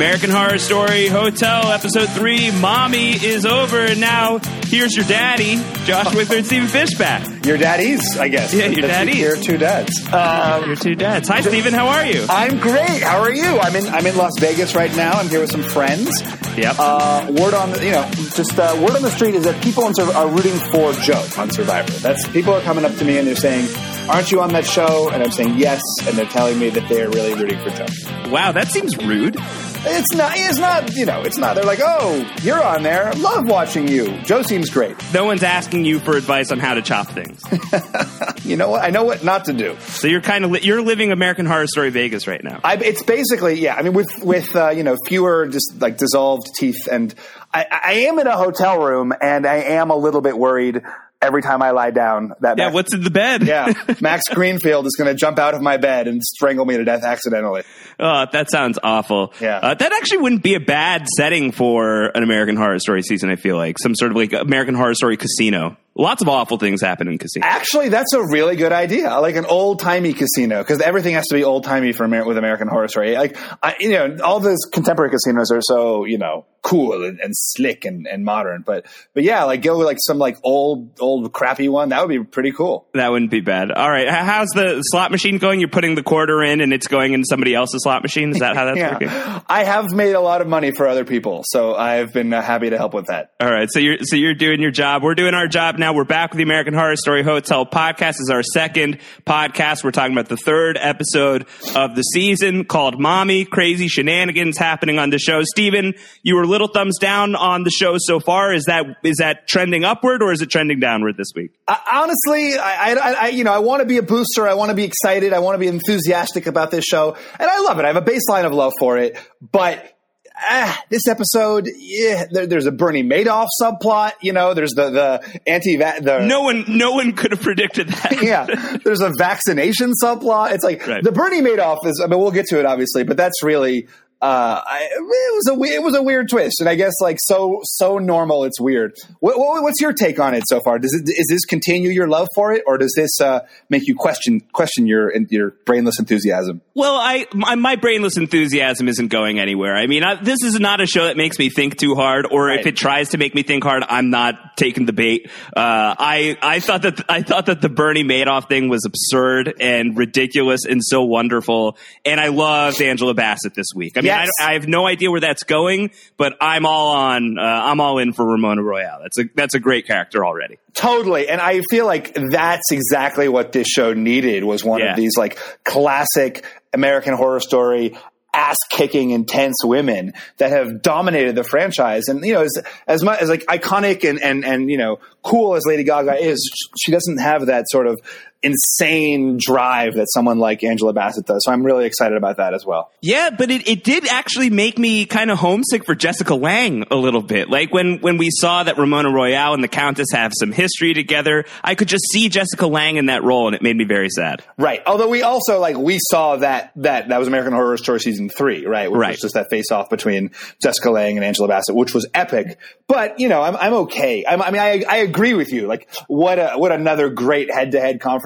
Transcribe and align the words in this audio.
American 0.00 0.30
Horror 0.30 0.56
Story 0.56 1.08
Hotel, 1.08 1.70
Episode 1.72 2.08
3, 2.08 2.52
Mommy 2.52 3.10
is 3.10 3.44
over. 3.44 3.80
And 3.80 4.00
now, 4.00 4.38
here's 4.64 4.96
your 4.96 5.04
daddy, 5.04 5.56
Josh 5.84 6.06
Wicklund 6.14 6.38
and 6.38 6.46
Stephen 6.46 6.68
Fishback. 6.68 7.44
Your 7.44 7.58
daddies, 7.58 8.16
I 8.16 8.28
guess. 8.28 8.54
Yeah, 8.54 8.68
your 8.68 8.88
daddies. 8.88 9.18
Your 9.18 9.36
two 9.36 9.58
dads. 9.58 10.10
Um, 10.10 10.64
Your 10.64 10.76
two 10.76 10.94
dads. 10.94 11.28
Hi, 11.28 11.42
Stephen. 11.42 11.74
How 11.74 11.88
are 11.88 12.06
you? 12.06 12.24
I'm 12.30 12.58
great. 12.60 13.02
How 13.02 13.20
are 13.20 13.30
you? 13.30 13.58
I'm 13.58 13.76
in. 13.76 13.86
I'm 13.88 14.06
in 14.06 14.16
Las 14.16 14.32
Vegas 14.40 14.74
right 14.74 14.94
now. 14.96 15.12
I'm 15.12 15.28
here 15.28 15.40
with 15.40 15.50
some 15.50 15.64
friends. 15.64 16.08
Yep. 16.56 16.76
Uh, 16.78 17.26
word 17.38 17.52
on 17.52 17.72
the, 17.72 17.84
you 17.84 17.92
know, 17.92 18.08
just 18.34 18.58
uh, 18.58 18.74
word 18.80 18.96
on 18.96 19.02
the 19.02 19.10
street 19.10 19.34
is 19.34 19.44
that 19.44 19.62
people 19.62 19.84
on 19.84 19.92
are 20.00 20.28
rooting 20.28 20.56
for 20.70 20.94
Joe 20.94 21.26
on 21.36 21.50
Survivor. 21.50 21.92
That's 21.92 22.26
people 22.28 22.54
are 22.54 22.62
coming 22.62 22.86
up 22.86 22.94
to 22.96 23.04
me 23.04 23.18
and 23.18 23.28
they're 23.28 23.36
saying, 23.36 23.66
"Aren't 24.10 24.32
you 24.32 24.40
on 24.40 24.52
that 24.52 24.66
show?" 24.66 25.08
And 25.10 25.22
I'm 25.22 25.30
saying 25.30 25.56
yes, 25.58 25.82
and 26.06 26.16
they're 26.16 26.26
telling 26.26 26.58
me 26.58 26.70
that 26.70 26.88
they're 26.88 27.08
really 27.08 27.34
rooting 27.34 27.58
for 27.60 27.70
Joe. 27.70 27.86
Wow, 28.30 28.52
that 28.52 28.68
seems 28.68 28.96
rude. 28.98 29.36
It's 29.38 30.14
not. 30.14 30.32
It's 30.36 30.58
not. 30.58 30.94
You 30.94 31.06
know, 31.06 31.22
it's 31.22 31.38
not. 31.38 31.54
They're 31.54 31.64
like, 31.64 31.80
"Oh, 31.82 32.30
you're 32.42 32.62
on 32.62 32.82
there. 32.82 33.12
Love 33.14 33.46
watching 33.46 33.88
you." 33.88 34.20
Joe 34.22 34.42
seems 34.42 34.68
great. 34.70 34.96
No 35.14 35.24
one's 35.24 35.42
asking 35.42 35.84
you 35.84 35.98
for 36.00 36.16
advice 36.16 36.52
on 36.52 36.58
how 36.58 36.74
to 36.74 36.82
chop 36.82 37.08
things. 37.08 37.42
You 38.44 38.56
know 38.56 38.70
what? 38.70 38.82
I 38.82 38.90
know 38.90 39.04
what 39.04 39.22
not 39.22 39.44
to 39.44 39.52
do. 39.52 39.76
So 39.80 40.08
you're 40.08 40.22
kind 40.22 40.44
of 40.44 40.50
li- 40.50 40.60
you're 40.62 40.82
living 40.82 41.12
American 41.12 41.46
Horror 41.46 41.68
Story 41.68 41.90
Vegas 41.90 42.26
right 42.26 42.42
now. 42.42 42.58
I, 42.64 42.76
it's 42.76 43.02
basically 43.02 43.60
yeah. 43.60 43.76
I 43.76 43.82
mean, 43.82 43.92
with 43.92 44.10
with 44.24 44.56
uh, 44.56 44.70
you 44.70 44.82
know 44.82 44.96
fewer 45.06 45.46
just 45.46 45.80
like 45.80 45.98
dissolved 45.98 46.48
teeth, 46.56 46.88
and 46.90 47.14
I, 47.54 47.66
I 47.70 47.92
am 48.08 48.18
in 48.18 48.26
a 48.26 48.36
hotel 48.36 48.82
room, 48.82 49.12
and 49.20 49.46
I 49.46 49.56
am 49.56 49.90
a 49.90 49.96
little 49.96 50.20
bit 50.20 50.36
worried 50.36 50.82
every 51.22 51.42
time 51.42 51.62
I 51.62 51.70
lie 51.70 51.90
down. 51.90 52.32
That 52.40 52.58
Yeah, 52.58 52.64
Max, 52.66 52.74
what's 52.74 52.94
in 52.94 53.02
the 53.04 53.10
bed? 53.10 53.42
yeah, 53.42 53.72
Max 54.00 54.24
Greenfield 54.30 54.86
is 54.86 54.96
going 54.96 55.08
to 55.08 55.14
jump 55.14 55.38
out 55.38 55.54
of 55.54 55.62
my 55.62 55.76
bed 55.76 56.08
and 56.08 56.22
strangle 56.22 56.64
me 56.64 56.76
to 56.76 56.84
death 56.84 57.04
accidentally. 57.04 57.62
Oh, 57.98 58.26
that 58.32 58.50
sounds 58.50 58.78
awful. 58.82 59.32
Yeah. 59.40 59.58
Uh, 59.58 59.74
that 59.74 59.92
actually 59.92 60.18
wouldn't 60.18 60.42
be 60.42 60.54
a 60.54 60.60
bad 60.60 61.06
setting 61.16 61.52
for 61.52 62.06
an 62.14 62.22
American 62.22 62.56
Horror 62.56 62.78
Story 62.78 63.02
season, 63.02 63.30
I 63.30 63.36
feel 63.36 63.56
like. 63.56 63.76
Some 63.78 63.94
sort 63.94 64.10
of 64.12 64.16
like 64.16 64.32
American 64.32 64.74
Horror 64.74 64.94
Story 64.94 65.16
casino. 65.16 65.76
Lots 65.96 66.22
of 66.22 66.28
awful 66.28 66.56
things 66.56 66.80
happen 66.80 67.08
in 67.08 67.18
casinos. 67.18 67.46
Actually, 67.46 67.88
that's 67.88 68.12
a 68.14 68.22
really 68.22 68.56
good 68.56 68.72
idea. 68.72 69.18
Like 69.20 69.36
an 69.36 69.44
old 69.44 69.80
timey 69.80 70.12
casino, 70.12 70.58
because 70.58 70.80
everything 70.80 71.14
has 71.14 71.26
to 71.26 71.34
be 71.34 71.44
old 71.44 71.64
timey 71.64 71.92
for 71.92 72.04
Amer- 72.04 72.24
with 72.24 72.38
American 72.38 72.68
Horror 72.68 72.88
Story. 72.88 73.14
Like, 73.16 73.36
I, 73.62 73.76
you 73.80 73.90
know, 73.90 74.16
all 74.22 74.40
those 74.40 74.60
contemporary 74.72 75.10
casinos 75.10 75.50
are 75.50 75.60
so 75.60 76.04
you 76.04 76.18
know 76.18 76.46
cool 76.62 77.04
and, 77.04 77.20
and 77.20 77.32
slick 77.34 77.84
and, 77.84 78.06
and 78.06 78.24
modern. 78.24 78.62
But 78.62 78.86
but 79.14 79.22
yeah, 79.22 79.44
like 79.44 79.62
go 79.62 79.78
with 79.78 79.86
like 79.86 79.98
some 80.00 80.18
like 80.18 80.36
old 80.42 81.00
old 81.00 81.32
crappy 81.32 81.68
one. 81.68 81.90
That 81.90 82.06
would 82.06 82.08
be 82.08 82.22
pretty 82.22 82.52
cool. 82.52 82.86
That 82.94 83.10
wouldn't 83.10 83.30
be 83.30 83.40
bad. 83.40 83.70
All 83.70 83.90
right. 83.90 84.08
How's 84.08 84.48
the 84.50 84.80
slot 84.82 85.10
machine 85.10 85.38
going? 85.38 85.60
You're 85.60 85.68
putting 85.68 85.94
the 85.94 86.02
quarter 86.02 86.42
in 86.42 86.60
and 86.60 86.72
it's 86.72 86.86
going 86.86 87.12
in 87.12 87.24
somebody 87.24 87.54
else's 87.54 87.82
slot 87.82 88.02
machine? 88.02 88.30
Is 88.30 88.38
that 88.40 88.56
how 88.56 88.66
that's 88.66 88.92
working? 88.92 89.08
I 89.48 89.64
have 89.64 89.90
made 89.90 90.12
a 90.12 90.20
lot 90.20 90.40
of 90.40 90.48
money 90.48 90.70
for 90.70 90.86
other 90.86 91.04
people, 91.04 91.44
so 91.46 91.74
I've 91.74 92.12
been 92.12 92.32
uh, 92.32 92.42
happy 92.42 92.70
to 92.70 92.78
help 92.78 92.94
with 92.94 93.06
that. 93.06 93.32
All 93.40 93.50
right, 93.50 93.68
so 93.70 93.80
you're 93.80 93.98
so 94.02 94.16
you're 94.16 94.34
doing 94.34 94.60
your 94.60 94.70
job. 94.70 95.02
We're 95.02 95.14
doing 95.14 95.34
our 95.34 95.48
job 95.48 95.78
now. 95.80 95.94
We're 95.94 96.04
back 96.04 96.30
with 96.30 96.36
the 96.36 96.42
American 96.42 96.74
Horror 96.74 96.94
Story 96.94 97.24
Hotel 97.24 97.64
podcast. 97.64 98.12
This 98.12 98.20
is 98.20 98.30
our 98.30 98.42
second 98.42 98.98
podcast. 99.26 99.82
We're 99.82 99.90
talking 99.90 100.12
about 100.12 100.28
the 100.28 100.36
third 100.36 100.78
episode 100.78 101.46
of 101.74 101.96
the 101.96 102.02
season 102.02 102.66
called 102.66 103.00
"Mommy." 103.00 103.46
Crazy 103.46 103.88
shenanigans 103.88 104.58
happening 104.58 104.98
on 104.98 105.08
the 105.08 105.18
show. 105.18 105.42
Steven, 105.42 105.94
you 106.22 106.36
were 106.36 106.46
little 106.46 106.68
thumbs 106.68 106.98
down 106.98 107.34
on 107.34 107.64
the 107.64 107.70
show 107.70 107.96
so 107.98 108.20
far. 108.20 108.52
Is 108.52 108.66
that 108.66 108.84
is 109.02 109.16
that 109.16 109.48
trending 109.48 109.82
upward 109.82 110.22
or 110.22 110.32
is 110.32 110.42
it 110.42 110.50
trending 110.50 110.78
downward 110.78 111.16
this 111.16 111.32
week? 111.34 111.52
I, 111.66 111.78
honestly, 111.92 112.58
I, 112.58 112.92
I, 112.92 113.12
I, 113.12 113.28
you 113.28 113.42
know, 113.42 113.52
I 113.52 113.60
want 113.60 113.80
to 113.80 113.86
be 113.86 113.96
a 113.96 114.02
booster. 114.02 114.46
I 114.46 114.54
want 114.54 114.68
to 114.68 114.76
be 114.76 114.84
excited. 114.84 115.32
I 115.32 115.38
want 115.38 115.54
to 115.54 115.58
be 115.58 115.68
enthusiastic 115.68 116.46
about 116.46 116.70
this 116.70 116.84
show, 116.84 117.16
and 117.38 117.50
I 117.50 117.60
love 117.60 117.78
it. 117.78 117.86
I 117.86 117.88
have 117.88 117.96
a 117.96 118.02
baseline 118.02 118.44
of 118.44 118.52
love 118.52 118.72
for 118.78 118.98
it, 118.98 119.18
but. 119.40 119.96
Ah, 120.42 120.82
this 120.88 121.06
episode, 121.08 121.68
yeah, 121.76 122.24
there, 122.30 122.46
there's 122.46 122.66
a 122.66 122.72
Bernie 122.72 123.02
Madoff 123.02 123.48
subplot. 123.60 124.12
You 124.22 124.32
know, 124.32 124.54
there's 124.54 124.72
the 124.72 124.90
the 124.90 125.40
anti 125.46 125.76
the 125.76 126.24
No 126.26 126.42
one 126.42 126.64
no 126.68 126.92
one 126.92 127.12
could 127.12 127.32
have 127.32 127.42
predicted 127.42 127.88
that. 127.88 128.18
yeah, 128.22 128.78
there's 128.84 129.00
a 129.00 129.10
vaccination 129.18 129.92
subplot. 130.02 130.52
It's 130.52 130.64
like 130.64 130.86
Right. 130.86 131.02
the 131.04 131.12
Bernie 131.12 131.42
Madoff 131.42 131.84
is. 131.86 132.00
I 132.02 132.06
mean, 132.08 132.18
we'll 132.20 132.30
get 132.30 132.46
to 132.46 132.58
it 132.58 132.66
obviously, 132.66 133.04
but 133.04 133.16
that's 133.16 133.42
really. 133.42 133.88
Uh, 134.22 134.60
I, 134.66 134.88
it 134.92 135.00
was 135.00 135.48
a 135.48 135.74
it 135.74 135.82
was 135.82 135.96
a 135.96 136.02
weird 136.02 136.28
twist, 136.28 136.60
and 136.60 136.68
I 136.68 136.74
guess 136.74 136.92
like 137.00 137.16
so 137.24 137.60
so 137.64 137.96
normal, 137.96 138.44
it's 138.44 138.60
weird. 138.60 138.92
What, 139.20 139.38
what, 139.38 139.62
what's 139.62 139.80
your 139.80 139.94
take 139.94 140.20
on 140.20 140.34
it 140.34 140.44
so 140.46 140.60
far? 140.60 140.78
Does 140.78 140.92
it 140.92 141.08
is 141.08 141.28
this 141.30 141.46
continue 141.46 141.88
your 141.90 142.06
love 142.06 142.28
for 142.34 142.52
it, 142.52 142.62
or 142.66 142.76
does 142.76 142.92
this 142.94 143.18
uh, 143.18 143.46
make 143.70 143.86
you 143.86 143.94
question 143.94 144.42
question 144.52 144.86
your 144.86 145.10
your 145.30 145.52
brainless 145.64 145.98
enthusiasm? 145.98 146.60
Well, 146.74 146.96
I 146.96 147.28
my, 147.32 147.54
my 147.54 147.76
brainless 147.76 148.18
enthusiasm 148.18 148.88
isn't 148.88 149.08
going 149.08 149.38
anywhere. 149.38 149.74
I 149.74 149.86
mean, 149.86 150.04
I, 150.04 150.16
this 150.16 150.42
is 150.42 150.60
not 150.60 150.82
a 150.82 150.86
show 150.86 151.04
that 151.04 151.16
makes 151.16 151.38
me 151.38 151.48
think 151.48 151.78
too 151.78 151.94
hard, 151.94 152.26
or 152.30 152.50
if 152.50 152.66
it 152.66 152.76
tries 152.76 153.10
to 153.10 153.18
make 153.18 153.34
me 153.34 153.42
think 153.42 153.64
hard, 153.64 153.84
I'm 153.88 154.10
not 154.10 154.58
taking 154.58 154.84
the 154.84 154.92
bait. 154.92 155.30
Uh, 155.46 155.96
I 155.98 156.36
I 156.42 156.60
thought 156.60 156.82
that 156.82 157.02
I 157.08 157.22
thought 157.22 157.46
that 157.46 157.62
the 157.62 157.70
Bernie 157.70 158.04
Madoff 158.04 158.50
thing 158.50 158.68
was 158.68 158.84
absurd 158.84 159.54
and 159.60 159.96
ridiculous 159.96 160.66
and 160.68 160.84
so 160.84 161.04
wonderful, 161.04 161.78
and 162.04 162.20
I 162.20 162.28
loved 162.28 162.82
Angela 162.82 163.14
Bassett 163.14 163.54
this 163.54 163.68
week. 163.74 163.96
I 163.96 164.02
mean, 164.02 164.09
Yes. 164.10 164.28
I, 164.40 164.50
I 164.50 164.52
have 164.54 164.68
no 164.68 164.86
idea 164.86 165.10
where 165.10 165.20
that's 165.20 165.42
going, 165.44 165.90
but 166.16 166.34
I'm 166.40 166.66
all 166.66 166.96
on. 166.96 167.38
Uh, 167.38 167.42
I'm 167.42 167.80
all 167.80 167.98
in 167.98 168.12
for 168.12 168.24
Ramona 168.26 168.62
Royale. 168.62 169.00
That's 169.02 169.18
a 169.18 169.24
that's 169.34 169.54
a 169.54 169.60
great 169.60 169.86
character 169.86 170.24
already. 170.24 170.58
Totally, 170.74 171.28
and 171.28 171.40
I 171.40 171.62
feel 171.70 171.86
like 171.86 172.14
that's 172.14 172.70
exactly 172.72 173.28
what 173.28 173.52
this 173.52 173.66
show 173.68 173.92
needed 173.92 174.44
was 174.44 174.64
one 174.64 174.80
Yeah. 174.80 174.90
of 174.92 174.96
these 174.96 175.16
like 175.16 175.38
classic 175.64 176.44
American 176.72 177.14
Horror 177.14 177.40
Story 177.40 177.96
ass 178.32 178.54
kicking 178.70 179.10
intense 179.10 179.56
women 179.64 180.12
that 180.36 180.50
have 180.52 180.82
dominated 180.82 181.34
the 181.34 181.42
franchise 181.42 182.04
and 182.06 182.24
you 182.24 182.32
know 182.32 182.42
as 182.42 182.62
as 182.86 183.02
much 183.02 183.20
as 183.20 183.28
like 183.28 183.44
iconic 183.46 184.08
and 184.08 184.22
and 184.22 184.44
and 184.44 184.70
you 184.70 184.78
know 184.78 185.00
cool 185.24 185.56
as 185.56 185.66
Lady 185.66 185.82
Gaga 185.82 186.14
is 186.14 186.38
she 186.80 186.92
doesn't 186.92 187.18
have 187.18 187.46
that 187.46 187.64
sort 187.68 187.88
of 187.88 187.98
insane 188.42 189.36
drive 189.38 189.94
that 189.94 190.06
someone 190.12 190.38
like 190.38 190.64
Angela 190.64 190.92
Bassett 190.92 191.26
does 191.26 191.42
so 191.44 191.52
I'm 191.52 191.62
really 191.64 191.84
excited 191.86 192.16
about 192.16 192.38
that 192.38 192.54
as 192.54 192.64
well 192.64 192.90
Yeah, 193.00 193.30
but 193.36 193.50
it, 193.50 193.68
it 193.68 193.84
did 193.84 194.06
actually 194.08 194.50
make 194.50 194.78
me 194.78 195.06
kind 195.06 195.30
of 195.30 195.38
homesick 195.38 195.84
for 195.84 195.94
Jessica 195.94 196.34
Lange 196.34 196.84
a 196.90 196.96
little 196.96 197.22
bit. 197.22 197.48
Like 197.50 197.72
when, 197.72 197.98
when 198.00 198.16
we 198.16 198.28
saw 198.30 198.62
that 198.62 198.78
Ramona 198.78 199.10
Royale 199.10 199.54
and 199.54 199.62
the 199.62 199.68
Countess 199.68 200.08
have 200.12 200.32
some 200.34 200.52
history 200.52 200.94
together, 200.94 201.44
I 201.62 201.74
could 201.74 201.88
just 201.88 202.04
see 202.12 202.28
Jessica 202.28 202.66
Lange 202.66 202.96
in 202.96 203.06
that 203.06 203.22
role 203.22 203.46
and 203.46 203.54
it 203.54 203.62
made 203.62 203.76
me 203.76 203.84
very 203.84 204.08
sad. 204.10 204.42
Right. 204.56 204.80
Although 204.86 205.08
we 205.08 205.22
also 205.22 205.58
like 205.60 205.76
we 205.76 205.98
saw 206.00 206.36
that 206.36 206.72
that 206.76 207.08
that 207.08 207.18
was 207.18 207.28
American 207.28 207.52
Horror 207.52 207.76
Story 207.76 208.00
season 208.00 208.28
three, 208.28 208.66
right? 208.66 208.90
Which 208.90 208.98
Right. 208.98 209.10
was 209.12 209.20
just 209.20 209.34
that 209.34 209.50
face 209.50 209.70
off 209.70 209.90
between 209.90 210.30
Jessica 210.62 210.90
Lange 210.90 211.16
and 211.16 211.24
Angela 211.24 211.48
Bassett, 211.48 211.74
which 211.74 211.94
was 211.94 212.06
epic. 212.14 212.58
But 212.88 213.20
you 213.20 213.28
know, 213.28 213.42
I'm 213.42 213.56
I'm 213.56 213.72
okay. 213.84 214.24
I'm, 214.26 214.42
I 214.42 214.50
mean, 214.50 214.60
I 214.60 214.84
I 214.88 214.96
agree 214.98 215.34
with 215.34 215.52
you. 215.52 215.66
Like, 215.66 215.88
what 216.08 216.38
a 216.38 216.52
what 216.56 216.72
another 216.72 217.08
great 217.10 217.52
head 217.52 217.72
to 217.72 217.80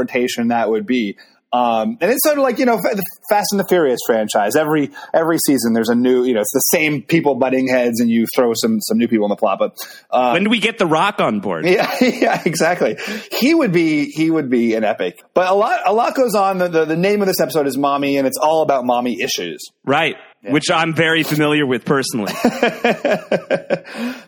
confrontation 0.09 0.49
that 0.49 0.71
would 0.71 0.87
be. 0.87 1.17
Um, 1.53 1.99
and 2.01 2.11
it's 2.11 2.25
sort 2.25 2.37
of 2.37 2.43
like 2.43 2.59
you 2.59 2.67
know 2.67 2.79
the 2.79 3.01
Fast 3.31 3.53
and 3.53 3.61
the 3.61 3.65
Furious 3.69 4.01
franchise. 4.09 4.57
Every 4.57 4.91
every 5.15 5.39
season, 5.47 5.73
there's 5.73 5.89
a 5.89 5.95
new 5.95 6.25
you 6.25 6.35
know 6.35 6.41
it's 6.41 6.53
the 6.53 6.77
same 6.77 7.03
people 7.03 7.37
butting 7.37 7.69
heads, 7.69 8.01
and 8.01 8.11
you 8.11 8.27
throw 8.35 8.55
some 8.55 8.81
some 8.81 8.99
new 8.99 9.07
people 9.07 9.25
in 9.27 9.29
the 9.29 9.37
plot. 9.37 9.61
But 9.61 9.77
uh, 10.11 10.33
When 10.33 10.43
do 10.43 10.51
we 10.51 10.59
get 10.59 10.79
The 10.79 10.87
Rock 10.87 11.21
on 11.21 11.39
board? 11.39 11.65
yeah, 11.65 11.95
yeah, 12.01 12.43
exactly. 12.45 12.97
He 13.31 13.55
would 13.55 13.71
be 13.71 14.07
he 14.07 14.33
would 14.33 14.51
be 14.51 14.75
an 14.75 14.83
epic. 14.83 15.23
But 15.33 15.49
a 15.49 15.55
lot 15.55 15.79
a 15.87 15.93
lot 15.93 16.17
goes 16.17 16.35
on. 16.35 16.59
The, 16.59 16.67
the, 16.67 16.85
the 16.87 16.97
name 16.97 17.21
of 17.21 17.29
this 17.29 17.39
episode 17.41 17.69
is 17.69 17.79
Mommy, 17.79 18.17
and 18.17 18.27
it's 18.27 18.39
all 18.39 18.63
about 18.63 18.85
mommy 18.85 19.21
issues. 19.23 19.61
Right. 19.85 20.17
Which 20.47 20.71
I'm 20.71 20.95
very 20.95 21.23
familiar 21.23 21.67
with 21.67 21.85
personally. 21.85 22.33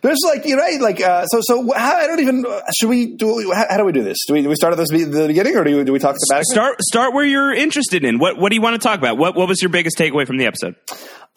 There's 0.01 0.19
like 0.25 0.45
you're 0.45 0.57
right, 0.57 0.79
like 0.81 1.01
uh, 1.01 1.25
so 1.27 1.39
so. 1.41 1.71
How, 1.73 1.95
I 1.95 2.07
don't 2.07 2.19
even. 2.19 2.45
Should 2.79 2.89
we 2.89 3.15
do? 3.15 3.51
How, 3.53 3.65
how 3.69 3.77
do 3.77 3.85
we 3.85 3.91
do 3.91 4.03
this? 4.03 4.17
Do 4.27 4.33
we 4.33 4.41
do 4.41 4.49
we 4.49 4.55
start 4.55 4.73
at 4.73 4.77
this 4.77 4.89
be- 4.91 5.03
the 5.03 5.27
beginning, 5.27 5.55
or 5.55 5.63
do 5.63 5.77
we 5.77 5.83
do 5.83 5.93
we 5.93 5.99
talk 5.99 6.15
about 6.29 6.43
start 6.45 6.81
start 6.81 7.13
where 7.13 7.25
you're 7.25 7.53
interested 7.53 8.03
in. 8.03 8.19
What 8.19 8.37
what 8.37 8.49
do 8.49 8.55
you 8.55 8.61
want 8.61 8.81
to 8.81 8.85
talk 8.85 8.97
about? 8.97 9.17
What 9.17 9.35
what 9.35 9.47
was 9.47 9.61
your 9.61 9.69
biggest 9.69 9.97
takeaway 9.97 10.25
from 10.25 10.37
the 10.37 10.45
episode? 10.45 10.75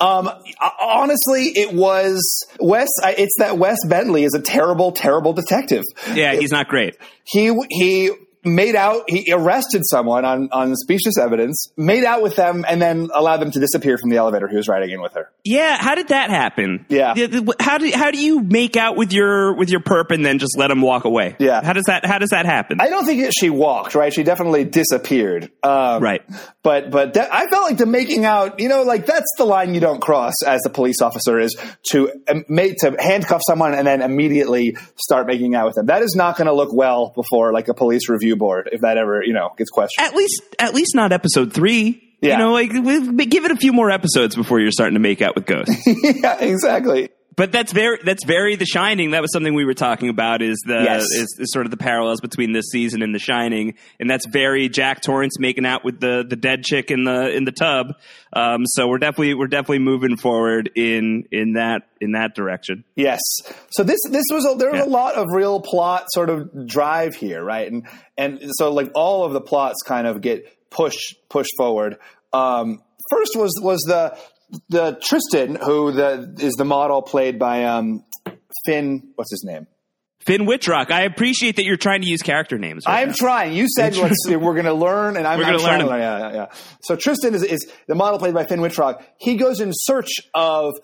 Um, 0.01 0.31
honestly, 0.81 1.45
it 1.55 1.75
was 1.75 2.47
Wes. 2.59 2.89
It's 3.05 3.35
that 3.39 3.59
Wes 3.59 3.77
Bentley 3.87 4.25
is 4.25 4.35
a 4.35 4.41
terrible, 4.41 4.93
terrible 4.93 5.35
detective. 5.35 5.85
Yeah, 6.15 6.35
he's 6.35 6.53
not 6.53 6.69
great. 6.69 6.97
he 7.25 7.55
he 7.69 8.11
made 8.45 8.75
out 8.75 9.03
he 9.09 9.33
arrested 9.33 9.83
someone 9.85 10.25
on 10.25 10.49
on 10.53 10.75
specious 10.77 11.19
evidence 11.19 11.69
made 11.77 12.05
out 12.05 12.23
with 12.23 12.37
them 12.37 12.65
and 12.69 12.81
then 12.81 13.09
allowed 13.15 13.37
them 13.39 13.51
to 13.51 13.61
disappear 13.61 13.99
from 13.99 14.09
the 14.11 14.17
elevator 14.17 14.49
he 14.49 14.57
was 14.57 14.67
riding 14.69 14.91
in 14.91 15.01
with 15.03 15.13
her 15.13 15.31
Yeah, 15.45 15.77
how 15.79 15.95
did 15.95 16.09
that 16.09 16.31
happen? 16.31 16.87
Yeah. 16.89 17.15
How 17.61 17.79
do 17.79 17.91
how 17.93 18.11
do 18.11 18.19
you 18.19 18.41
make 18.41 18.77
out 18.77 18.97
with 18.97 19.13
your 19.13 19.55
with 19.57 19.71
your 19.71 19.81
perp 19.81 20.11
and 20.11 20.25
then 20.25 20.39
just 20.39 20.57
let 20.59 20.71
him 20.71 20.81
walk 20.81 21.05
away? 21.05 21.37
Yeah. 21.39 21.63
How 21.63 21.73
does 21.75 21.85
that 21.87 22.07
how 22.07 22.19
does 22.19 22.31
that 22.31 22.47
happen? 22.47 22.81
i 22.81 22.89
don't 22.89 23.05
think 23.05 23.31
she 23.39 23.51
walked 23.51 23.95
right 23.95 24.13
she 24.13 24.23
definitely 24.23 24.65
disappeared 24.65 25.51
um, 25.63 26.03
Right. 26.03 26.23
but 26.63 26.91
but 26.91 27.15
that, 27.15 27.33
i 27.33 27.47
felt 27.47 27.69
like 27.69 27.79
the 27.79 27.87
making 27.87 28.25
out 28.25 28.59
you 28.61 28.69
know 28.69 28.83
like 28.83 29.07
that's 29.07 29.31
the 29.39 29.45
line 29.45 29.75
you 29.75 29.81
don't 29.81 30.01
cross 30.01 30.35
as 30.47 30.61
the 30.63 30.71
police 30.71 31.01
officer 31.03 31.39
is 31.39 31.57
to 31.91 32.11
um, 32.29 32.45
make 32.49 32.79
to 32.79 32.97
handcuff 32.99 33.41
someone 33.47 33.75
and 33.75 33.87
then 33.87 34.03
immediately 34.03 34.77
start 34.97 35.27
making 35.27 35.55
out 35.55 35.67
with 35.67 35.75
them 35.75 35.87
that 35.87 36.03
is 36.03 36.15
not 36.17 36.37
going 36.37 36.47
to 36.47 36.55
look 36.55 36.73
well 36.73 37.13
before 37.15 37.53
like 37.53 37.69
a 37.69 37.75
police 37.75 38.09
review 38.09 38.30
board 38.37 38.69
if 38.73 38.81
that 38.81 38.97
ever 38.97 39.23
you 39.25 39.33
know 39.33 39.51
gets 39.57 39.71
questioned 39.71 40.07
at 40.07 40.15
least 40.15 40.43
at 40.59 40.75
least 40.75 40.95
not 40.95 41.13
episode 41.13 41.53
three. 41.53 42.07
Yeah. 42.23 42.33
You 42.33 42.39
know, 42.39 42.53
like 42.53 42.71
give 43.31 43.47
it 43.47 43.51
a 43.51 43.57
few 43.57 43.73
more 43.73 43.91
episodes 43.91 44.37
before 44.37 44.61
you're 44.61 44.73
starting 44.73 44.93
to 44.93 45.01
make 45.01 45.23
out 45.23 45.35
with 45.35 45.47
ghosts. 45.47 45.75
yeah, 45.87 46.39
exactly. 46.39 47.09
But 47.37 47.53
that's 47.53 47.73
very 47.73 47.99
that's 48.05 48.25
very 48.25 48.57
The 48.57 48.67
Shining. 48.67 49.13
That 49.13 49.23
was 49.23 49.33
something 49.33 49.55
we 49.55 49.65
were 49.65 49.75
talking 49.75 50.09
about. 50.09 50.43
Is 50.43 50.59
the 50.67 50.83
Yes. 50.83 51.03
is, 51.13 51.37
is 51.39 51.53
sort 51.53 51.65
of 51.67 51.71
the 51.71 51.77
parallels 51.77 52.21
between 52.21 52.53
this 52.53 52.67
season 52.71 53.03
and 53.03 53.15
The 53.15 53.19
Shining, 53.19 53.75
and 53.99 54.11
that's 54.11 54.27
very 54.27 54.69
Jack 54.69 55.01
Torrance 55.03 55.39
making 55.39 55.65
out 55.67 55.85
with 55.85 56.01
the 56.01 56.25
the 56.29 56.37
dead 56.37 56.65
chick 56.65 56.91
in 56.91 57.05
the 57.05 57.31
in 57.35 57.45
the 57.45 57.53
tub. 57.53 57.95
Um, 58.33 58.63
so 58.67 58.89
we're 58.89 58.99
definitely 58.99 59.35
we're 59.35 59.47
definitely 59.47 59.79
moving 59.81 60.17
forward 60.17 60.71
in 60.75 61.25
in 61.33 61.55
that 61.55 61.83
in 62.01 62.13
that 62.13 62.35
direction. 62.35 62.85
Yes. 62.97 63.21
So 63.71 63.83
this 63.85 64.01
this 64.11 64.25
was 64.31 64.45
a, 64.47 64.57
there 64.59 64.71
was 64.73 64.81
Yeah. 64.81 64.87
a 64.87 64.91
lot 64.91 65.15
of 65.15 65.27
real 65.33 65.61
plot 65.61 66.07
sort 66.13 66.31
of 66.31 66.67
drive 66.67 67.15
here, 67.15 67.43
right? 67.43 67.71
And 67.71 67.87
and 68.19 68.41
so 68.59 68.73
like 68.73 68.91
all 68.95 69.25
of 69.25 69.33
the 69.33 69.41
plots 69.41 69.83
kind 69.83 70.07
of 70.07 70.21
get 70.21 70.45
pushed 70.71 71.17
pushed 71.29 71.51
forward. 71.57 71.97
Um, 72.33 72.83
first 73.11 73.37
was 73.37 73.53
was 73.63 73.81
the 73.89 74.17
the 74.69 74.99
Tristan 75.03 75.57
who 75.57 75.93
the 75.93 76.35
is 76.41 76.55
the 76.55 76.65
model 76.65 77.03
played 77.03 77.39
by 77.39 77.65
um, 77.65 78.05
Finn. 78.65 79.13
What's 79.17 79.31
his 79.31 79.45
name? 79.45 79.67
Finn 80.21 80.45
Wittrock. 80.45 80.91
I 80.91 81.03
appreciate 81.05 81.57
that 81.57 81.65
you're 81.65 81.79
trying 81.79 82.03
to 82.03 82.07
use 82.09 82.21
character 82.21 82.59
names. 82.59 82.85
Right 82.87 83.01
I'm 83.03 83.09
now. 83.09 83.15
trying. 83.17 83.53
You 83.55 83.67
said 83.75 83.97
let's, 83.97 84.17
we're 84.29 84.39
going 84.53 84.67
to 84.67 84.75
learn, 84.75 85.17
and 85.17 85.27
I'm, 85.27 85.39
We're 85.39 85.47
gonna 85.47 85.59
trying 85.59 85.87
learn. 85.87 85.99
Yeah, 85.99 86.19
yeah, 86.19 86.33
yeah. 86.35 86.47
So 86.83 86.95
Tristan 86.95 87.35
is, 87.35 87.43
is 87.43 87.73
the 87.89 87.95
model 87.95 88.19
played 88.19 88.35
by 88.35 88.45
Finn 88.45 88.61
Wittrock. 88.61 89.03
He 89.19 89.37
goes 89.37 89.61
in 89.61 89.71
search 89.73 90.11
of 90.35 90.75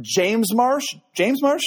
James 0.00 0.54
March. 0.54 0.84
James 1.14 1.42
March. 1.42 1.62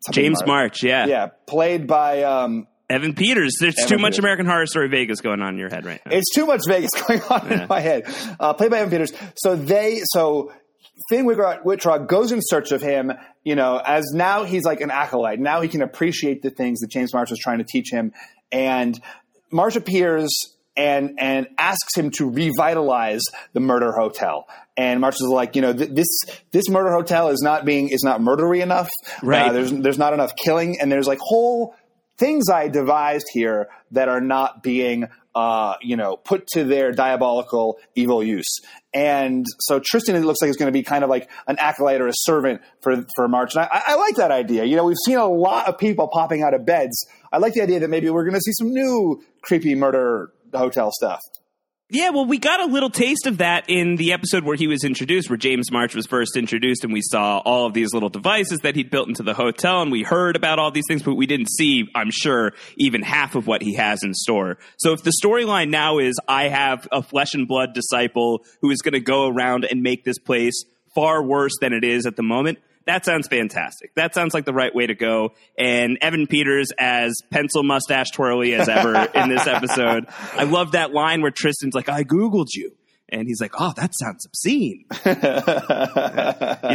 Something 0.00 0.24
James 0.24 0.44
March. 0.46 0.82
Yeah. 0.82 1.06
Yeah, 1.06 1.26
played 1.46 1.86
by. 1.86 2.22
Um, 2.24 2.66
Evan 2.90 3.14
Peters. 3.14 3.56
There's 3.60 3.78
Evan 3.78 3.88
too 3.88 3.98
much 3.98 4.12
Peters. 4.12 4.18
American 4.20 4.46
Horror 4.46 4.66
Story 4.66 4.88
Vegas 4.88 5.20
going 5.22 5.40
on 5.40 5.54
in 5.54 5.58
your 5.58 5.68
head 5.70 5.84
right 5.86 6.00
now. 6.04 6.12
it's 6.14 6.34
too 6.34 6.44
much 6.46 6.60
Vegas 6.68 6.90
going 7.06 7.22
on 7.22 7.48
Yeah. 7.50 7.62
in 7.62 7.68
my 7.68 7.80
head. 7.80 8.04
Uh, 8.38 8.52
played 8.52 8.70
by 8.70 8.78
Evan 8.80 8.90
Peters. 8.90 9.12
So 9.36 9.56
they. 9.56 10.00
So 10.04 10.52
Finn 11.08 11.24
Wittrock, 11.24 12.08
goes 12.08 12.32
in 12.32 12.40
search 12.42 12.72
of 12.72 12.82
him. 12.82 13.12
You 13.44 13.56
know, 13.56 13.80
as 13.84 14.12
now 14.12 14.44
he's 14.44 14.64
like 14.64 14.80
an 14.80 14.90
acolyte. 14.90 15.38
Now 15.38 15.60
he 15.60 15.68
can 15.68 15.82
appreciate 15.82 16.42
the 16.42 16.50
things 16.50 16.80
that 16.80 16.90
James 16.90 17.14
March 17.14 17.30
was 17.30 17.38
trying 17.38 17.58
to 17.58 17.64
teach 17.64 17.90
him, 17.90 18.12
and 18.52 19.00
March 19.50 19.76
appears 19.76 20.30
and 20.76 21.16
and 21.18 21.48
asks 21.58 21.96
him 21.96 22.10
to 22.12 22.30
revitalize 22.30 23.22
the 23.52 23.60
murder 23.60 23.92
hotel. 23.92 24.46
And 24.76 25.00
March 25.00 25.16
is 25.16 25.28
like, 25.28 25.56
you 25.56 25.62
know, 25.62 25.72
th- 25.72 25.90
this 25.90 26.08
this 26.52 26.68
murder 26.68 26.92
hotel 26.92 27.28
is 27.28 27.42
not 27.42 27.64
being 27.64 27.88
is 27.88 28.04
not 28.04 28.20
murdery 28.20 28.62
enough. 28.62 28.88
Right. 29.22 29.48
Uh, 29.48 29.52
there's 29.52 29.72
there's 29.72 29.98
not 29.98 30.14
enough 30.14 30.32
killing, 30.36 30.80
and 30.80 30.90
there's 30.90 31.08
like 31.08 31.18
whole 31.20 31.74
things 32.16 32.48
I 32.48 32.68
devised 32.68 33.26
here 33.32 33.68
that 33.92 34.08
are 34.08 34.20
not 34.20 34.62
being, 34.62 35.08
uh, 35.34 35.74
you 35.82 35.96
know, 35.96 36.16
put 36.16 36.46
to 36.48 36.64
their 36.64 36.92
diabolical 36.92 37.78
evil 37.94 38.22
use. 38.22 38.58
And 38.94 39.46
so 39.60 39.80
Tristan, 39.84 40.16
it 40.16 40.20
looks 40.20 40.40
like 40.40 40.50
is 40.50 40.56
going 40.56 40.72
to 40.72 40.76
be 40.76 40.82
kind 40.82 41.04
of 41.04 41.10
like 41.10 41.30
an 41.46 41.56
acolyte 41.58 42.00
or 42.00 42.08
a 42.08 42.12
servant 42.14 42.62
for 42.80 43.04
for 43.14 43.28
March. 43.28 43.54
And 43.54 43.68
I, 43.70 43.82
I 43.88 43.94
like 43.96 44.16
that 44.16 44.30
idea. 44.30 44.64
You 44.64 44.76
know, 44.76 44.84
we've 44.84 44.96
seen 45.04 45.18
a 45.18 45.26
lot 45.26 45.68
of 45.68 45.78
people 45.78 46.08
popping 46.08 46.42
out 46.42 46.54
of 46.54 46.64
beds. 46.64 47.06
I 47.32 47.38
like 47.38 47.54
the 47.54 47.62
idea 47.62 47.80
that 47.80 47.90
maybe 47.90 48.10
we're 48.10 48.24
going 48.24 48.34
to 48.34 48.40
see 48.40 48.52
some 48.52 48.72
new 48.72 49.22
creepy 49.42 49.74
murder 49.74 50.32
hotel 50.52 50.90
stuff. 50.92 51.20
Yeah, 51.90 52.10
well, 52.10 52.26
we 52.26 52.36
got 52.36 52.60
a 52.60 52.66
little 52.66 52.90
taste 52.90 53.26
of 53.26 53.38
that 53.38 53.64
in 53.70 53.96
the 53.96 54.12
episode 54.12 54.44
where 54.44 54.56
he 54.56 54.66
was 54.66 54.84
introduced, 54.84 55.30
where 55.30 55.38
James 55.38 55.72
March 55.72 55.94
was 55.94 56.04
first 56.06 56.36
introduced, 56.36 56.84
and 56.84 56.92
we 56.92 57.00
saw 57.00 57.38
all 57.38 57.64
of 57.64 57.72
these 57.72 57.94
little 57.94 58.10
devices 58.10 58.58
that 58.58 58.76
he'd 58.76 58.90
built 58.90 59.08
into 59.08 59.22
the 59.22 59.32
hotel, 59.32 59.80
and 59.80 59.90
we 59.90 60.02
heard 60.02 60.36
about 60.36 60.58
all 60.58 60.70
these 60.70 60.84
things, 60.86 61.02
but 61.02 61.14
we 61.14 61.24
didn't 61.24 61.48
see, 61.48 61.88
I'm 61.94 62.10
sure, 62.10 62.52
even 62.76 63.00
half 63.00 63.36
of 63.36 63.46
what 63.46 63.62
he 63.62 63.72
has 63.76 64.02
in 64.02 64.12
store. 64.12 64.58
So 64.76 64.92
if 64.92 65.02
the 65.02 65.14
storyline 65.24 65.70
now 65.70 65.96
is 65.96 66.20
I 66.28 66.48
have 66.48 66.86
a 66.92 67.02
flesh 67.02 67.32
and 67.32 67.48
blood 67.48 67.72
disciple 67.72 68.44
who 68.60 68.70
is 68.70 68.82
going 68.82 68.92
to 68.92 69.00
go 69.00 69.26
around 69.26 69.64
and 69.64 69.82
make 69.82 70.04
this 70.04 70.18
place 70.18 70.64
far 70.94 71.22
worse 71.22 71.54
than 71.58 71.72
it 71.72 71.84
is 71.84 72.04
at 72.04 72.16
the 72.16 72.22
moment, 72.22 72.58
that 72.88 73.04
sounds 73.04 73.28
fantastic. 73.28 73.94
That 73.96 74.14
sounds 74.14 74.32
like 74.32 74.46
the 74.46 74.54
right 74.54 74.74
way 74.74 74.86
to 74.86 74.94
go. 74.94 75.34
And 75.58 75.98
Evan 76.00 76.26
Peters 76.26 76.70
as 76.78 77.12
pencil 77.30 77.62
mustache 77.62 78.10
twirly 78.14 78.54
as 78.54 78.66
ever 78.66 78.94
in 79.14 79.28
this 79.28 79.46
episode. 79.46 80.06
I 80.32 80.44
love 80.44 80.72
that 80.72 80.92
line 80.92 81.20
where 81.20 81.30
Tristan's 81.30 81.74
like, 81.74 81.90
I 81.90 82.02
Googled 82.02 82.46
you. 82.54 82.72
And 83.10 83.28
he's 83.28 83.42
like, 83.42 83.52
oh, 83.58 83.74
that 83.76 83.92
sounds 83.94 84.24
obscene. 84.24 84.86
you 85.06 85.14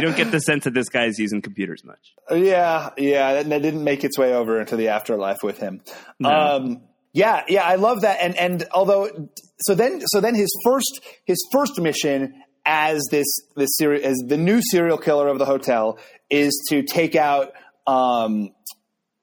don't 0.02 0.16
get 0.16 0.30
the 0.30 0.40
sense 0.40 0.64
that 0.64 0.74
this 0.74 0.88
guy's 0.88 1.18
using 1.18 1.42
computers 1.42 1.82
much. 1.84 2.14
Yeah, 2.30 2.90
yeah, 2.96 3.34
that, 3.34 3.48
that 3.48 3.62
didn't 3.62 3.82
make 3.82 4.04
its 4.04 4.16
way 4.16 4.32
over 4.34 4.60
into 4.60 4.76
the 4.76 4.88
afterlife 4.88 5.42
with 5.42 5.58
him. 5.58 5.80
Um, 6.24 6.82
yeah, 7.12 7.42
yeah, 7.48 7.64
I 7.64 7.74
love 7.76 8.02
that. 8.02 8.18
And 8.20 8.36
and 8.36 8.66
although, 8.72 9.30
so 9.62 9.74
then, 9.74 10.00
so 10.06 10.20
then 10.20 10.34
his 10.34 10.50
first 10.64 11.00
his 11.24 11.38
first 11.52 11.80
mission 11.80 12.34
as 12.66 13.02
this 13.10 13.26
this 13.56 13.70
seri- 13.76 14.02
as 14.04 14.16
the 14.26 14.36
new 14.36 14.60
serial 14.62 14.98
killer 14.98 15.28
of 15.28 15.38
the 15.38 15.44
hotel 15.44 15.98
is 16.30 16.64
to 16.70 16.82
take 16.82 17.14
out. 17.16 17.52
Um, 17.86 18.50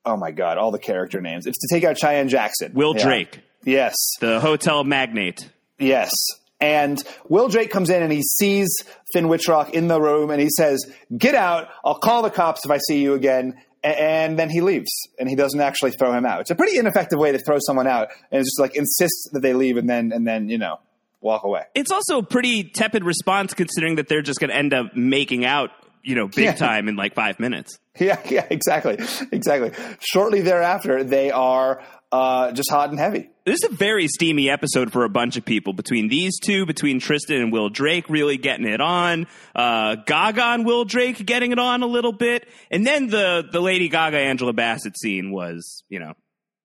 oh 0.05 0.17
my 0.17 0.31
god, 0.31 0.57
all 0.57 0.71
the 0.71 0.79
character 0.79 1.21
names. 1.21 1.45
It's 1.47 1.59
to 1.59 1.67
take 1.73 1.83
out 1.83 1.97
Cheyenne 1.97 2.29
Jackson. 2.29 2.73
Will 2.73 2.95
Yeah. 2.95 3.03
Drake, 3.03 3.39
Yes, 3.63 3.95
the 4.19 4.39
hotel 4.39 4.83
magnate. 4.83 5.49
Yes. 5.79 6.11
And 6.59 7.01
Will 7.27 7.47
Drake 7.47 7.71
comes 7.71 7.89
in 7.89 8.03
and 8.03 8.11
he 8.13 8.21
sees 8.21 8.69
Finn 9.13 9.27
Wittrock 9.27 9.71
in 9.73 9.87
the 9.87 9.99
room 9.99 10.29
and 10.29 10.39
he 10.39 10.47
says, 10.49 10.85
Get 11.17 11.33
out. 11.33 11.69
I'll 11.83 11.97
call 11.97 12.21
the 12.21 12.29
cops 12.29 12.63
if 12.65 12.69
I 12.69 12.77
see 12.77 13.01
you 13.01 13.15
again. 13.15 13.55
And 13.83 14.37
then 14.37 14.51
he 14.51 14.61
leaves 14.61 14.91
and 15.17 15.27
he 15.27 15.33
doesn't 15.35 15.59
actually 15.59 15.89
throw 15.93 16.13
him 16.13 16.23
out. 16.23 16.41
It's 16.41 16.51
a 16.51 16.55
pretty 16.55 16.77
ineffective 16.77 17.17
way 17.17 17.31
to 17.31 17.39
throw 17.39 17.57
someone 17.59 17.87
out 17.87 18.09
and 18.31 18.43
just 18.43 18.59
like 18.59 18.75
insists 18.75 19.29
that 19.33 19.39
they 19.39 19.53
leave 19.53 19.75
and 19.77 19.89
then, 19.89 20.11
and 20.11 20.27
then, 20.27 20.49
you 20.49 20.59
know, 20.59 20.79
walk 21.21 21.43
away. 21.43 21.63
It's 21.75 21.91
also 21.91 22.19
a 22.19 22.23
pretty 22.23 22.63
tepid 22.63 23.03
response 23.03 23.53
considering 23.53 23.95
that 23.95 24.07
they're 24.07 24.21
just 24.21 24.39
going 24.39 24.49
to 24.49 24.55
end 24.55 24.73
up 24.73 24.95
making 24.95 25.45
out, 25.45 25.69
you 26.03 26.15
know, 26.15 26.27
big 26.27 26.45
Yeah. 26.45 26.53
time 26.53 26.87
in 26.87 26.95
like 26.95 27.13
five 27.15 27.39
minutes. 27.39 27.77
Yeah, 27.99 28.19
yeah, 28.29 28.45
exactly. 28.49 28.97
Exactly. 29.31 29.71
Shortly 29.99 30.41
thereafter, 30.41 31.03
they 31.03 31.29
are 31.31 31.83
uh, 32.11 32.51
just 32.51 32.69
hot 32.69 32.89
and 32.89 32.99
heavy. 32.99 33.29
This 33.45 33.63
is 33.63 33.71
a 33.71 33.75
very 33.75 34.07
steamy 34.07 34.49
episode 34.49 34.91
for 34.91 35.03
a 35.05 35.09
bunch 35.09 35.37
of 35.37 35.45
people. 35.45 35.73
Between 35.73 36.09
these 36.09 36.37
two, 36.39 36.65
between 36.65 36.99
Tristan 36.99 37.41
and 37.41 37.51
Will 37.51 37.69
Drake 37.69 38.09
really 38.09 38.37
getting 38.37 38.67
it 38.67 38.81
on, 38.81 39.27
uh, 39.55 39.95
Gaga 40.05 40.43
and 40.43 40.65
Will 40.65 40.85
Drake 40.85 41.25
getting 41.25 41.51
it 41.51 41.57
on 41.59 41.81
a 41.83 41.87
little 41.87 42.11
bit, 42.11 42.47
and 42.69 42.85
then 42.85 43.07
the 43.07 43.47
the 43.51 43.59
Lady 43.61 43.87
Gaga 43.89 44.17
Angela 44.17 44.53
Bassett 44.53 44.97
scene 44.99 45.31
was, 45.31 45.83
you 45.89 45.99
know, 45.99 46.13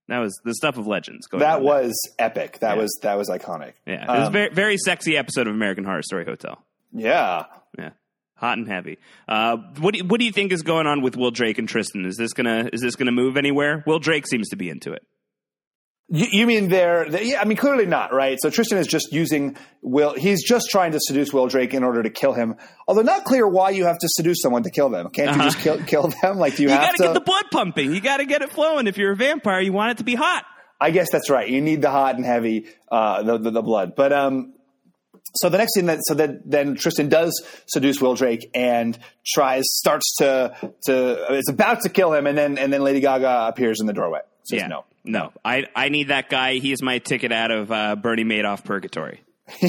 that 0.09 0.19
was 0.19 0.39
the 0.45 0.55
stuff 0.55 0.77
of 0.79 0.87
legends. 0.87 1.27
Going 1.27 1.41
That 1.41 1.57
on 1.59 1.65
there. 1.65 1.73
was 1.85 2.01
epic. 2.19 2.59
That 2.61 2.77
Yeah. 2.77 2.83
was 2.83 2.99
that 3.03 3.17
was 3.19 3.29
iconic. 3.29 3.73
yeah, 3.87 4.05
it 4.05 4.09
was 4.09 4.23
a 4.25 4.27
Um, 4.27 4.33
very 4.33 4.49
very 4.51 4.77
sexy 4.79 5.17
episode 5.17 5.47
of 5.47 5.55
American 5.55 5.85
Horror 5.85 6.03
Story 6.03 6.25
Hotel. 6.25 6.63
yeah. 6.93 7.45
Yeah. 7.79 7.91
Hot 8.37 8.59
and 8.59 8.69
heavy. 8.69 8.99
Uh, 9.29 9.57
what 9.81 9.95
do 9.95 9.99
you, 10.01 10.05
what 10.05 10.21
do 10.21 10.27
you 10.27 10.33
think 10.33 10.53
is 10.53 10.61
going 10.63 10.87
on 10.87 11.01
with 11.01 11.17
Will 11.17 11.31
Drake 11.31 11.57
and 11.59 11.67
Tristan? 11.69 12.05
Is 12.05 12.17
this 12.17 12.33
gonna 12.35 12.69
is 12.73 12.81
this 12.83 12.95
gonna 12.97 13.13
move 13.13 13.37
anywhere? 13.37 13.83
Will 13.87 13.99
Drake 13.99 14.27
seems 14.27 14.49
to 14.51 14.57
be 14.57 14.69
into 14.69 14.93
it. 14.93 15.03
You, 16.09 16.27
you 16.31 16.47
mean 16.47 16.69
they're, 16.69 17.11
they 17.11 17.31
yeah, 17.31 17.41
I 17.41 17.45
mean, 17.45 17.57
clearly 17.57 17.87
not, 17.87 18.13
right? 18.13 18.39
So 18.41 18.49
Tristan 18.49 18.79
is 18.79 18.87
just 18.87 19.13
using 19.13 19.57
Will, 19.83 20.15
he's 20.15 20.45
just 20.45 20.69
trying 20.71 20.93
to 20.93 21.01
seduce 21.01 21.33
Will 21.33 21.49
Drake 21.49 21.75
in 21.75 21.83
order 21.83 22.03
to 22.03 22.11
kill 22.11 22.33
him. 22.33 22.55
Although 22.87 23.03
not 23.03 23.25
clear 23.25 23.47
why 23.49 23.71
you 23.71 23.87
have 23.87 23.99
to 23.99 24.09
seduce 24.11 24.41
someone 24.41 24.63
to 24.63 24.71
kill 24.71 24.89
them. 24.89 25.11
Can't 25.11 25.37
you 25.37 25.43
just 25.43 25.59
kill, 25.59 25.83
kill 25.83 26.09
them? 26.23 26.39
Like, 26.39 26.57
do 26.57 26.63
you, 26.63 26.69
You 26.69 26.75
have 26.75 26.91
got 26.91 26.97
to 26.97 27.03
get 27.03 27.15
the 27.15 27.21
blood 27.21 27.45
pumping. 27.51 27.93
You 27.93 28.01
got 28.01 28.19
to 28.19 28.25
get 28.25 28.43
it 28.43 28.51
flowing. 28.51 28.87
If 28.87 28.99
you're 28.99 29.13
a 29.13 29.17
vampire, 29.17 29.61
you 29.61 29.73
want 29.73 29.93
it 29.93 29.99
to 29.99 30.05
be 30.05 30.15
hot. 30.15 30.45
I 30.81 30.91
guess 30.91 31.11
that's 31.11 31.29
right. 31.29 31.49
You 31.49 31.61
need 31.61 31.83
the 31.83 31.91
hot 31.91 32.17
and 32.17 32.25
heavy, 32.25 32.67
uh, 32.91 33.23
the, 33.23 33.39
the, 33.39 33.51
the 33.51 33.63
blood. 33.63 33.97
But, 33.97 34.13
um, 34.13 34.53
so 35.35 35.49
the 35.49 35.59
next 35.59 35.75
thing 35.75 35.87
that, 35.87 35.99
so 36.03 36.15
that 36.15 36.49
then 36.49 36.77
Tristan 36.77 37.09
does 37.09 37.45
seduce 37.67 38.01
Will 38.01 38.15
Drake 38.15 38.49
and 38.55 38.97
tries, 39.27 39.65
starts 39.67 40.17
to, 40.19 40.55
to, 40.85 41.35
is 41.35 41.49
about 41.49 41.83
to 41.83 41.89
kill 41.89 42.13
him. 42.13 42.27
And 42.27 42.39
then, 42.39 42.59
and 42.59 42.73
then 42.73 42.83
Lady 42.83 43.01
Gaga 43.01 43.49
appears 43.49 43.81
in 43.81 43.87
the 43.87 43.93
doorway. 43.93 44.21
Says 44.45 44.63
no. 44.69 44.85
No. 45.07 45.33
I 45.45 45.65
I 45.75 45.89
need 45.89 46.09
that 46.09 46.29
guy. 46.29 46.55
He 46.55 46.73
is 46.73 46.83
my 46.83 46.99
ticket 46.99 47.33
out 47.33 47.51
of 47.51 47.73
uh, 47.73 47.97
Bernie 47.97 48.25
Madoff 48.25 48.65
purgatory. 48.65 49.21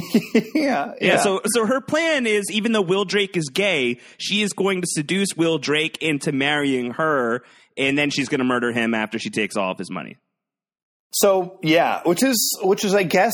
yeah, 0.56 0.94
Yeah, 1.00 1.18
So 1.18 1.42
so 1.46 1.66
her 1.66 1.82
plan 1.82 2.26
is, 2.26 2.46
even 2.52 2.72
though 2.72 2.82
Will 2.82 3.06
Drake 3.06 3.38
is 3.38 3.50
gay, 3.50 4.00
she 4.18 4.42
is 4.42 4.54
going 4.54 4.82
to 4.82 4.88
seduce 4.90 5.36
Will 5.38 5.60
Drake 5.60 6.02
into 6.02 6.32
marrying 6.32 6.92
her, 6.92 7.44
and 7.78 7.98
then 7.98 8.10
she's 8.10 8.28
going 8.28 8.40
to 8.40 8.46
murder 8.46 8.72
him 8.72 8.96
after 8.96 9.20
she 9.20 9.30
takes 9.30 9.56
all 9.56 9.72
of 9.72 9.78
his 9.78 9.92
money. 9.92 10.18
So 11.12 11.60
yeah, 11.62 12.02
which 12.06 12.24
is 12.24 12.60
which 12.64 12.84
is 12.84 12.96
I 12.96 13.04
guess 13.04 13.34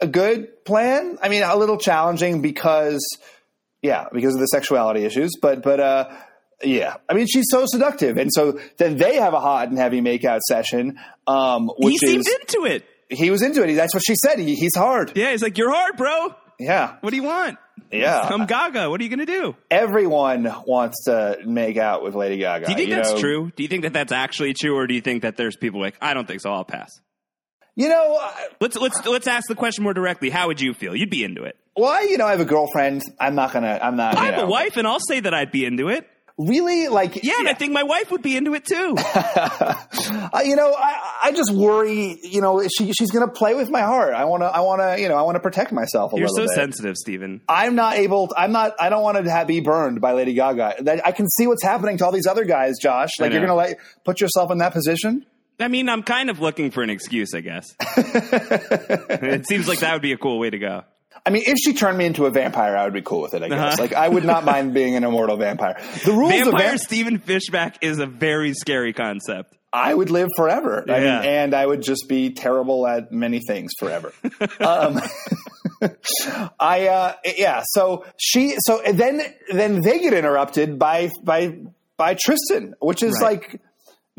a 0.00 0.06
good 0.06 0.64
plan. 0.64 1.18
I 1.20 1.28
mean, 1.28 1.42
a 1.42 1.56
little 1.56 1.76
challenging 1.76 2.40
because 2.40 3.04
yeah, 3.82 4.06
because 4.12 4.34
of 4.34 4.40
the 4.40 4.46
sexuality 4.46 5.04
issues, 5.04 5.32
but 5.40 5.62
but 5.62 5.80
uh 5.80 6.10
yeah. 6.62 6.96
I 7.08 7.14
mean, 7.14 7.26
she's 7.26 7.46
so 7.50 7.64
seductive, 7.66 8.16
and 8.16 8.30
so 8.32 8.58
then 8.76 8.96
they 8.96 9.16
have 9.16 9.34
a 9.34 9.40
hot 9.40 9.68
and 9.68 9.78
heavy 9.78 10.00
makeout 10.00 10.40
session. 10.40 10.98
Um, 11.26 11.70
He 11.78 11.86
which 11.86 11.98
seemed 11.98 12.26
is 12.26 12.34
into 12.40 12.64
it. 12.66 12.84
he 13.08 13.30
was 13.30 13.42
into 13.42 13.62
it. 13.62 13.74
That's 13.74 13.94
what 13.94 14.02
she 14.06 14.14
said. 14.16 14.38
He, 14.38 14.54
he's 14.54 14.74
hard. 14.76 15.12
Yeah, 15.16 15.30
he's 15.30 15.42
like, 15.42 15.56
"You're 15.58 15.72
hard, 15.72 15.96
bro. 15.96 16.34
Yeah, 16.58 16.96
What 17.00 17.10
do 17.10 17.16
you 17.16 17.22
want? 17.22 17.56
yeah. 17.90 18.20
I'm 18.20 18.44
Gaga. 18.46 18.90
What 18.90 19.00
are 19.00 19.04
you 19.04 19.08
going 19.08 19.26
to 19.26 19.32
do?" 19.40 19.56
Everyone 19.70 20.44
wants 20.66 21.04
to 21.06 21.38
make 21.46 21.76
out 21.78 22.02
with 22.02 22.14
Lady 22.14 22.36
Gaga. 22.36 22.66
Do 22.66 22.72
you 22.72 22.76
think 22.78 22.90
that's 22.90 23.12
know? 23.12 23.18
true? 23.20 23.52
Do 23.56 23.62
you 23.62 23.68
think 23.68 23.82
that 23.84 23.92
that's 23.94 24.12
actually 24.12 24.52
true, 24.54 24.76
or 24.76 24.86
do 24.86 24.94
you 24.94 25.00
think 25.00 25.22
that 25.22 25.36
there's 25.36 25.56
people 25.56 25.80
like, 25.80 25.96
"I 26.02 26.12
don't 26.14 26.28
think 26.28 26.40
so. 26.42 26.52
I'll 26.52 26.64
pass." 26.64 27.00
You 27.76 27.88
know, 27.88 28.18
I- 28.20 28.48
Let's 28.60 28.76
let's 28.76 29.06
let's 29.06 29.26
ask 29.26 29.48
the 29.48 29.54
question 29.54 29.84
more 29.84 29.94
directly. 29.94 30.28
How 30.28 30.48
would 30.48 30.60
you 30.60 30.74
feel? 30.74 30.94
You'd 30.94 31.08
be 31.10 31.24
into 31.24 31.44
it. 31.44 31.56
Well, 31.76 31.88
I, 31.90 32.00
you 32.02 32.18
know, 32.18 32.26
I 32.26 32.32
have 32.32 32.40
a 32.40 32.44
girlfriend. 32.44 33.02
I'm 33.18 33.34
not 33.34 33.52
gonna. 33.54 33.78
I'm 33.82 33.96
not. 33.96 34.18
I 34.18 34.26
you 34.26 34.32
have 34.32 34.40
know. 34.40 34.46
a 34.46 34.50
wife, 34.50 34.76
and 34.76 34.86
I'll 34.86 35.00
say 35.00 35.20
that 35.20 35.32
I'd 35.32 35.50
be 35.50 35.64
into 35.64 35.88
it. 35.88 36.06
Really, 36.46 36.88
like 36.88 37.22
Yeah, 37.22 37.34
and 37.38 37.48
I 37.48 37.52
think 37.52 37.74
my 37.74 37.82
wife 37.82 38.10
would 38.10 38.22
be 38.22 38.34
into 38.34 38.54
it 38.54 38.64
too. 38.64 38.96
Uh, 40.32 40.40
you 40.44 40.56
know, 40.56 40.72
I, 40.72 41.18
I 41.24 41.32
just 41.32 41.52
worry. 41.52 42.18
You 42.22 42.40
know, 42.40 42.62
she 42.66 42.92
she's 42.92 43.10
going 43.10 43.26
to 43.26 43.32
play 43.32 43.54
with 43.54 43.70
my 43.70 43.80
heart. 43.80 44.12
I 44.12 44.24
want 44.24 44.42
to. 44.42 44.46
I 44.46 44.60
want 44.60 44.80
to. 44.80 45.00
You 45.00 45.08
know, 45.08 45.16
I 45.16 45.22
want 45.22 45.36
to 45.36 45.40
protect 45.40 45.72
myself 45.72 46.12
a 46.12 46.18
You're 46.18 46.28
so 46.28 46.42
bit. 46.42 46.50
sensitive, 46.50 46.96
Stephen. 46.96 47.40
I'm 47.48 47.74
not 47.74 47.96
able. 47.96 48.28
To, 48.28 48.34
I'm 48.36 48.52
not. 48.52 48.74
I 48.80 48.90
don't 48.90 49.02
want 49.02 49.22
to 49.22 49.30
have, 49.30 49.46
be 49.46 49.60
burned 49.60 50.00
by 50.00 50.12
Lady 50.12 50.34
Gaga. 50.34 51.06
I 51.06 51.12
can 51.12 51.28
see 51.28 51.46
what's 51.46 51.62
happening 51.62 51.98
to 51.98 52.04
all 52.04 52.12
these 52.12 52.26
other 52.26 52.44
guys, 52.44 52.76
Josh. 52.80 53.10
Like 53.18 53.32
you're 53.32 53.40
going 53.40 53.50
to 53.50 53.54
like 53.54 53.80
put 54.04 54.20
yourself 54.20 54.50
in 54.50 54.58
that 54.58 54.72
position. 54.72 55.26
I 55.60 55.68
mean, 55.68 55.88
I'm 55.88 56.02
kind 56.02 56.30
of 56.30 56.40
looking 56.40 56.70
for 56.70 56.82
an 56.82 56.90
excuse, 56.90 57.34
I 57.34 57.40
guess. 57.40 57.74
it 57.80 59.46
seems 59.46 59.68
like 59.68 59.80
that 59.80 59.92
would 59.92 60.02
be 60.02 60.12
a 60.12 60.18
cool 60.18 60.38
way 60.38 60.50
to 60.50 60.58
go. 60.58 60.84
I 61.26 61.30
mean, 61.30 61.42
if 61.46 61.58
she 61.58 61.74
turned 61.74 61.98
me 61.98 62.06
into 62.06 62.26
a 62.26 62.30
vampire, 62.30 62.76
I 62.76 62.84
would 62.84 62.92
be 62.94 63.02
cool 63.02 63.20
with 63.20 63.34
it. 63.34 63.42
I 63.42 63.48
guess. 63.48 63.74
Uh-huh. 63.74 63.82
Like 63.82 63.92
I 63.94 64.08
would 64.08 64.24
not 64.24 64.44
mind 64.44 64.74
being 64.74 64.96
an 64.96 65.04
immortal 65.04 65.36
vampire. 65.36 65.80
The 66.04 66.12
rules 66.12 66.32
of 66.32 66.38
Vampire 66.46 66.68
vamp- 66.68 66.80
Stephen 66.80 67.18
Fishback 67.18 67.76
is 67.82 67.98
a 67.98 68.06
very 68.06 68.54
scary 68.54 68.92
concept. 68.92 69.56
I 69.72 69.94
would 69.94 70.10
live 70.10 70.28
forever. 70.36 70.84
I 70.88 70.98
mean, 70.98 71.06
and 71.08 71.54
I 71.54 71.64
would 71.64 71.82
just 71.82 72.08
be 72.08 72.30
terrible 72.30 72.86
at 72.86 73.12
many 73.12 73.38
things 73.46 73.70
forever. 73.78 74.12
um, 74.60 75.00
I 76.58 76.88
uh, 76.88 77.14
yeah. 77.36 77.62
So 77.66 78.04
she 78.16 78.54
so 78.66 78.82
then 78.92 79.22
then 79.52 79.80
they 79.82 80.00
get 80.00 80.12
interrupted 80.12 80.78
by 80.78 81.10
by 81.22 81.58
by 81.96 82.14
Tristan, 82.14 82.74
which 82.80 83.02
is 83.02 83.12
Right. 83.22 83.40
like. 83.40 83.60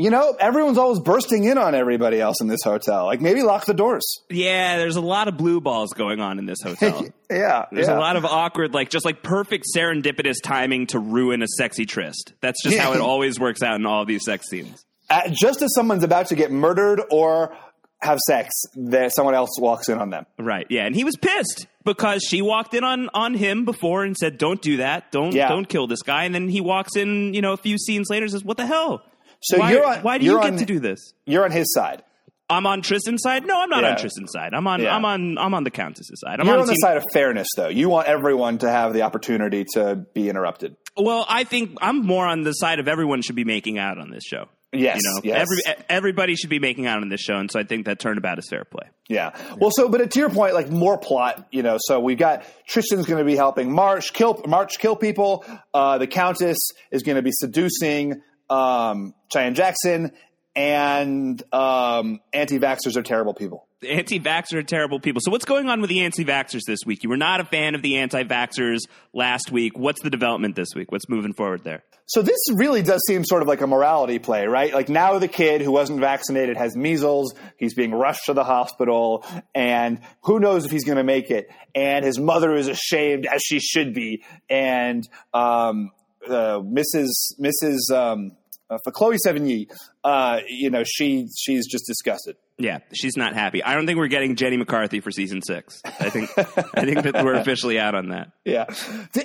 You 0.01 0.09
know, 0.09 0.35
everyone's 0.39 0.77
always 0.79 0.99
bursting 0.99 1.43
in 1.43 1.57
on 1.57 1.75
everybody 1.75 2.19
else 2.19 2.41
in 2.41 2.47
this 2.47 2.61
hotel. 2.63 3.05
Like, 3.05 3.21
maybe 3.21 3.43
lock 3.43 3.65
the 3.65 3.73
doors. 3.73 4.03
Yeah, 4.29 4.77
there's 4.77 4.95
a 4.95 5.01
lot 5.01 5.27
of 5.27 5.37
blue 5.37 5.61
balls 5.61 5.93
going 5.93 6.19
on 6.19 6.39
in 6.39 6.45
this 6.45 6.61
hotel. 6.61 7.07
Yeah, 7.31 7.65
There's 7.71 7.87
yeah. 7.87 7.97
a 7.97 7.99
lot 7.99 8.17
of 8.17 8.25
awkward, 8.25 8.73
like 8.73 8.89
just 8.89 9.05
like 9.05 9.23
perfect 9.23 9.65
serendipitous 9.73 10.35
timing 10.43 10.87
to 10.87 10.99
ruin 10.99 11.41
a 11.41 11.47
sexy 11.47 11.85
tryst. 11.85 12.33
That's 12.41 12.61
just 12.61 12.77
how 12.77 12.91
it 12.91 12.99
always 13.11 13.39
works 13.39 13.61
out 13.63 13.75
in 13.75 13.85
all 13.85 14.03
these 14.03 14.25
sex 14.25 14.49
scenes. 14.49 14.83
Uh, 15.09 15.29
just 15.29 15.61
as 15.61 15.73
someone's 15.73 16.03
about 16.03 16.27
to 16.27 16.35
get 16.35 16.51
murdered 16.51 17.01
or 17.09 17.55
have 18.01 18.19
sex, 18.27 18.49
that 18.75 19.13
someone 19.15 19.33
else 19.33 19.51
walks 19.59 19.87
in 19.87 19.97
on 19.97 20.09
them. 20.09 20.25
Right. 20.37 20.65
Yeah, 20.69 20.85
and 20.85 20.93
he 20.93 21.05
was 21.05 21.15
pissed 21.15 21.67
because 21.85 22.21
she 22.27 22.41
walked 22.41 22.73
in 22.73 22.83
on 22.83 23.07
on 23.13 23.33
him 23.33 23.63
before 23.63 24.03
and 24.03 24.17
said, 24.17 24.37
"Don't 24.37 24.61
do 24.61 24.77
that. 24.77 25.09
Don't 25.13 25.33
Yeah. 25.33 25.47
don't 25.47 25.69
kill 25.69 25.87
this 25.87 26.01
guy." 26.01 26.25
And 26.25 26.35
then 26.35 26.49
he 26.49 26.59
walks 26.59 26.97
in, 26.97 27.33
you 27.33 27.41
know, 27.41 27.53
a 27.53 27.57
few 27.57 27.77
scenes 27.77 28.07
later 28.09 28.23
and 28.25 28.31
says, 28.33 28.43
"What 28.43 28.57
the 28.57 28.65
hell? 28.65 29.03
So 29.41 29.57
why, 29.59 29.71
you're 29.71 29.85
on- 29.85 29.99
why 29.99 30.17
do 30.17 30.25
you're 30.25 30.39
get 30.41 30.53
on- 30.53 30.57
to 30.59 30.65
do 30.65 30.79
this?" 30.79 31.13
You're 31.25 31.43
on 31.45 31.51
his 31.51 31.73
side. 31.73 32.03
I'm 32.49 32.65
on 32.67 32.81
Tristan's 32.81 33.21
side. 33.23 33.45
No, 33.45 33.61
I'm 33.61 33.69
not 33.69 33.83
Yeah. 33.83 33.91
on 33.91 33.97
Tristan's 33.97 34.31
side. 34.33 34.53
I'm 34.53 34.67
on 34.67 34.81
Yeah. 34.81 34.93
I'm 34.93 35.05
on 35.05 35.37
I'm 35.37 35.53
on 35.53 35.63
the 35.63 35.71
Countess's 35.71 36.19
side. 36.25 36.39
I'm 36.41 36.45
You're 36.45 36.55
on, 36.55 36.61
on 36.61 36.67
the 36.67 36.75
side 36.75 36.97
of 36.97 37.05
fairness, 37.13 37.47
though. 37.55 37.69
You 37.69 37.87
want 37.87 38.07
everyone 38.09 38.57
to 38.59 38.69
have 38.69 38.93
the 38.93 39.03
opportunity 39.03 39.65
to 39.75 39.95
be 40.13 40.27
interrupted. 40.29 40.75
Well, 40.97 41.25
I 41.29 41.45
think 41.45 41.77
I'm 41.81 42.05
more 42.05 42.27
on 42.27 42.41
the 42.41 42.51
side 42.51 42.79
of 42.79 42.89
everyone 42.89 43.21
should 43.21 43.37
be 43.37 43.45
making 43.45 43.77
out 43.79 43.97
on 43.97 44.11
this 44.11 44.23
show. 44.25 44.49
Yes, 44.73 44.99
You 45.03 45.09
know, 45.13 45.21
yes. 45.23 45.47
every 45.67 45.83
everybody 45.89 46.35
should 46.35 46.49
be 46.49 46.59
making 46.59 46.87
out 46.87 47.01
on 47.01 47.07
this 47.09 47.19
show, 47.21 47.35
and 47.35 47.49
so 47.51 47.59
I 47.59 47.63
think 47.63 47.85
that 47.85 47.99
turnabout 47.99 48.37
is 48.39 48.47
fair 48.49 48.63
play. 48.65 48.87
Yeah. 49.09 49.31
Well, 49.57 49.71
so, 49.73 49.89
but 49.89 50.09
to 50.11 50.19
your 50.19 50.29
point, 50.29 50.53
like 50.53 50.69
more 50.69 50.97
plot, 50.97 51.45
you 51.51 51.61
know, 51.61 51.77
so 51.79 51.99
we've 51.99 52.17
got 52.17 52.43
Tristan's 52.67 53.05
going 53.05 53.19
to 53.19 53.25
be 53.25 53.35
helping 53.35 53.69
March 53.73 54.13
kill, 54.13 54.41
March 54.47 54.77
kill 54.79 54.95
people. 54.95 55.43
Uh, 55.73 55.97
the 55.97 56.07
Countess 56.07 56.57
is 56.89 57.03
going 57.03 57.17
to 57.17 57.21
be 57.21 57.31
seducing, 57.33 58.21
um, 58.51 59.13
Cheyenne 59.31 59.55
Jackson 59.55 60.11
and, 60.55 61.41
um, 61.53 62.19
anti-vaxxers 62.33 62.97
are 62.97 63.03
terrible 63.03 63.33
people. 63.33 63.67
The 63.79 63.89
anti-vaxxers 63.89 64.53
are 64.55 64.63
terrible 64.63 64.99
people. 64.99 65.21
So 65.23 65.31
what's 65.31 65.45
going 65.45 65.69
on 65.69 65.79
with 65.79 65.89
the 65.89 66.01
anti-vaxxers 66.01 66.61
this 66.67 66.79
week? 66.85 67.03
You 67.03 67.09
were 67.09 67.17
not 67.17 67.39
a 67.39 67.45
fan 67.45 67.73
of 67.73 67.81
the 67.81 67.97
anti-vaxxers 67.97 68.79
last 69.13 69.51
week. 69.51 69.77
What's 69.77 70.01
the 70.01 70.09
development 70.09 70.55
this 70.55 70.69
week? 70.75 70.91
What's 70.91 71.07
moving 71.09 71.33
forward 71.33 71.63
there? 71.63 71.83
So 72.05 72.21
this 72.21 72.39
really 72.53 72.81
does 72.81 73.01
seem 73.07 73.23
sort 73.23 73.41
of 73.41 73.47
like 73.47 73.61
a 73.61 73.67
morality 73.67 74.19
play, 74.19 74.45
right? 74.45 74.73
Like 74.73 74.89
now 74.89 75.17
the 75.17 75.29
kid 75.29 75.61
who 75.61 75.71
wasn't 75.71 76.01
vaccinated 76.01 76.57
has 76.57 76.75
measles. 76.75 77.33
He's 77.55 77.73
being 77.73 77.93
rushed 77.93 78.25
to 78.25 78.33
the 78.33 78.43
hospital 78.43 79.25
and 79.55 80.01
who 80.23 80.41
knows 80.41 80.65
if 80.65 80.71
he's 80.71 80.83
going 80.83 80.97
to 80.97 81.05
make 81.05 81.31
it. 81.31 81.49
And 81.73 82.03
his 82.03 82.19
mother 82.19 82.53
is 82.53 82.67
ashamed 82.67 83.25
as 83.25 83.41
she 83.41 83.59
should 83.61 83.93
be. 83.93 84.23
And, 84.49 85.07
um, 85.33 85.91
uh, 86.27 86.59
Mrs. 86.59 87.09
Mrs. 87.39 87.91
Um, 87.91 88.37
uh, 88.71 88.77
for 88.83 88.91
Chloe 88.91 89.17
Sevigny, 89.25 89.67
uh, 90.03 90.39
you 90.47 90.69
know, 90.69 90.83
she, 90.85 91.27
she's 91.37 91.67
just 91.67 91.85
disgusted. 91.85 92.37
Yeah, 92.57 92.79
she's 92.93 93.17
not 93.17 93.33
happy. 93.33 93.63
I 93.63 93.75
don't 93.75 93.85
think 93.85 93.97
we're 93.97 94.07
getting 94.07 94.35
Jenny 94.35 94.57
McCarthy 94.57 95.01
for 95.01 95.11
season 95.11 95.41
six. 95.41 95.81
I 95.85 96.09
think 96.09 96.29
I 96.37 96.85
think 96.85 97.03
that 97.03 97.23
we're 97.23 97.33
officially 97.33 97.77
out 97.79 97.95
on 97.95 98.09
that. 98.09 98.31
Yeah. 98.45 98.65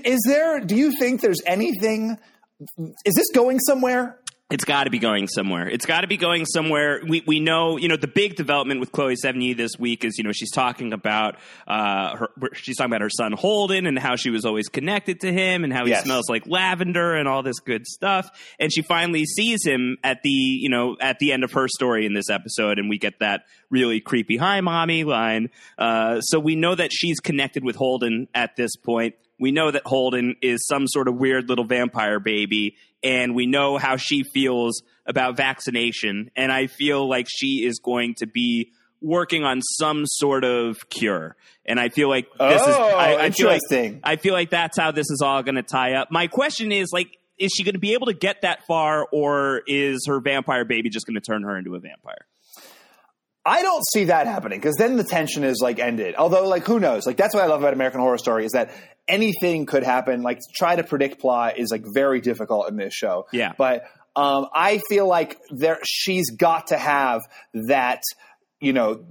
Is 0.04 0.20
there, 0.26 0.60
do 0.60 0.74
you 0.74 0.92
think 0.98 1.20
there's 1.20 1.40
anything, 1.46 2.18
is 2.78 3.14
this 3.14 3.26
going 3.34 3.60
somewhere? 3.60 4.18
It's 4.48 4.64
got 4.64 4.84
to 4.84 4.90
be 4.90 5.00
going 5.00 5.26
somewhere. 5.26 5.68
It's 5.68 5.86
got 5.86 6.02
to 6.02 6.06
be 6.06 6.16
going 6.16 6.46
somewhere. 6.46 7.00
We 7.04 7.20
we 7.26 7.40
know, 7.40 7.78
you 7.78 7.88
know, 7.88 7.96
the 7.96 8.06
big 8.06 8.36
development 8.36 8.78
with 8.78 8.92
Chloe 8.92 9.16
Sevigny 9.16 9.56
this 9.56 9.72
week 9.76 10.04
is, 10.04 10.18
you 10.18 10.22
know, 10.24 10.30
she's 10.30 10.52
talking 10.52 10.92
about 10.92 11.34
uh, 11.66 12.16
her. 12.16 12.28
She's 12.52 12.76
talking 12.76 12.92
about 12.92 13.00
her 13.00 13.10
son 13.10 13.32
Holden 13.32 13.86
and 13.88 13.98
how 13.98 14.14
she 14.14 14.30
was 14.30 14.44
always 14.44 14.68
connected 14.68 15.18
to 15.22 15.32
him 15.32 15.64
and 15.64 15.72
how 15.72 15.84
he 15.84 15.90
Yes. 15.90 16.04
smells 16.04 16.30
like 16.30 16.46
lavender 16.46 17.14
and 17.16 17.26
all 17.26 17.42
this 17.42 17.58
good 17.58 17.88
stuff. 17.88 18.30
And 18.60 18.72
she 18.72 18.82
finally 18.82 19.24
sees 19.24 19.64
him 19.66 19.96
at 20.04 20.22
the, 20.22 20.30
you 20.30 20.68
know, 20.68 20.96
at 21.00 21.18
the 21.18 21.32
end 21.32 21.42
of 21.42 21.50
her 21.54 21.66
story 21.66 22.06
in 22.06 22.14
this 22.14 22.30
episode, 22.30 22.78
and 22.78 22.88
we 22.88 22.98
get 22.98 23.18
that 23.18 23.46
really 23.68 24.00
creepy 24.00 24.36
"Hi, 24.36 24.60
mommy" 24.60 25.02
line. 25.02 25.50
Uh, 25.76 26.20
so 26.20 26.38
we 26.38 26.54
know 26.54 26.76
that 26.76 26.92
she's 26.92 27.18
connected 27.18 27.64
with 27.64 27.74
Holden 27.74 28.28
at 28.32 28.54
this 28.54 28.76
point. 28.76 29.16
We 29.40 29.50
know 29.50 29.70
that 29.72 29.82
Holden 29.84 30.36
is 30.40 30.64
some 30.66 30.86
sort 30.86 31.08
of 31.08 31.16
weird 31.16 31.48
little 31.50 31.64
vampire 31.66 32.20
baby, 32.20 32.76
and 33.06 33.34
we 33.34 33.46
know 33.46 33.78
how 33.78 33.96
she 33.96 34.22
feels 34.22 34.82
about 35.06 35.36
vaccination. 35.36 36.30
And 36.36 36.50
I 36.50 36.66
feel 36.66 37.08
like 37.08 37.26
she 37.28 37.64
is 37.64 37.78
going 37.78 38.14
to 38.18 38.26
be 38.26 38.72
working 39.00 39.44
on 39.44 39.62
some 39.62 40.04
sort 40.06 40.44
of 40.44 40.88
cure. 40.88 41.36
And 41.64 41.78
I 41.78 41.88
feel 41.88 42.08
like 42.08 42.26
this 42.38 42.62
is. 42.62 42.68
Oh, 42.68 42.96
I, 42.96 43.26
I 43.26 43.30
feel 43.30 43.46
like 43.46 43.62
interesting. 43.62 44.00
I 44.02 44.16
feel 44.16 44.34
like 44.34 44.50
that's 44.50 44.78
how 44.78 44.90
this 44.90 45.10
is 45.10 45.20
all 45.22 45.42
going 45.42 45.54
to 45.54 45.62
tie 45.62 45.94
up. 45.94 46.10
My 46.10 46.26
question 46.26 46.72
is 46.72 46.88
like. 46.92 47.18
Is 47.38 47.52
she 47.54 47.64
going 47.64 47.75
to 47.75 47.78
be 47.78 47.92
able 47.92 48.06
to 48.06 48.14
get 48.14 48.40
that 48.40 48.66
far, 48.66 49.06
or 49.12 49.60
is 49.66 50.06
her 50.06 50.20
vampire 50.20 50.64
baby 50.64 50.88
just 50.88 51.06
going 51.06 51.16
to 51.16 51.20
turn 51.20 51.42
her 51.42 51.58
into 51.58 51.75
a 51.75 51.78
vampire? 51.78 52.25
I 53.44 53.60
don't 53.60 53.84
see 53.92 54.04
that 54.04 54.26
happening 54.26 54.58
because 54.58 54.76
then 54.76 54.96
the 54.96 55.04
tension 55.04 55.44
is 55.44 55.60
like 55.60 55.78
ended. 55.78 56.14
Although, 56.16 56.48
like, 56.48 56.64
who 56.64 56.80
knows? 56.80 57.04
Like, 57.04 57.18
that's 57.18 57.34
what 57.34 57.44
I 57.44 57.46
love 57.46 57.60
about 57.60 57.75
American 57.75 58.00
Horror 58.00 58.16
Story 58.16 58.46
is 58.46 58.52
that 58.52 58.70
anything 59.08 59.66
could 59.66 59.82
happen. 59.82 60.22
Like, 60.22 60.40
try 60.54 60.76
to 60.76 60.84
predict 60.84 61.20
plot 61.20 61.58
is 61.58 61.70
like 61.70 61.84
very 61.92 62.20
difficult 62.20 62.68
in 62.68 62.76
this 62.76 62.94
show. 62.94 63.26
Yeah. 63.32 63.52
But 63.56 63.84
um, 64.14 64.46
I 64.54 64.80
feel 64.88 65.06
like 65.06 65.38
there 65.50 65.78
she's 65.84 66.30
got 66.30 66.68
to 66.68 66.78
have 66.78 67.22
that, 67.68 68.02
you 68.60 68.72
know, 68.72 69.04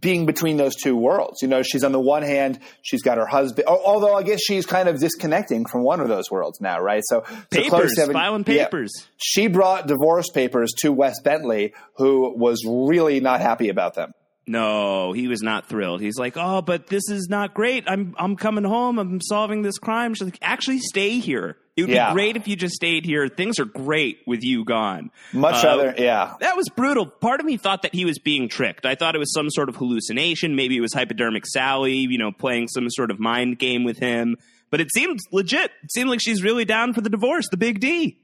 being 0.00 0.26
between 0.26 0.56
those 0.56 0.74
two 0.74 0.96
worlds. 0.96 1.40
You 1.42 1.48
know, 1.48 1.62
she's 1.62 1.84
on 1.84 1.92
the 1.92 2.00
one 2.00 2.22
hand, 2.22 2.58
she's 2.82 3.02
got 3.02 3.18
her 3.18 3.26
husband. 3.26 3.68
Although 3.68 4.14
I 4.14 4.22
guess 4.22 4.40
she's 4.40 4.66
kind 4.66 4.88
of 4.88 4.98
disconnecting 4.98 5.66
from 5.66 5.82
one 5.82 6.00
of 6.00 6.08
those 6.08 6.30
worlds 6.30 6.60
now, 6.60 6.80
right? 6.80 7.02
So, 7.06 7.24
so 7.52 7.62
Chloe 7.62 7.82
Papers, 7.82 8.12
filing 8.12 8.44
yeah. 8.48 8.64
papers. 8.64 8.90
she 9.16 9.46
brought 9.46 9.86
divorce 9.86 10.30
papers 10.30 10.72
to 10.78 10.92
Wes 10.92 11.20
Bentley, 11.20 11.74
who 11.96 12.36
was 12.36 12.64
really 12.66 13.20
not 13.20 13.40
happy 13.40 13.68
about 13.68 13.94
them. 13.94 14.12
No, 14.48 15.12
he 15.12 15.28
was 15.28 15.42
not 15.42 15.66
thrilled. 15.68 16.00
He's 16.00 16.18
like, 16.18 16.34
"Oh, 16.36 16.62
but 16.62 16.86
this 16.88 17.08
is 17.10 17.28
not 17.28 17.54
great. 17.54 17.84
I'm 17.86 18.14
I'm 18.18 18.36
coming 18.36 18.64
home. 18.64 18.98
I'm 18.98 19.20
solving 19.20 19.62
this 19.62 19.78
crime." 19.78 20.14
She's 20.14 20.24
like, 20.24 20.38
"Actually, 20.42 20.78
stay 20.78 21.18
here. 21.18 21.56
It 21.76 21.82
would 21.82 21.90
Yeah. 21.90 22.08
be 22.08 22.14
great 22.14 22.36
if 22.36 22.48
you 22.48 22.56
just 22.56 22.74
stayed 22.74 23.04
here. 23.04 23.28
Things 23.28 23.58
are 23.60 23.64
great 23.64 24.18
with 24.26 24.42
you 24.42 24.64
gone." 24.64 25.10
Much 25.32 25.64
Uh, 25.64 25.68
other, 25.68 25.94
yeah. 25.98 26.34
That 26.40 26.56
was 26.56 26.68
brutal. 26.74 27.06
Part 27.06 27.40
of 27.40 27.46
me 27.46 27.56
thought 27.56 27.82
that 27.82 27.94
he 27.94 28.04
was 28.04 28.18
being 28.18 28.48
tricked. 28.48 28.84
I 28.86 28.94
thought 28.94 29.14
it 29.14 29.18
was 29.18 29.32
some 29.32 29.50
sort 29.50 29.68
of 29.68 29.76
hallucination. 29.76 30.56
Maybe 30.56 30.76
it 30.76 30.80
was 30.80 30.92
hypodermic 30.94 31.46
Sally, 31.46 31.98
you 32.08 32.18
know, 32.18 32.32
playing 32.32 32.68
some 32.68 32.88
sort 32.90 33.10
of 33.10 33.20
mind 33.20 33.58
game 33.58 33.84
with 33.84 33.98
him. 33.98 34.36
But 34.70 34.80
it 34.80 34.88
seemed 34.92 35.18
legit. 35.32 35.70
It 35.84 35.92
seemed 35.92 36.10
like 36.10 36.20
she's 36.20 36.42
really 36.42 36.64
down 36.64 36.92
for 36.94 37.00
the 37.00 37.10
divorce, 37.10 37.46
the 37.50 37.56
big 37.56 37.80
D. 37.80 38.18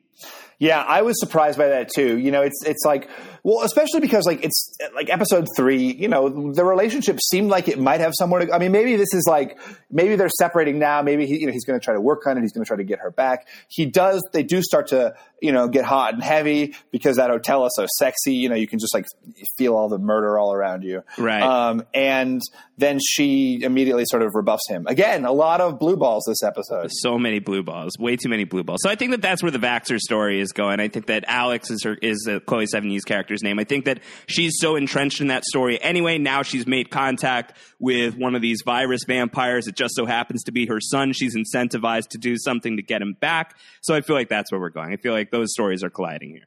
Yeah, 0.59 0.81
I 0.81 1.02
was 1.02 1.19
surprised 1.19 1.59
by 1.59 1.69
that 1.69 1.88
too. 1.88 2.19
You 2.19 2.31
know, 2.31 2.43
it's 2.43 2.62
it's 2.64 2.85
like 2.85 3.09
well, 3.45 3.63
especially 3.63 4.01
because 4.01 4.25
like 4.25 4.43
it's 4.43 4.75
like 4.95 5.11
episode 5.11 5.47
three. 5.55 5.93
You 5.93 6.09
know, 6.09 6.53
the 6.53 6.65
relationship 6.65 7.21
seemed 7.23 7.51
like 7.51 7.69
it 7.69 7.79
might 7.79 8.01
have 8.01 8.15
somewhere 8.19 8.41
to. 8.41 8.47
Go. 8.47 8.55
I 8.55 8.59
mean, 8.59 8.73
maybe 8.73 8.97
this 8.97 9.13
is 9.13 9.27
like 9.29 9.61
maybe 9.91 10.17
they're 10.17 10.31
separating 10.31 10.79
now. 10.79 11.03
Maybe 11.03 11.27
he, 11.27 11.41
you 11.41 11.47
know 11.47 11.53
he's 11.53 11.67
going 11.67 11.79
to 11.79 11.85
try 11.85 11.93
to 11.93 12.01
work 12.01 12.27
on 12.27 12.39
it. 12.39 12.41
He's 12.41 12.53
going 12.53 12.65
to 12.65 12.69
try 12.69 12.79
to 12.79 12.85
get 12.85 13.01
her 13.01 13.11
back. 13.11 13.47
He 13.69 13.85
does. 13.85 14.27
They 14.33 14.43
do 14.43 14.63
start 14.63 14.89
to 14.89 15.15
you 15.45 15.53
know, 15.53 15.69
get 15.69 15.85
hot 15.85 16.15
and 16.15 16.23
heavy 16.23 16.75
because 16.91 17.17
that 17.17 17.29
hotel 17.29 17.67
is 17.67 17.73
so 17.77 17.85
sexy. 17.99 18.33
You 18.33 18.49
know, 18.49 18.55
you 18.55 18.67
can 18.67 18.79
just 18.79 18.95
like 18.95 19.05
feel 19.59 19.75
all 19.75 19.91
the 19.91 19.99
murder 19.99 20.39
all 20.39 20.55
around 20.55 20.85
you. 20.85 21.03
Right. 21.19 21.43
Um, 21.43 21.85
and 21.93 22.41
then 22.79 22.99
she 22.99 23.61
immediately 23.63 24.05
sort 24.07 24.23
of 24.23 24.35
rebuffs 24.35 24.67
him. 24.71 24.87
Again, 24.87 25.27
a 25.27 25.33
lot 25.33 25.61
of 25.61 25.79
blue 25.79 25.99
balls 25.99 26.25
this 26.27 26.43
episode. 26.43 26.91
So 26.91 27.19
many 27.19 27.41
blue 27.41 27.63
balls, 27.63 27.93
way 27.99 28.17
too 28.17 28.31
many 28.31 28.45
blue 28.45 28.65
balls. 28.65 28.81
So 28.83 28.89
I 28.89 28.95
think 28.95 29.11
that 29.11 29.21
that's 29.21 29.43
where 29.43 29.53
the 29.53 29.59
Vaxer 29.59 29.99
story 29.99 30.41
is 30.41 30.53
going. 30.53 30.81
I 30.81 30.89
think 30.89 31.07
that 31.07 31.25
Alex 31.29 31.71
is 31.71 31.85
her 31.85 31.95
is 32.01 32.27
uh, 32.27 32.41
Chloe 32.41 32.65
Sevigny's 32.65 33.05
character's 33.35 33.43
name. 33.43 33.59
I 33.59 33.64
think 33.64 33.85
that 33.87 34.00
she's 34.26 34.53
so 34.59 34.76
entrenched 34.76 35.21
in 35.21 35.29
that 35.29 35.45
story 35.45 35.81
anyway. 35.81 36.19
Now 36.19 36.43
she's 36.43 36.67
made 36.67 36.91
contact 36.91 37.55
with 37.79 38.17
one 38.17 38.35
of 38.35 38.43
these 38.43 38.62
virus 38.64 39.00
vampires. 39.07 39.67
It 39.67 39.76
just 39.76 39.95
so 39.95 40.07
happens 40.07 40.45
to 40.45 40.53
be 40.53 40.67
her 40.67 40.81
son. 40.81 41.12
She's 41.12 41.37
incentivized 41.37 42.09
to 42.11 42.19
do 42.19 42.37
something 42.37 42.76
to 42.76 42.83
get 42.83 43.03
him 43.03 43.17
back. 43.21 43.57
So 43.83 43.95
I 43.95 44.00
feel 44.00 44.17
like 44.17 44.29
that's 44.29 44.50
where 44.53 44.61
we're 44.61 44.71
going. 44.71 44.93
I 44.93 44.97
feel 44.97 45.12
like 45.12 45.31
those 45.31 45.53
stories 45.53 45.83
are 45.83 45.91
colliding 45.91 46.31
here. 46.31 46.45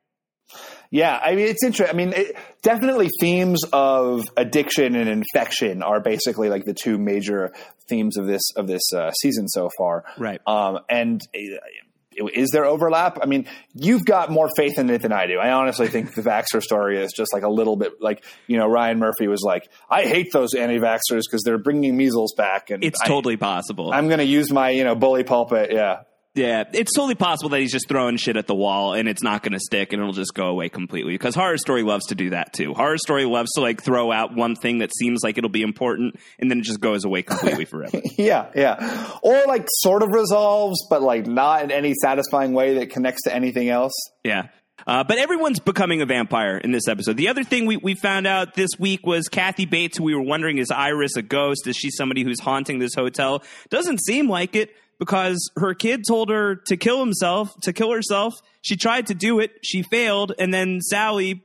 Yeah, 0.90 1.20
I 1.22 1.36
mean 1.36 1.48
it's 1.48 1.62
interesting. 1.62 1.94
I 1.94 1.98
mean, 1.98 2.14
it, 2.14 2.38
definitely 2.62 3.10
themes 3.20 3.62
of 3.74 4.24
addiction 4.38 4.96
and 4.96 5.10
infection 5.10 5.84
are 5.84 6.00
basically 6.00 6.48
like 6.48 6.64
the 6.64 6.74
two 6.74 6.98
major 6.98 7.52
themes 7.90 8.16
of 8.16 8.26
this 8.26 8.44
of 8.56 8.68
this 8.68 8.84
uh, 8.96 9.12
season 9.12 9.50
so 9.50 9.70
far. 9.78 10.06
Right. 10.18 10.40
Um, 10.48 10.80
and 10.90 11.22
uh, 11.36 11.58
is 12.34 12.50
there 12.52 12.66
overlap? 12.66 13.20
I 13.22 13.26
mean, 13.26 13.48
you've 13.74 14.06
got 14.06 14.32
more 14.32 14.50
faith 14.56 14.78
in 14.78 14.90
it 14.90 15.02
than 15.02 15.12
I 15.12 15.28
do. 15.28 15.38
I 15.40 15.52
honestly 15.52 15.88
think 15.88 16.14
the 16.14 16.22
Vaxxer 16.22 16.62
story 16.62 17.02
is 17.02 17.14
just 17.16 17.34
like 17.34 17.44
a 17.44 17.50
little 17.50 17.76
bit 17.76 18.02
like 18.02 18.24
you 18.48 18.58
know 18.58 18.68
Ryan 18.68 19.00
Murphy 19.00 19.28
was 19.28 19.42
like, 19.44 19.70
I 19.90 20.04
hate 20.04 20.32
those 20.32 20.54
anti-vaxxers 20.54 21.22
because 21.30 21.44
they're 21.44 21.58
bringing 21.58 21.96
measles 21.96 22.34
back, 22.36 22.70
and 22.70 22.84
It's 22.84 23.02
I, 23.02 23.08
totally 23.08 23.38
possible. 23.38 23.92
I'm 23.92 24.08
going 24.08 24.20
to 24.20 24.26
use 24.26 24.52
my 24.52 24.70
you 24.72 24.84
know 24.84 24.96
bully 24.96 25.24
pulpit. 25.24 25.72
Yeah. 25.72 26.02
Yeah, 26.38 26.64
it's 26.72 26.94
totally 26.94 27.16
possible 27.16 27.50
that 27.50 27.60
he's 27.60 27.72
just 27.72 27.90
throwing 27.90 28.18
shit 28.18 28.38
at 28.38 28.46
the 28.48 28.56
wall 28.56 28.94
and 28.94 29.10
it's 29.10 29.24
not 29.24 29.42
going 29.44 29.54
to 29.54 29.60
stick 29.60 29.92
and 29.92 30.02
it'll 30.02 30.14
just 30.14 30.34
go 30.34 30.48
away 30.48 30.70
completely. 30.70 31.14
Because 31.14 31.34
Horror 31.36 31.58
Story 31.58 31.82
loves 31.84 32.06
to 32.08 32.16
do 32.16 32.30
that 32.30 32.54
too. 32.54 32.74
Horror 32.74 32.98
Story 33.00 33.26
loves 33.26 33.52
to 33.54 33.62
like 33.62 33.82
throw 33.84 34.12
out 34.12 34.36
one 34.36 34.56
thing 34.56 34.78
that 34.80 34.92
seems 34.96 35.22
like 35.24 35.38
it'll 35.38 35.50
be 35.50 35.64
important 35.64 36.20
and 36.40 36.52
then 36.52 36.60
it 36.60 36.64
just 36.64 36.80
goes 36.80 37.04
away 37.06 37.24
completely 37.24 37.66
forever. 37.72 38.00
Yeah, 38.18 38.50
yeah. 38.56 39.18
Or 39.24 39.44
like 39.48 39.66
sort 39.80 40.04
of 40.04 40.10
resolves, 40.12 40.86
but 40.90 41.02
like 41.02 41.26
not 41.26 41.64
in 41.64 41.72
any 41.72 41.94
satisfying 42.02 42.54
way 42.54 42.76
that 42.76 42.92
connects 42.92 43.24
to 43.24 43.34
anything 43.34 43.70
else. 43.70 43.94
yeah. 44.24 44.50
Uh, 44.86 45.04
but 45.04 45.18
everyone's 45.18 45.60
becoming 45.60 46.02
a 46.02 46.06
vampire 46.06 46.56
in 46.58 46.72
this 46.72 46.88
episode. 46.88 47.18
The 47.18 47.28
other 47.28 47.44
thing 47.44 47.66
we, 47.66 47.76
we 47.78 47.96
found 47.96 48.26
out 48.26 48.54
this 48.54 48.70
week 48.80 49.06
was 49.06 49.28
Kathy 49.28 49.66
Bates, 49.66 49.98
who 49.98 50.04
we 50.06 50.16
were 50.16 50.22
wondering 50.22 50.60
is 50.60 50.70
Iris 50.72 51.18
a 51.18 51.22
ghost? 51.24 51.68
Is 51.68 51.76
she 51.76 51.90
somebody 51.90 52.24
who's 52.24 52.40
haunting 52.40 52.80
this 52.80 52.94
hotel? 52.94 53.44
Doesn't 53.70 54.00
seem 54.06 54.30
like 54.30 54.56
it 54.56 54.74
because 55.00 55.52
her 55.58 55.74
kid 55.74 56.04
told 56.08 56.30
her 56.30 56.56
to 56.68 56.78
kill 56.78 57.00
himself, 57.00 57.56
to 57.62 57.74
kill 57.74 57.92
herself. 57.92 58.34
She 58.62 58.76
tried 58.76 59.08
to 59.08 59.14
do 59.14 59.40
it. 59.40 59.52
She 59.64 59.84
failed. 59.84 60.34
And 60.38 60.54
then 60.54 60.82
Sally 60.82 61.42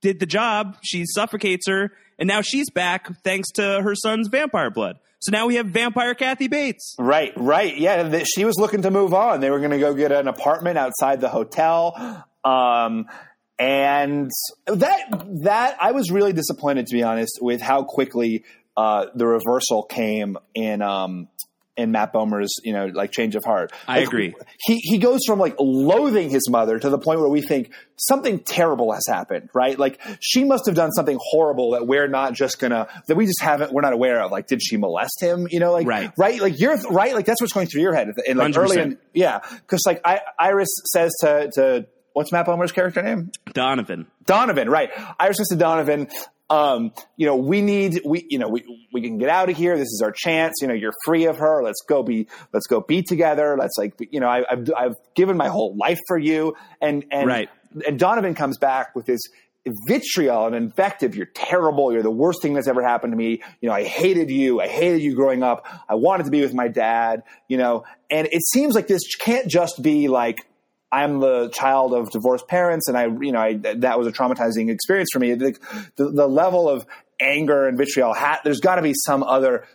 did 0.00 0.20
the 0.20 0.26
job. 0.26 0.76
She 0.82 1.04
suffocates 1.06 1.68
her. 1.68 1.92
And 2.18 2.28
now 2.28 2.40
she's 2.42 2.70
back 2.70 3.22
thanks 3.22 3.50
to 3.52 3.80
her 3.82 3.94
son's 3.94 4.28
vampire 4.28 4.70
blood. 4.70 4.98
So 5.20 5.30
now 5.32 5.46
we 5.46 5.54
have 5.54 5.66
vampire 5.66 6.14
Kathy 6.14 6.48
Bates. 6.48 6.94
Right, 6.98 7.32
right. 7.36 7.76
Yeah, 7.76 8.22
she 8.24 8.44
was 8.44 8.58
looking 8.58 8.82
to 8.82 8.90
move 8.90 9.14
on. 9.14 9.40
They 9.40 9.50
were 9.50 9.58
going 9.58 9.70
to 9.70 9.78
go 9.78 9.94
get 9.94 10.12
an 10.12 10.28
apartment 10.28 10.76
outside 10.76 11.20
the 11.20 11.30
hotel. 11.30 12.26
Um, 12.44 13.06
and 13.58 14.30
that 14.66 15.26
that 15.42 15.76
I 15.80 15.92
was 15.92 16.10
really 16.10 16.32
disappointed 16.32 16.88
to 16.88 16.92
be 16.92 17.02
honest 17.02 17.38
with 17.40 17.60
how 17.62 17.84
quickly 17.84 18.44
uh, 18.76 19.06
the 19.14 19.26
reversal 19.26 19.84
came 19.84 20.36
in 20.54 20.82
um, 20.82 21.28
in 21.76 21.90
Matt 21.92 22.12
Bomer's 22.12 22.54
you 22.62 22.72
know 22.72 22.86
like 22.86 23.10
change 23.10 23.34
of 23.34 23.44
heart. 23.44 23.72
I 23.88 23.98
Like, 23.98 24.06
agree. 24.08 24.34
He 24.64 24.76
he 24.78 24.98
goes 24.98 25.20
from 25.26 25.38
like 25.38 25.56
loathing 25.58 26.30
his 26.30 26.48
mother 26.48 26.78
to 26.78 26.88
the 26.90 26.98
point 26.98 27.20
where 27.20 27.28
we 27.28 27.42
think 27.42 27.72
something 27.96 28.38
terrible 28.38 28.92
has 28.92 29.04
happened. 29.08 29.50
Right, 29.54 29.78
like 29.78 30.00
she 30.20 30.44
must 30.44 30.66
have 30.66 30.74
done 30.74 30.92
something 30.92 31.18
horrible 31.20 31.72
that 31.72 31.86
we're 31.86 32.08
not 32.08 32.32
just 32.34 32.58
gonna 32.60 32.86
that 33.08 33.16
we 33.16 33.26
just 33.26 33.40
haven't 33.42 33.72
we're 33.72 33.82
not 33.82 33.92
aware 33.92 34.22
of. 34.22 34.30
Like, 34.30 34.46
did 34.46 34.62
she 34.62 34.76
molest 34.76 35.20
him? 35.20 35.48
You 35.50 35.60
know, 35.60 35.72
like 35.72 35.86
Right. 35.86 36.10
right, 36.16 36.40
like 36.40 36.60
you're 36.60 36.76
right, 36.90 37.14
like 37.14 37.26
that's 37.26 37.40
what's 37.40 37.52
going 37.52 37.66
through 37.66 37.82
your 37.82 37.94
head. 37.94 38.08
And 38.28 38.38
like 38.38 38.52
100%. 38.52 38.56
early 38.56 38.78
in 38.80 38.98
yeah, 39.12 39.40
because 39.50 39.82
like 39.86 40.00
I, 40.04 40.20
Iris 40.38 40.68
says 40.92 41.12
to 41.22 41.50
to 41.54 41.86
what's 42.12 42.30
Matt 42.30 42.46
Bomer's 42.46 42.70
character 42.70 43.02
name? 43.02 43.32
Donovan. 43.52 44.06
Donovan, 44.26 44.70
right? 44.70 44.90
Iris 45.18 45.38
says 45.38 45.48
to 45.48 45.56
Donovan, 45.56 46.08
um, 46.50 46.92
you 47.16 47.26
know, 47.26 47.36
we 47.36 47.62
need 47.62 48.00
we 48.04 48.26
you 48.28 48.38
know 48.38 48.48
we 48.48 48.64
we 48.92 49.00
can 49.00 49.18
get 49.18 49.28
out 49.28 49.48
of 49.48 49.56
here. 49.56 49.76
This 49.76 49.88
is 49.88 50.02
our 50.02 50.12
chance. 50.12 50.56
You 50.60 50.68
know, 50.68 50.74
you're 50.74 50.92
free 51.04 51.24
of 51.26 51.38
her. 51.38 51.62
Let's 51.62 51.82
go 51.88 52.02
be 52.02 52.28
let's 52.52 52.66
go 52.66 52.80
be 52.80 53.02
together. 53.02 53.56
Let's 53.58 53.74
like 53.78 53.94
you 54.12 54.20
know 54.20 54.28
I, 54.28 54.44
I've 54.50 54.70
I've 54.76 54.94
given 55.14 55.36
my 55.36 55.48
whole 55.48 55.76
life 55.76 55.98
for 56.06 56.18
you. 56.18 56.54
And 56.80 57.04
and 57.10 57.26
Right. 57.26 57.48
and 57.86 57.98
Donovan 57.98 58.34
comes 58.34 58.58
back 58.58 58.94
with 58.94 59.06
this 59.06 59.20
vitriol 59.88 60.46
and 60.46 60.54
invective. 60.54 61.16
You're 61.16 61.24
terrible. 61.24 61.90
You're 61.92 62.02
the 62.02 62.10
worst 62.10 62.42
thing 62.42 62.52
that's 62.52 62.68
ever 62.68 62.82
happened 62.82 63.12
to 63.12 63.16
me. 63.16 63.42
You 63.62 63.68
know, 63.70 63.74
I 63.74 63.84
hated 63.84 64.30
you. 64.30 64.60
I 64.60 64.68
hated 64.68 65.00
you 65.00 65.14
growing 65.14 65.42
up. 65.42 65.66
I 65.88 65.94
wanted 65.94 66.24
to 66.24 66.30
be 66.30 66.42
with 66.42 66.52
my 66.52 66.68
dad, 66.68 67.22
you 67.48 67.56
know, 67.56 67.84
and 68.10 68.28
it 68.30 68.42
seems 68.52 68.74
like 68.74 68.86
this 68.86 69.00
can't 69.16 69.48
just 69.48 69.80
be 69.80 70.08
like, 70.08 70.46
I'm 70.94 71.18
the 71.18 71.48
child 71.48 71.92
of 71.92 72.10
divorced 72.10 72.46
parents 72.46 72.86
and 72.86 72.96
I, 72.96 73.06
you 73.06 73.32
know, 73.32 73.40
I, 73.40 73.54
that 73.54 73.98
was 73.98 74.06
a 74.06 74.12
traumatizing 74.12 74.70
experience 74.70 75.08
for 75.12 75.18
me. 75.18 75.34
The, 75.34 75.58
the, 75.96 76.10
the 76.10 76.28
level 76.28 76.68
of 76.68 76.86
anger 77.20 77.66
and 77.66 77.76
vitriol, 77.76 78.14
ha- 78.14 78.40
there's 78.44 78.60
got 78.60 78.76
to 78.76 78.82
be 78.82 78.94
some 78.94 79.24
other 79.24 79.66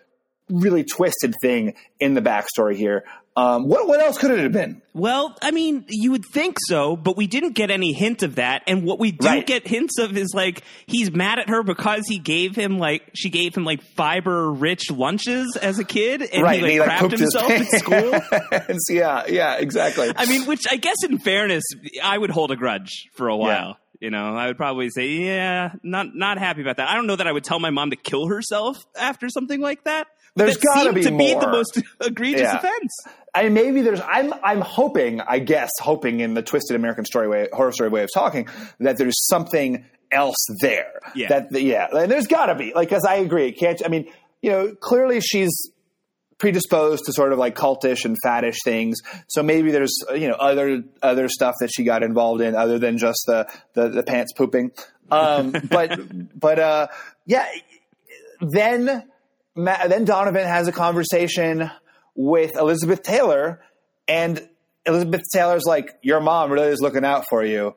really 0.50 0.86
twisted 0.86 1.36
thing 1.42 1.74
in 2.00 2.14
the 2.14 2.22
backstory 2.22 2.76
here. 2.76 3.04
Um, 3.40 3.68
what, 3.68 3.88
what 3.88 4.00
else 4.02 4.18
could 4.18 4.32
it 4.32 4.40
have 4.40 4.52
been? 4.52 4.82
Well, 4.94 5.36
I 5.42 5.52
mean, 5.52 5.86
you 5.88 6.12
would 6.12 6.26
think 6.34 6.58
so, 6.68 6.96
but 6.98 7.16
we 7.16 7.26
didn't 7.28 7.54
get 7.54 7.72
any 7.72 7.94
hint 7.94 8.22
of 8.24 8.36
that. 8.36 8.64
And 8.68 8.84
what 8.84 9.00
we 9.00 9.12
do 9.12 9.28
Right. 9.28 9.46
get 9.46 9.68
hints 9.68 9.98
of 10.00 10.18
is 10.18 10.34
like 10.34 10.64
he's 10.88 11.12
mad 11.12 11.40
at 11.40 11.48
her 11.50 11.64
because 11.64 12.06
he 12.08 12.20
gave 12.20 12.56
him 12.56 12.80
like 12.80 13.04
she 13.14 13.30
gave 13.30 13.56
him 13.56 13.64
like 13.64 13.82
fiber 13.96 14.52
rich 14.52 14.92
lunches 14.92 15.56
as 15.62 15.80
a 15.80 15.84
kid, 15.86 16.22
and 16.22 16.44
right. 16.44 16.62
he 16.64 16.80
like, 16.80 16.90
crapped 16.90 17.00
pooped 17.00 17.12
his 17.20 17.34
himself 17.34 17.52
at 17.52 17.66
school. 17.80 18.76
yeah, 18.90 19.24
yeah, 19.28 19.56
exactly. 19.56 20.12
I 20.16 20.26
mean, 20.26 20.46
which 20.46 20.64
I 20.70 20.76
guess 20.76 20.98
in 21.08 21.20
fairness, 21.20 21.64
I 22.04 22.18
would 22.18 22.30
hold 22.32 22.52
a 22.52 22.56
grudge 22.56 23.08
for 23.16 23.28
a 23.30 23.38
while. 23.38 23.78
You 24.02 24.10
know, 24.12 24.34
I 24.36 24.48
would 24.48 24.58
probably 24.58 24.90
say, 24.90 25.08
yeah, 25.10 25.74
not 25.84 26.16
not 26.16 26.38
happy 26.40 26.62
about 26.62 26.78
that. 26.78 26.90
I 26.90 26.96
don't 26.96 27.06
know 27.08 27.16
that 27.18 27.28
I 27.28 27.32
would 27.32 27.44
tell 27.44 27.60
my 27.60 27.70
mom 27.70 27.90
to 27.92 27.96
kill 27.98 28.28
herself 28.28 28.78
after 28.98 29.30
something 29.30 29.60
like 29.62 29.84
that. 29.84 30.08
There's 30.36 30.56
that 30.58 30.64
gotta 30.66 30.82
seemed 30.84 30.96
be 30.96 31.04
to 31.04 31.18
be 31.18 31.34
the 31.34 31.48
most 31.52 31.82
egregious 32.02 32.42
Yeah. 32.44 32.58
offense. 32.60 32.92
I 33.34 33.50
maybe 33.50 33.82
there's. 33.82 34.02
I'm. 34.02 34.34
I'm 34.44 34.62
hoping. 34.62 35.22
I 35.22 35.40
guess 35.40 35.70
hoping 35.80 36.20
in 36.20 36.34
the 36.34 36.42
twisted 36.42 36.76
American 36.76 37.06
story 37.06 37.28
way, 37.28 37.48
horror 37.54 37.72
story 37.72 37.90
way 37.90 38.04
of 38.04 38.10
talking 38.14 38.48
that 38.80 38.98
there's 38.98 39.28
something 39.28 39.86
else 40.12 40.38
there. 40.62 41.00
Yeah. 41.16 41.28
That 41.30 41.62
yeah. 41.62 41.88
And 41.92 42.12
there's 42.12 42.28
got 42.28 42.48
to 42.48 42.56
be. 42.56 42.74
Like, 42.74 42.90
because 42.90 43.06
I 43.06 43.16
agree. 43.16 43.52
Can't. 43.52 43.82
I 43.86 43.90
mean, 43.90 44.12
you 44.42 44.52
know, 44.52 44.76
clearly 44.80 45.22
she's 45.22 45.52
predisposed 46.40 47.06
to 47.06 47.14
sort 47.14 47.34
of 47.34 47.38
like 47.38 47.56
cultish 47.56 48.06
and 48.06 48.16
faddish 48.26 48.58
things. 48.64 49.00
So 49.28 49.44
maybe 49.44 49.72
there's 49.72 49.96
you 50.16 50.28
know 50.28 50.36
other 50.36 50.84
other 51.04 51.30
stuff 51.30 51.56
that 51.60 51.70
she 51.74 51.84
got 51.84 52.04
involved 52.04 52.42
in 52.42 52.56
other 52.56 52.80
than 52.80 52.98
just 52.98 53.24
the 53.28 53.48
the, 53.74 53.90
the 53.90 54.04
pants 54.04 54.34
pooping. 54.34 54.72
Um, 55.12 55.52
but 55.70 56.00
but 56.40 56.60
uh, 56.60 56.88
yeah. 57.26 57.48
Then 58.42 59.04
then 59.56 60.06
Donovan 60.06 60.48
has 60.48 60.68
a 60.68 60.72
conversation 60.72 61.70
with 62.22 62.58
Elizabeth 62.58 63.02
Taylor, 63.02 63.62
and 64.06 64.46
Elizabeth 64.86 65.22
Taylor's 65.34 65.64
like, 65.66 65.98
"Your 66.02 66.20
mom 66.20 66.52
really 66.52 66.68
is 66.68 66.82
looking 66.82 67.06
out 67.06 67.24
for 67.30 67.46
you," 67.46 67.76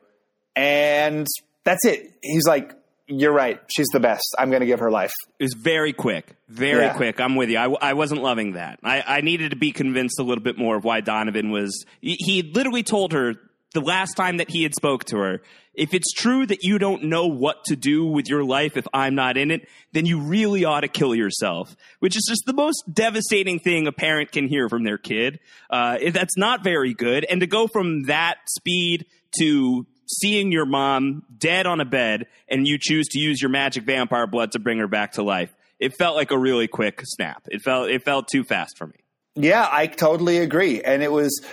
and 0.55 1.25
that's 1.63 1.85
it. 1.85 2.11
He's 2.21 2.45
like, 2.45 2.73
"You're 3.07 3.31
right. 3.33 3.61
She's 3.73 3.87
the 3.93 4.01
best. 4.01 4.35
I'm 4.37 4.49
going 4.49 4.59
to 4.59 4.65
give 4.65 4.79
her 4.81 4.91
life." 4.91 5.13
It 5.39 5.43
was 5.43 5.53
very 5.57 5.93
quick, 5.93 6.35
very 6.49 6.83
Yeah. 6.83 6.93
quick. 6.93 7.21
I'm 7.21 7.35
with 7.35 7.49
you. 7.49 7.57
I, 7.57 7.69
I 7.89 7.93
wasn't 7.93 8.21
loving 8.21 8.53
that. 8.53 8.79
I, 8.83 9.01
I 9.05 9.21
needed 9.21 9.51
to 9.51 9.55
be 9.57 9.71
convinced 9.71 10.19
a 10.19 10.23
little 10.23 10.43
bit 10.43 10.57
more 10.57 10.75
of 10.75 10.83
why 10.83 10.99
Donovan 11.01 11.49
was. 11.51 11.85
He, 12.01 12.15
he 12.19 12.41
literally 12.53 12.83
told 12.83 13.13
her 13.13 13.35
the 13.73 13.81
last 13.81 14.15
time 14.15 14.37
that 14.37 14.49
he 14.49 14.63
had 14.63 14.75
spoke 14.75 15.05
to 15.05 15.17
her, 15.19 15.41
if 15.73 15.93
it's 15.93 16.11
true 16.11 16.45
that 16.45 16.63
you 16.63 16.77
don't 16.77 17.03
know 17.03 17.27
what 17.27 17.63
to 17.65 17.75
do 17.75 18.05
with 18.05 18.27
your 18.27 18.43
life 18.43 18.77
if 18.77 18.87
I'm 18.93 19.15
not 19.15 19.37
in 19.37 19.51
it, 19.51 19.67
then 19.91 20.05
you 20.05 20.19
really 20.19 20.65
ought 20.65 20.81
to 20.81 20.87
kill 20.87 21.15
yourself. 21.15 21.75
Which 21.99 22.15
is 22.15 22.25
just 22.27 22.43
the 22.45 22.53
most 22.53 22.83
devastating 22.91 23.59
thing 23.59 23.87
a 23.87 23.91
parent 23.91 24.31
can 24.31 24.47
hear 24.47 24.69
from 24.69 24.83
their 24.83 24.97
kid. 24.97 25.39
Uh, 25.69 25.97
that's 26.11 26.37
not 26.37 26.63
very 26.63 26.93
good. 26.93 27.25
And 27.29 27.41
to 27.41 27.47
go 27.47 27.67
from 27.67 28.03
that 28.03 28.37
speed 28.47 29.05
to 29.39 29.87
seeing 30.07 30.51
your 30.51 30.65
mom 30.65 31.23
dead 31.37 31.65
on 31.65 31.79
a 31.79 31.85
bed 31.85 32.27
and 32.47 32.67
you 32.67 32.77
choose 32.79 33.07
to 33.09 33.19
use 33.19 33.41
your 33.41 33.49
magic 33.49 33.83
vampire 33.83 34.27
blood 34.27 34.51
to 34.51 34.59
bring 34.59 34.77
her 34.79 34.87
back 34.87 35.13
to 35.13 35.23
life. 35.23 35.53
It 35.79 35.95
felt 35.95 36.15
like 36.15 36.31
a 36.31 36.37
really 36.37 36.67
quick 36.67 37.01
snap. 37.03 37.43
It 37.49 37.61
felt 37.61 37.89
it 37.89 38.03
felt 38.03 38.27
too 38.27 38.43
fast 38.43 38.77
for 38.77 38.87
me. 38.87 38.95
Yeah, 39.35 39.67
I 39.69 39.87
totally 39.87 40.37
agree. 40.37 40.81
And 40.81 41.01
it 41.01 41.11
was, 41.11 41.43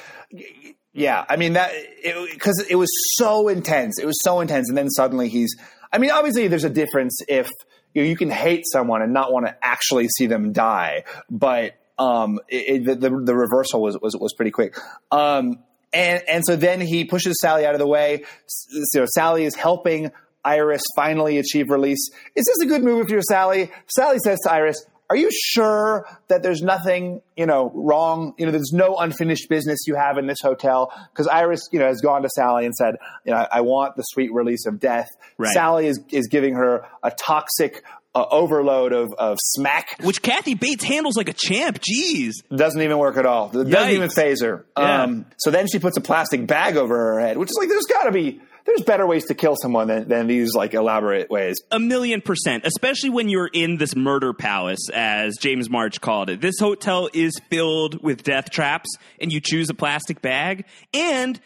yeah, 0.92 1.24
I 1.29 1.37
mean 1.37 1.53
that 1.53 1.72
because 2.03 2.64
it, 2.68 2.74
was 2.74 2.90
so 3.16 3.48
intense. 3.48 3.98
It 3.98 4.07
was 4.07 4.20
so 4.22 4.40
intense, 4.40 4.68
and 4.68 4.76
then 4.76 4.90
suddenly 4.90 5.29
he's. 5.29 5.55
I 5.92 5.98
mean, 5.98 6.11
obviously, 6.11 6.48
there's 6.48 6.64
a 6.64 6.70
difference 6.70 7.18
if 7.29 7.48
you, 7.94 8.03
know, 8.03 8.09
you 8.09 8.16
can 8.16 8.31
hate 8.31 8.64
someone 8.66 9.03
and 9.03 9.12
not 9.12 9.33
want 9.33 9.46
to 9.46 9.57
actually 9.62 10.09
see 10.09 10.26
them 10.26 10.53
die, 10.53 11.05
but 11.31 11.74
um, 11.98 12.40
it, 12.48 12.88
it, 12.88 13.00
the, 13.00 13.11
the 13.11 13.35
reversal 13.35 13.83
was 13.83 13.98
was 14.00 14.16
was 14.16 14.35
pretty 14.35 14.50
quick. 14.50 14.76
Um, 15.12 15.61
and 15.92 16.22
and 16.29 16.44
so 16.44 16.57
then 16.57 16.81
he 16.81 17.05
pushes 17.05 17.40
Sally 17.40 17.66
out 17.66 17.74
of 17.74 17.81
the 17.81 17.87
way. 17.87 18.24
So 18.46 19.07
Sally 19.14 19.44
is 19.44 19.55
helping 19.55 20.11
Iris 20.44 20.83
finally 20.96 21.38
achieve 21.38 21.70
release. 21.70 22.11
Is 22.35 22.46
this 22.46 22.61
a 22.62 22.66
good 22.66 22.83
move 22.83 23.11
you're 23.11 23.22
Sally? 23.22 23.70
Sally 23.87 24.18
says 24.18 24.38
to 24.44 24.53
Iris, 24.53 24.85
are 25.11 25.16
you 25.16 25.29
sure 25.33 26.07
that 26.29 26.42
there's 26.42 26.62
nothing, 26.62 27.20
you 27.37 27.44
know, 27.44 27.70
wrong? 27.75 28.33
You 28.38 28.46
know, 28.46 28.53
there's 28.53 28.73
no 28.73 28.96
unfinished 28.96 29.49
business 29.49 29.81
you 29.87 29.96
have 29.96 30.16
in 30.18 30.29
this 30.29 30.38
hotel? 30.40 30.92
Because 31.12 31.27
Iris, 31.27 31.68
you 31.73 31.81
know, 31.81 31.87
has 31.87 32.01
gone 32.01 32.23
to 32.23 32.29
Sally 32.29 32.64
and 32.64 32.75
said, 32.75 32.94
you 33.25 33.33
know, 33.33 33.46
I 33.51 33.62
want 33.62 33.96
the 33.96 34.03
sweet 34.03 34.33
release 34.33 34.66
of 34.66 34.79
death. 34.79 35.09
Right. 35.37 35.53
Sally 35.53 35.88
is, 35.88 36.01
is 36.11 36.29
giving 36.29 36.55
her 36.55 36.87
a 37.03 37.11
toxic 37.11 37.83
uh, 38.14 38.25
overload 38.31 38.92
of, 38.92 39.12
of 39.18 39.38
smack. 39.42 39.96
Which 40.03 40.23
Kathy 40.23 40.55
Bates 40.55 40.85
handles 40.85 41.16
like 41.16 41.29
a 41.29 41.33
champ. 41.33 41.81
Jeez. 41.81 42.35
Doesn't 42.55 42.81
even 42.81 42.99
work 42.99 43.16
at 43.16 43.27
all. 43.27 43.49
Doesn't 43.49 43.70
Yikes. 43.70 43.90
even 43.90 44.11
faze 44.11 44.42
her. 44.42 44.64
Yeah. 44.79 45.03
Um, 45.03 45.27
so 45.38 45.51
then 45.51 45.66
she 45.66 45.81
puts 45.81 45.96
a 45.96 46.01
plastic 46.01 46.46
bag 46.46 46.77
over 46.77 46.96
her 46.96 47.20
head, 47.20 47.37
which 47.37 47.51
is 47.51 47.57
like, 47.59 47.68
there's 47.68 47.87
got 47.87 48.05
to 48.05 48.12
be, 48.12 48.40
there's 48.66 48.83
better 48.83 49.07
ways 49.07 49.27
to 49.27 49.35
kill 49.35 49.57
someone 49.61 49.88
than, 49.88 50.09
than 50.09 50.27
these 50.27 50.55
like 50.55 50.75
elaborate 50.75 51.31
ways. 51.31 51.59
A 51.70 51.79
million 51.79 52.20
percent, 52.20 52.64
especially 52.64 53.11
when 53.11 53.29
you're 53.29 53.51
in 53.53 53.77
this 53.77 53.96
murder 53.96 54.33
palace, 54.33 54.88
as 54.92 55.37
James 55.38 55.68
March 55.70 56.01
called 56.01 56.31
it. 56.31 56.40
This 56.40 56.59
hotel 56.59 57.09
is 57.12 57.33
filled 57.51 58.03
with 58.03 58.23
death 58.23 58.51
traps, 58.51 58.88
and 59.20 59.33
you 59.33 59.40
choose 59.40 59.70
a 59.70 59.75
plastic 59.75 60.20
bag. 60.23 60.64
And 60.94 61.40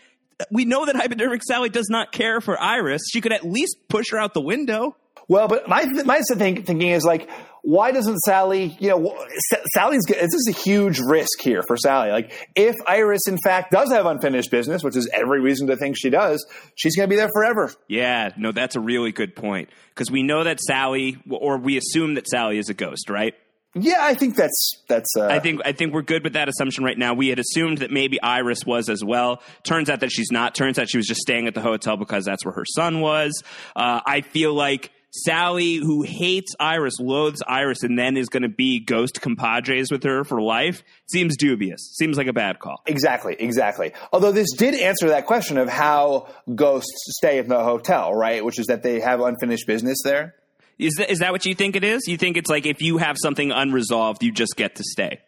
we 0.51 0.65
know 0.65 0.87
that 0.87 0.97
hypodermic 0.97 1.43
Sally 1.45 1.69
does 1.69 1.89
not 1.89 2.13
care 2.13 2.41
for 2.41 2.61
Iris. 2.61 3.03
She 3.13 3.21
could 3.21 3.33
at 3.33 3.45
least 3.45 3.77
push 3.89 4.11
her 4.11 4.19
out 4.19 4.35
the 4.35 4.41
window. 4.41 4.97
Well, 5.29 5.49
but 5.49 5.69
my 5.69 5.85
my 6.05 6.21
think, 6.21 6.67
thinking 6.67 6.91
is 6.91 7.05
like, 7.05 7.31
why 7.65 7.93
doesn't 7.93 8.19
Sally? 8.19 8.77
You 8.79 8.91
know, 8.91 9.27
Sally's. 9.75 10.03
This 10.07 10.35
is 10.35 10.49
a 10.51 10.59
huge 10.59 11.01
risk 11.01 11.41
here 11.41 11.63
for 11.67 11.79
Sally. 11.79 12.11
Like, 12.11 12.49
if 12.55 12.75
Iris 12.87 13.23
in 13.27 13.39
fact 13.43 13.73
does 13.73 13.91
have 13.91 14.05
unfinished 14.05 14.51
business, 14.51 14.85
which 14.85 14.97
is 14.97 15.09
every 15.13 15.41
reason 15.41 15.69
to 15.69 15.77
think 15.77 15.97
she 15.99 16.11
does, 16.11 16.47
she's 16.75 16.95
going 16.95 17.09
to 17.09 17.11
be 17.11 17.17
there 17.17 17.31
forever. 17.33 17.73
Yeah, 17.89 18.31
no, 18.37 18.53
that's 18.53 18.77
a 18.77 18.81
really 18.81 19.13
good 19.13 19.35
point. 19.35 19.71
Because 19.89 20.11
we 20.11 20.23
know 20.23 20.45
that 20.45 20.61
Sally, 20.61 21.17
or 21.31 21.57
we 21.57 21.79
assume 21.79 22.15
that 22.15 22.29
Sally 22.29 22.59
is 22.59 22.69
a 22.69 22.75
ghost, 22.75 23.09
right? 23.09 23.35
Yeah, 23.75 23.99
I 24.01 24.15
think 24.15 24.37
that's 24.37 24.83
that's. 24.87 25.17
Uh, 25.17 25.27
I 25.27 25.41
think 25.41 25.63
I 25.65 25.73
think 25.73 25.95
we're 25.95 26.03
good 26.03 26.23
with 26.23 26.35
that 26.35 26.49
assumption 26.49 26.85
right 26.85 26.97
now. 26.97 27.15
We 27.15 27.29
had 27.29 27.39
assumed 27.41 27.79
that 27.79 27.91
maybe 27.91 28.23
Iris 28.23 28.65
was 28.65 28.89
as 28.89 29.03
well. 29.03 29.43
Turns 29.65 29.91
out 29.91 30.01
that 30.01 30.13
she's 30.13 30.31
not. 30.31 30.55
Turns 30.55 30.79
out 30.79 30.89
she 30.89 30.97
was 30.97 31.07
just 31.07 31.23
staying 31.23 31.49
at 31.49 31.55
the 31.55 31.61
hotel 31.61 31.97
because 31.97 32.25
that's 32.25 32.45
where 32.45 32.55
her 32.55 32.65
son 32.65 33.01
was. 33.01 33.43
Uh, 33.75 34.01
I 34.07 34.21
feel 34.21 34.55
like 34.55 34.93
Sally, 35.17 35.77
who 35.77 36.03
hates 36.03 36.57
Iris, 36.59 36.99
loathes 36.99 37.41
Iris, 37.47 37.85
and 37.85 37.97
then 37.97 38.17
is 38.17 38.29
going 38.29 38.43
to 38.43 38.49
be 38.49 38.81
ghost 38.81 39.21
compadres 39.21 39.93
with 39.93 40.03
her 40.03 40.25
for 40.25 40.43
life, 40.43 40.83
seems 41.07 41.37
dubious. 41.37 41.95
Seems 41.97 42.19
like 42.19 42.27
a 42.27 42.33
bad 42.33 42.59
call. 42.59 42.83
Exactly, 42.87 43.37
exactly. 43.39 43.93
Although 44.13 44.33
this 44.33 44.53
did 44.57 44.75
answer 44.75 45.11
that 45.11 45.27
question 45.27 45.57
of 45.57 45.69
how 45.69 46.27
ghosts 46.53 46.91
stay 47.17 47.39
in 47.39 47.47
the 47.47 47.63
hotel, 47.63 48.13
right? 48.13 48.45
Which 48.45 48.59
is 48.59 48.67
that 48.67 48.83
they 48.83 48.99
have 48.99 49.21
unfinished 49.21 49.69
business 49.69 49.99
there. 50.03 50.35
Is 50.81 50.95
that 50.99 51.11
is 51.11 51.21
that 51.21 51.31
what 51.31 51.47
you 51.47 51.55
think 51.55 51.77
it 51.77 51.85
is? 51.85 52.09
You 52.09 52.17
think 52.17 52.37
it's 52.37 52.51
like 52.51 52.67
if 52.67 52.83
you 52.83 52.99
have 52.99 53.17
something 53.23 53.53
unresolved, 53.53 54.25
you 54.25 54.33
just 54.33 54.57
get 54.57 54.75
to 54.77 54.83
stay? 54.83 55.21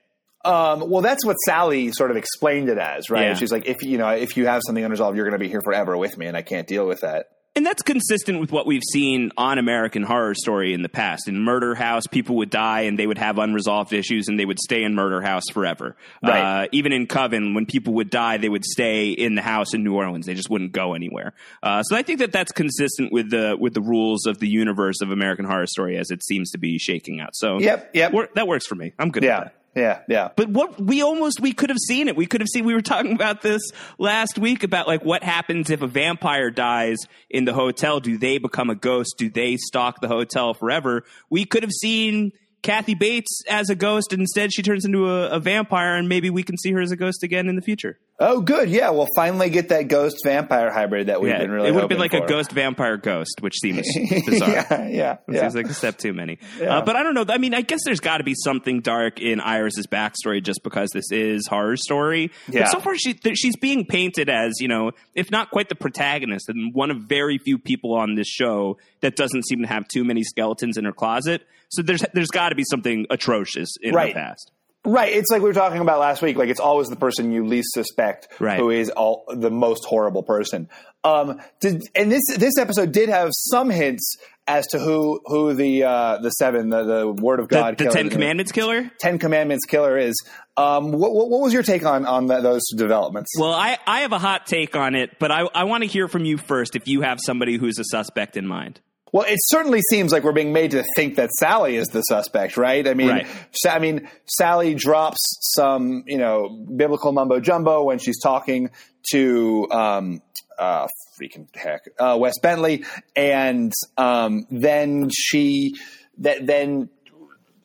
Um, 0.44 0.90
well, 0.90 1.03
that's 1.03 1.25
what 1.25 1.37
Sally 1.44 1.92
sort 1.92 2.11
of 2.11 2.16
explained 2.16 2.68
it 2.68 2.79
as, 2.79 3.09
right? 3.09 3.29
Yeah. 3.29 3.35
She's 3.35 3.53
like, 3.53 3.66
if 3.66 3.83
you 3.83 3.99
know, 3.99 4.09
if 4.09 4.37
you 4.37 4.46
have 4.46 4.62
something 4.66 4.85
unresolved, 4.85 5.16
you're 5.16 5.27
going 5.27 5.38
to 5.38 5.44
be 5.44 5.49
here 5.49 5.61
forever 5.62 5.96
with 5.96 6.18
me, 6.18 6.27
and 6.27 6.37
I 6.37 6.42
can't 6.42 6.66
deal 6.66 6.87
with 6.87 7.03
that. 7.03 7.27
And 7.57 7.64
that's 7.64 7.83
consistent 7.83 8.38
with 8.38 8.53
what 8.53 8.66
we've 8.66 8.83
seen 8.92 9.33
on 9.38 9.59
American 9.59 10.03
Horror 10.03 10.35
Story 10.35 10.75
in 10.75 10.83
the 10.83 10.90
past. 10.90 11.27
In 11.27 11.40
Murder 11.40 11.75
House, 11.75 12.07
people 12.07 12.37
would 12.37 12.51
die 12.51 12.83
and 12.83 12.99
they 12.99 13.07
would 13.07 13.16
have 13.16 13.38
unresolved 13.38 13.95
issues 13.95 14.29
and 14.29 14.38
they 14.38 14.45
would 14.45 14.59
stay 14.61 14.83
in 14.83 14.95
Murder 14.95 15.23
House 15.23 15.45
forever. 15.51 15.97
Right. 16.23 16.64
Uh, 16.64 16.66
even 16.73 16.92
in 16.92 17.07
Coven, 17.07 17.55
when 17.55 17.64
people 17.64 17.95
would 17.95 18.11
die, 18.11 18.37
they 18.37 18.51
would 18.51 18.66
stay 18.66 19.09
in 19.09 19.37
the 19.37 19.42
house 19.42 19.73
in 19.73 19.83
New 19.85 19.95
Orleans. 19.95 20.27
They 20.27 20.35
just 20.35 20.51
wouldn't 20.51 20.73
go 20.73 20.92
anywhere. 20.92 21.33
Uh, 21.62 21.83
so 21.83 21.97
I 21.97 22.03
think 22.03 22.19
that 22.19 22.31
that's 22.31 22.53
consistent 22.53 23.11
with 23.11 23.31
the 23.31 23.57
with 23.59 23.73
the 23.73 23.81
rules 23.81 24.27
of 24.27 24.38
the 24.38 24.49
universe 24.49 25.01
of 25.01 25.11
American 25.11 25.47
Horror 25.47 25.66
Story 25.66 25.97
as 25.97 26.11
it 26.11 26.23
seems 26.23 26.51
to 26.51 26.59
be 26.59 26.79
shaking 26.79 27.21
out. 27.21 27.31
So 27.35 27.59
Yep, 27.59 27.90
yep. 27.95 28.12
that 28.35 28.47
works 28.47 28.66
for 28.66 28.75
me. 28.75 28.92
I'm 28.99 29.11
good. 29.11 29.23
with 29.23 29.29
Yeah, 29.29 29.45
that. 29.45 29.55
Yeah, 29.77 30.01
yeah. 30.09 30.31
But 30.35 30.49
what 30.49 30.81
we 30.81 31.03
almost 31.03 31.39
we 31.39 31.53
could 31.53 31.69
have 31.69 31.79
seen 31.79 32.09
it. 32.09 32.17
We 32.17 32.25
could 32.25 32.41
have 32.41 32.49
seen. 32.49 32.65
We 32.65 32.73
were 32.73 32.81
talking 32.81 33.12
about 33.12 33.43
this 33.43 33.61
last 33.99 34.39
week 34.39 34.62
about 34.62 34.87
like 34.87 35.05
what 35.05 35.23
happens 35.23 35.69
if 35.69 35.83
a 35.83 35.87
vampire 35.87 36.51
dies 36.51 36.97
in 37.29 37.45
the 37.45 37.53
hotel. 37.53 38.01
Do 38.01 38.17
they 38.17 38.39
become 38.39 38.71
a 38.71 38.75
ghost? 38.75 39.17
Do 39.19 39.29
they 39.29 39.59
stalk 39.59 40.01
the 40.01 40.09
hotel 40.09 40.55
forever? 40.55 41.05
We 41.29 41.45
could 41.45 41.62
have 41.62 41.73
seen 41.73 42.33
Kathy 42.66 42.94
Bates 42.94 43.42
as 43.48 43.70
a 43.70 43.74
ghost. 43.74 44.12
And 44.12 44.20
instead, 44.20 44.52
she 44.52 44.62
turns 44.62 44.85
into 44.85 45.09
a, 45.09 45.29
a 45.31 45.40
vampire, 45.40 45.96
and 45.96 46.09
maybe 46.09 46.31
we 46.31 46.42
can 46.42 46.57
see 46.59 46.72
her 46.72 46.81
as 46.81 46.90
a 46.92 46.96
ghost 46.96 47.22
again 47.22 47.48
in 47.48 47.57
the 47.57 47.62
future. 47.62 47.98
Oh, 48.18 48.40
good. 48.40 48.70
Yeah, 48.70 48.90
we'll 48.90 49.09
finally 49.14 49.50
get 49.50 49.68
that 49.68 49.88
ghost 49.88 50.16
vampire 50.24 50.70
hybrid 50.72 51.09
that 51.09 51.20
we've 51.20 51.31
Yeah, 51.31 51.38
been 51.40 51.50
really. 51.50 51.68
it 51.68 51.72
would 51.72 51.81
have 51.83 51.88
been 51.90 51.98
like 51.98 52.14
a 52.14 52.26
ghost 52.26 52.50
vampire 52.50 52.96
ghost, 52.96 53.37
which 53.40 53.55
seems 53.61 53.87
bizarre. 54.26 54.50
yeah, 54.50 54.87
yeah, 54.88 55.16
yeah. 55.29 55.40
seems 55.42 55.55
like 55.55 55.66
a 55.66 55.74
step 55.74 55.98
too 55.98 56.14
many. 56.14 56.38
Yeah. 56.59 56.79
Uh, 56.79 56.85
but 56.85 56.96
I 56.96 57.02
don't 57.02 57.12
know. 57.14 57.26
I 57.29 57.37
mean, 57.37 57.52
I 57.52 57.61
guess 57.61 57.81
there's 57.85 58.00
got 58.00 58.18
to 58.18 58.24
be 58.24 58.35
something 58.35 58.81
dark 58.81 59.20
in 59.20 59.40
Iris's 59.40 59.87
backstory 59.87 60.42
just 60.42 60.62
because 60.64 60.88
this 60.94 61.12
is 61.12 61.46
horror 61.46 61.76
story. 61.76 62.31
Yeah. 62.48 62.62
But 62.62 62.70
so 62.70 62.81
far, 62.81 62.96
she, 62.96 63.12
th- 63.12 63.37
she's 63.37 63.57
being 63.57 63.85
painted 63.85 64.31
as, 64.31 64.55
you 64.61 64.68
know, 64.68 64.92
if 65.14 65.31
not 65.31 65.50
quite 65.50 65.68
the 65.68 65.74
protagonist, 65.74 66.48
and 66.48 66.72
one 66.74 66.90
of 66.90 67.02
very 67.02 67.37
few 67.37 67.59
people 67.59 67.94
on 67.94 68.14
this 68.14 68.29
show 68.29 68.79
that 69.02 69.14
doesn't 69.16 69.46
seem 69.46 69.61
to 69.61 69.68
have 69.68 69.87
too 69.88 70.05
many 70.05 70.22
skeletons 70.24 70.79
in 70.79 70.87
her 70.87 70.92
closet. 70.92 71.42
So 71.70 71.83
there's 71.83 72.05
there's 72.14 72.29
got 72.29 72.50
to 72.50 72.55
be 72.55 72.64
something 72.70 73.07
atrocious 73.11 73.68
in 73.83 73.94
Right. 73.94 74.14
her 74.14 74.20
past. 74.20 74.50
Right. 74.85 75.12
It's 75.12 75.31
like 75.33 75.42
we 75.42 75.48
were 75.48 75.52
talking 75.55 75.81
about 75.81 75.98
last 75.98 76.22
week. 76.22 76.37
Like 76.37 76.48
it's 76.48 76.61
always 76.61 76.88
the 76.88 76.94
person 76.96 77.33
you 77.33 77.44
least 77.44 77.72
suspect 77.72 78.29
Right. 78.38 78.57
who 78.59 78.70
is 78.70 78.88
all 78.90 79.24
the 79.29 79.50
most 79.50 79.85
horrible 79.85 80.22
person. 80.22 80.68
Um, 81.02 81.40
did, 81.61 81.83
and 81.94 82.11
this 82.11 82.22
this 82.37 82.57
episode 82.57 82.92
did 82.92 83.09
have 83.09 83.31
some 83.33 83.68
hints 83.70 84.16
as 84.48 84.64
to 84.68 84.79
who 84.79 85.20
who 85.26 85.55
the 85.55 85.83
uh, 85.83 86.18
the 86.18 86.31
seven 86.31 86.68
the, 86.68 86.85
the 86.85 87.09
Word 87.12 87.40
of 87.40 87.48
God 87.48 87.76
the 87.79 87.85
killer- 87.85 87.94
Ten 87.96 88.11
Commandments 88.11 88.52
killer. 88.52 88.88
Ten 89.00 89.18
Commandments 89.18 89.64
killer 89.66 89.98
is. 89.98 90.14
Um, 90.59 90.92
what, 90.92 91.12
what, 91.12 91.29
what 91.29 91.42
was 91.42 91.52
your 91.52 91.62
take 91.62 91.85
on 91.85 92.07
on 92.07 92.29
that, 92.29 92.42
those 92.42 92.62
developments? 92.74 93.31
Well, 93.38 93.52
I, 93.52 93.76
I 93.87 94.00
have 94.00 94.12
a 94.12 94.18
hot 94.18 94.46
take 94.46 94.74
on 94.74 94.94
it, 94.94 95.18
but 95.18 95.31
I, 95.31 95.40
I 95.55 95.64
want 95.64 95.83
to 95.83 95.87
hear 95.87 96.09
from 96.09 96.24
you 96.24 96.38
first 96.38 96.76
if 96.76 96.88
you 96.88 97.02
have 97.02 97.18
somebody 97.22 97.59
who's 97.59 97.79
a 97.79 97.85
suspect 97.85 98.38
in 98.38 98.46
mind. 98.46 98.81
Well, 99.12 99.25
it 99.29 99.38
certainly 99.45 99.81
seems 99.90 100.12
like 100.12 100.25
we're 100.25 100.33
being 100.33 100.53
made 100.53 100.73
to 100.73 100.85
think 100.97 101.16
that 101.16 101.31
Sally 101.33 101.77
is 101.77 101.88
the 101.88 102.03
suspect, 102.03 102.57
right? 102.57 102.87
I 102.87 102.95
mean, 102.95 103.09
Right. 103.09 103.27
Sa- 103.53 103.71
I 103.71 103.79
mean, 103.79 104.09
Sally 104.27 104.75
drops 104.75 105.19
some, 105.55 106.05
you 106.07 106.19
know, 106.19 106.49
biblical 106.49 107.12
mumbo 107.12 107.40
jumbo 107.40 107.85
when 107.85 107.99
she's 107.99 108.21
talking 108.21 108.71
to, 109.12 109.69
um, 109.71 110.23
uh, 110.59 110.88
freaking 111.21 111.47
heck, 111.55 111.83
uh, 111.99 112.16
Wes 112.19 112.35
Bentley, 112.42 112.85
and 113.14 113.73
um, 113.97 114.47
then 114.51 115.09
she, 115.12 115.75
that 116.19 116.47
then. 116.47 116.88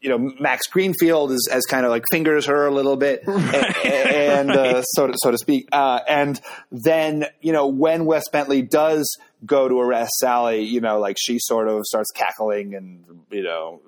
You 0.03 0.09
know, 0.09 0.33
Max 0.39 0.65
Greenfield 0.65 1.31
is 1.31 1.47
as 1.51 1.63
kind 1.67 1.85
of 1.85 1.91
like 1.91 2.05
fingers 2.11 2.47
her 2.47 2.65
a 2.65 2.71
little 2.71 2.97
bit, 2.97 3.21
and, 3.27 4.49
and 4.49 4.49
uh, 4.51 4.81
so 4.81 5.05
to, 5.05 5.13
so 5.15 5.29
to 5.29 5.37
speak. 5.37 5.67
Uh, 5.71 5.99
and 6.09 6.41
then 6.71 7.25
you 7.39 7.53
know 7.53 7.67
when 7.67 8.05
Wes 8.05 8.27
Bentley 8.29 8.63
does 8.63 9.15
go 9.45 9.67
to 9.67 9.79
arrest 9.79 10.11
Sally, 10.19 10.63
you 10.63 10.81
know, 10.81 10.99
like 10.99 11.17
she 11.19 11.37
sort 11.39 11.67
of 11.67 11.83
starts 11.85 12.11
cackling 12.11 12.75
and 12.75 13.03
you 13.31 13.43
know, 13.43 13.79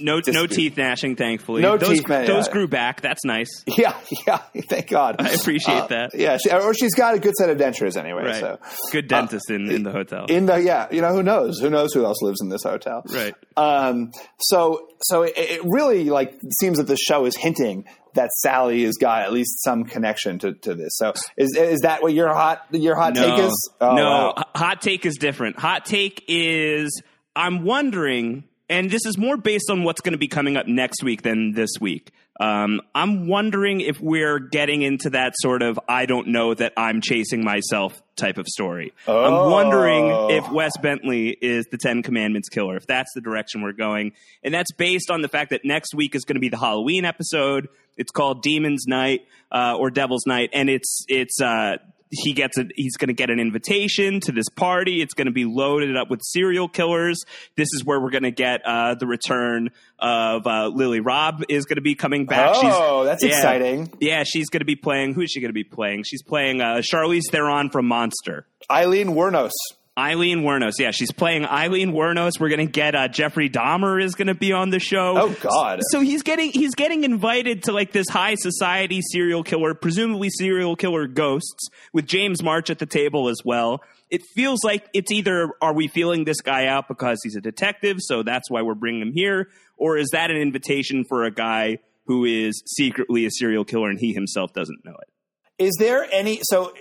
No, 0.00 0.20
no 0.26 0.46
teeth 0.46 0.76
gnashing, 0.76 1.14
thankfully. 1.16 1.62
No 1.62 1.76
those, 1.78 1.98
teeth, 1.98 2.08
man, 2.08 2.26
Those 2.26 2.46
yeah. 2.46 2.52
grew 2.52 2.66
back. 2.68 3.00
That's 3.00 3.24
nice. 3.24 3.48
yeah, 3.66 3.94
yeah. 4.26 4.38
Thank 4.68 4.88
God. 4.88 5.16
I 5.20 5.30
appreciate 5.30 5.82
Uh, 5.82 5.86
that. 5.88 6.10
Yeah, 6.14 6.38
she, 6.38 6.50
or 6.50 6.74
she's 6.74 6.94
got 6.94 7.14
a 7.14 7.18
good 7.20 7.34
set 7.36 7.50
of 7.50 7.56
dentures 7.58 7.96
anyway. 7.96 8.24
Right. 8.24 8.40
So 8.40 8.58
Good 8.92 9.06
dentist 9.08 9.48
in, 9.50 9.70
in 9.70 9.82
the 9.84 9.92
hotel. 9.92 10.26
in 10.28 10.46
the 10.46 10.60
yeah, 10.60 10.88
you 10.90 11.00
know 11.00 11.12
who 11.12 11.22
knows? 11.22 11.60
Who 11.60 11.70
knows 11.70 11.94
who 11.94 12.04
else 12.04 12.20
lives 12.20 12.40
in 12.40 12.48
this 12.48 12.64
hotel? 12.64 13.02
Right. 13.08 13.34
Um. 13.56 14.10
So 14.40 14.88
so 15.02 15.22
it, 15.22 15.34
it 15.36 15.60
really 15.64 16.10
like 16.10 16.34
seems 16.60 16.78
that 16.78 16.88
the 16.88 16.96
show 16.96 17.24
is 17.26 17.36
hinting 17.36 17.84
that 18.14 18.30
Sally 18.32 18.84
has 18.84 18.96
got 18.96 19.22
at 19.22 19.32
least 19.32 19.62
some 19.62 19.84
connection 19.84 20.38
to, 20.40 20.54
to 20.54 20.74
this. 20.74 20.96
So 20.96 21.12
is 21.36 21.56
is 21.56 21.80
that 21.80 22.02
what 22.02 22.12
your 22.12 22.32
hot 22.32 22.66
your 22.70 22.96
hot 22.96 23.14
no, 23.14 23.36
take 23.36 23.46
is? 23.46 23.70
Oh, 23.80 23.94
no. 23.94 24.04
wow. 24.04 24.44
Hot 24.54 24.80
take 24.80 25.06
is 25.06 25.16
different. 25.16 25.58
Hot 25.58 25.84
take 25.84 26.24
is 26.28 27.02
I'm 27.36 27.64
wondering, 27.64 28.44
and 28.68 28.90
this 28.90 29.06
is 29.06 29.16
more 29.16 29.36
based 29.36 29.70
on 29.70 29.84
what's 29.84 30.00
going 30.00 30.12
to 30.12 30.18
be 30.18 30.28
coming 30.28 30.56
up 30.56 30.66
next 30.66 31.02
week 31.02 31.22
than 31.22 31.52
this 31.52 31.70
week. 31.80 32.10
Um, 32.40 32.80
I'm 32.94 33.26
wondering 33.26 33.80
if 33.80 34.00
we're 34.00 34.38
getting 34.38 34.82
into 34.82 35.10
that 35.10 35.34
sort 35.38 35.60
of 35.62 35.78
I 35.88 36.06
don't 36.06 36.28
know 36.28 36.54
that 36.54 36.72
I'm 36.76 37.00
chasing 37.00 37.44
myself 37.44 38.00
type 38.14 38.38
of 38.38 38.46
story. 38.46 38.92
Oh. 39.08 39.24
I'm 39.24 39.50
wondering 39.50 40.30
if 40.36 40.48
Wes 40.50 40.72
Bentley 40.80 41.30
is 41.30 41.66
the 41.70 41.78
Ten 41.78 42.02
Commandments 42.02 42.48
killer, 42.48 42.76
if 42.76 42.86
that's 42.86 43.12
the 43.14 43.20
direction 43.20 43.62
we're 43.62 43.72
going. 43.72 44.12
And 44.44 44.54
that's 44.54 44.72
based 44.72 45.10
on 45.10 45.22
the 45.22 45.28
fact 45.28 45.50
that 45.50 45.64
next 45.64 45.94
week 45.94 46.14
is 46.14 46.24
going 46.24 46.36
to 46.36 46.40
be 46.40 46.48
the 46.48 46.58
Halloween 46.58 47.04
episode. 47.04 47.68
It's 47.96 48.12
called 48.12 48.42
Demon's 48.44 48.86
Night 48.86 49.26
uh, 49.50 49.76
or 49.76 49.90
Devil's 49.90 50.26
Night, 50.26 50.50
and 50.52 50.70
it's 50.70 51.04
it's 51.08 51.40
uh, 51.40 51.78
he 52.10 52.32
gets 52.32 52.58
a, 52.58 52.66
he's 52.74 52.96
going 52.96 53.08
to 53.08 53.14
get 53.14 53.30
an 53.30 53.40
invitation 53.40 54.20
to 54.20 54.32
this 54.32 54.48
party. 54.48 55.02
It's 55.02 55.14
going 55.14 55.26
to 55.26 55.32
be 55.32 55.44
loaded 55.44 55.96
up 55.96 56.10
with 56.10 56.20
serial 56.22 56.68
killers. 56.68 57.20
This 57.56 57.68
is 57.72 57.84
where 57.84 58.00
we're 58.00 58.10
going 58.10 58.22
to 58.22 58.30
get 58.30 58.62
uh, 58.64 58.94
the 58.94 59.06
return 59.06 59.70
of 59.98 60.46
uh, 60.46 60.68
Lily 60.68 61.00
Rabe 61.00 61.44
is 61.48 61.64
going 61.64 61.76
to 61.76 61.82
be 61.82 61.94
coming 61.94 62.26
back. 62.26 62.52
Oh, 62.54 63.04
that's 63.04 63.22
yeah, 63.22 63.30
exciting. 63.30 63.92
Yeah, 64.00 64.24
she's 64.24 64.48
going 64.48 64.60
to 64.60 64.66
be 64.66 64.76
playing. 64.76 65.14
Who 65.14 65.22
is 65.22 65.30
she 65.30 65.40
going 65.40 65.50
to 65.50 65.54
be 65.54 65.64
playing? 65.64 66.04
She's 66.04 66.22
playing 66.22 66.60
uh, 66.60 66.76
Charlize 66.76 67.30
Theron 67.30 67.70
from 67.70 67.86
Monster. 67.86 68.46
Aileen 68.70 69.08
Wuornos. 69.08 69.52
Aileen 69.98 70.42
Wuornos. 70.42 70.74
Yeah, 70.78 70.92
she's 70.92 71.10
playing 71.10 71.44
Aileen 71.44 71.92
Wuornos. 71.92 72.38
We're 72.38 72.50
gonna 72.50 72.66
get 72.66 72.94
uh, 72.94 73.08
Jeffrey 73.08 73.50
Dahmer 73.50 74.00
is 74.00 74.14
gonna 74.14 74.34
be 74.34 74.52
on 74.52 74.70
the 74.70 74.78
show. 74.78 75.14
Oh 75.18 75.36
God! 75.40 75.80
So 75.90 76.00
he's 76.00 76.22
getting 76.22 76.52
he's 76.52 76.76
getting 76.76 77.02
invited 77.02 77.64
to 77.64 77.72
like 77.72 77.90
this 77.90 78.08
high 78.08 78.36
society 78.36 79.00
serial 79.02 79.42
killer, 79.42 79.74
presumably 79.74 80.30
serial 80.30 80.76
killer 80.76 81.08
ghosts, 81.08 81.68
with 81.92 82.06
James 82.06 82.42
March 82.44 82.70
at 82.70 82.78
the 82.78 82.86
table 82.86 83.28
as 83.28 83.38
well. 83.44 83.82
It 84.08 84.22
feels 84.36 84.62
like 84.62 84.88
it's 84.94 85.10
either 85.10 85.50
are 85.60 85.74
we 85.74 85.88
feeling 85.88 86.24
this 86.24 86.40
guy 86.40 86.66
out 86.66 86.86
because 86.86 87.18
he's 87.24 87.34
a 87.34 87.40
detective, 87.40 87.96
so 87.98 88.22
that's 88.22 88.48
why 88.48 88.62
we're 88.62 88.74
bringing 88.74 89.02
him 89.02 89.12
here, 89.12 89.48
or 89.76 89.96
is 89.98 90.10
that 90.12 90.30
an 90.30 90.36
invitation 90.36 91.04
for 91.08 91.24
a 91.24 91.30
guy 91.32 91.78
who 92.06 92.24
is 92.24 92.62
secretly 92.66 93.26
a 93.26 93.30
serial 93.30 93.64
killer 93.64 93.90
and 93.90 93.98
he 93.98 94.14
himself 94.14 94.52
doesn't 94.52 94.84
know 94.84 94.94
it? 94.94 95.64
Is 95.64 95.74
there 95.78 96.06
any 96.12 96.38
so? 96.42 96.72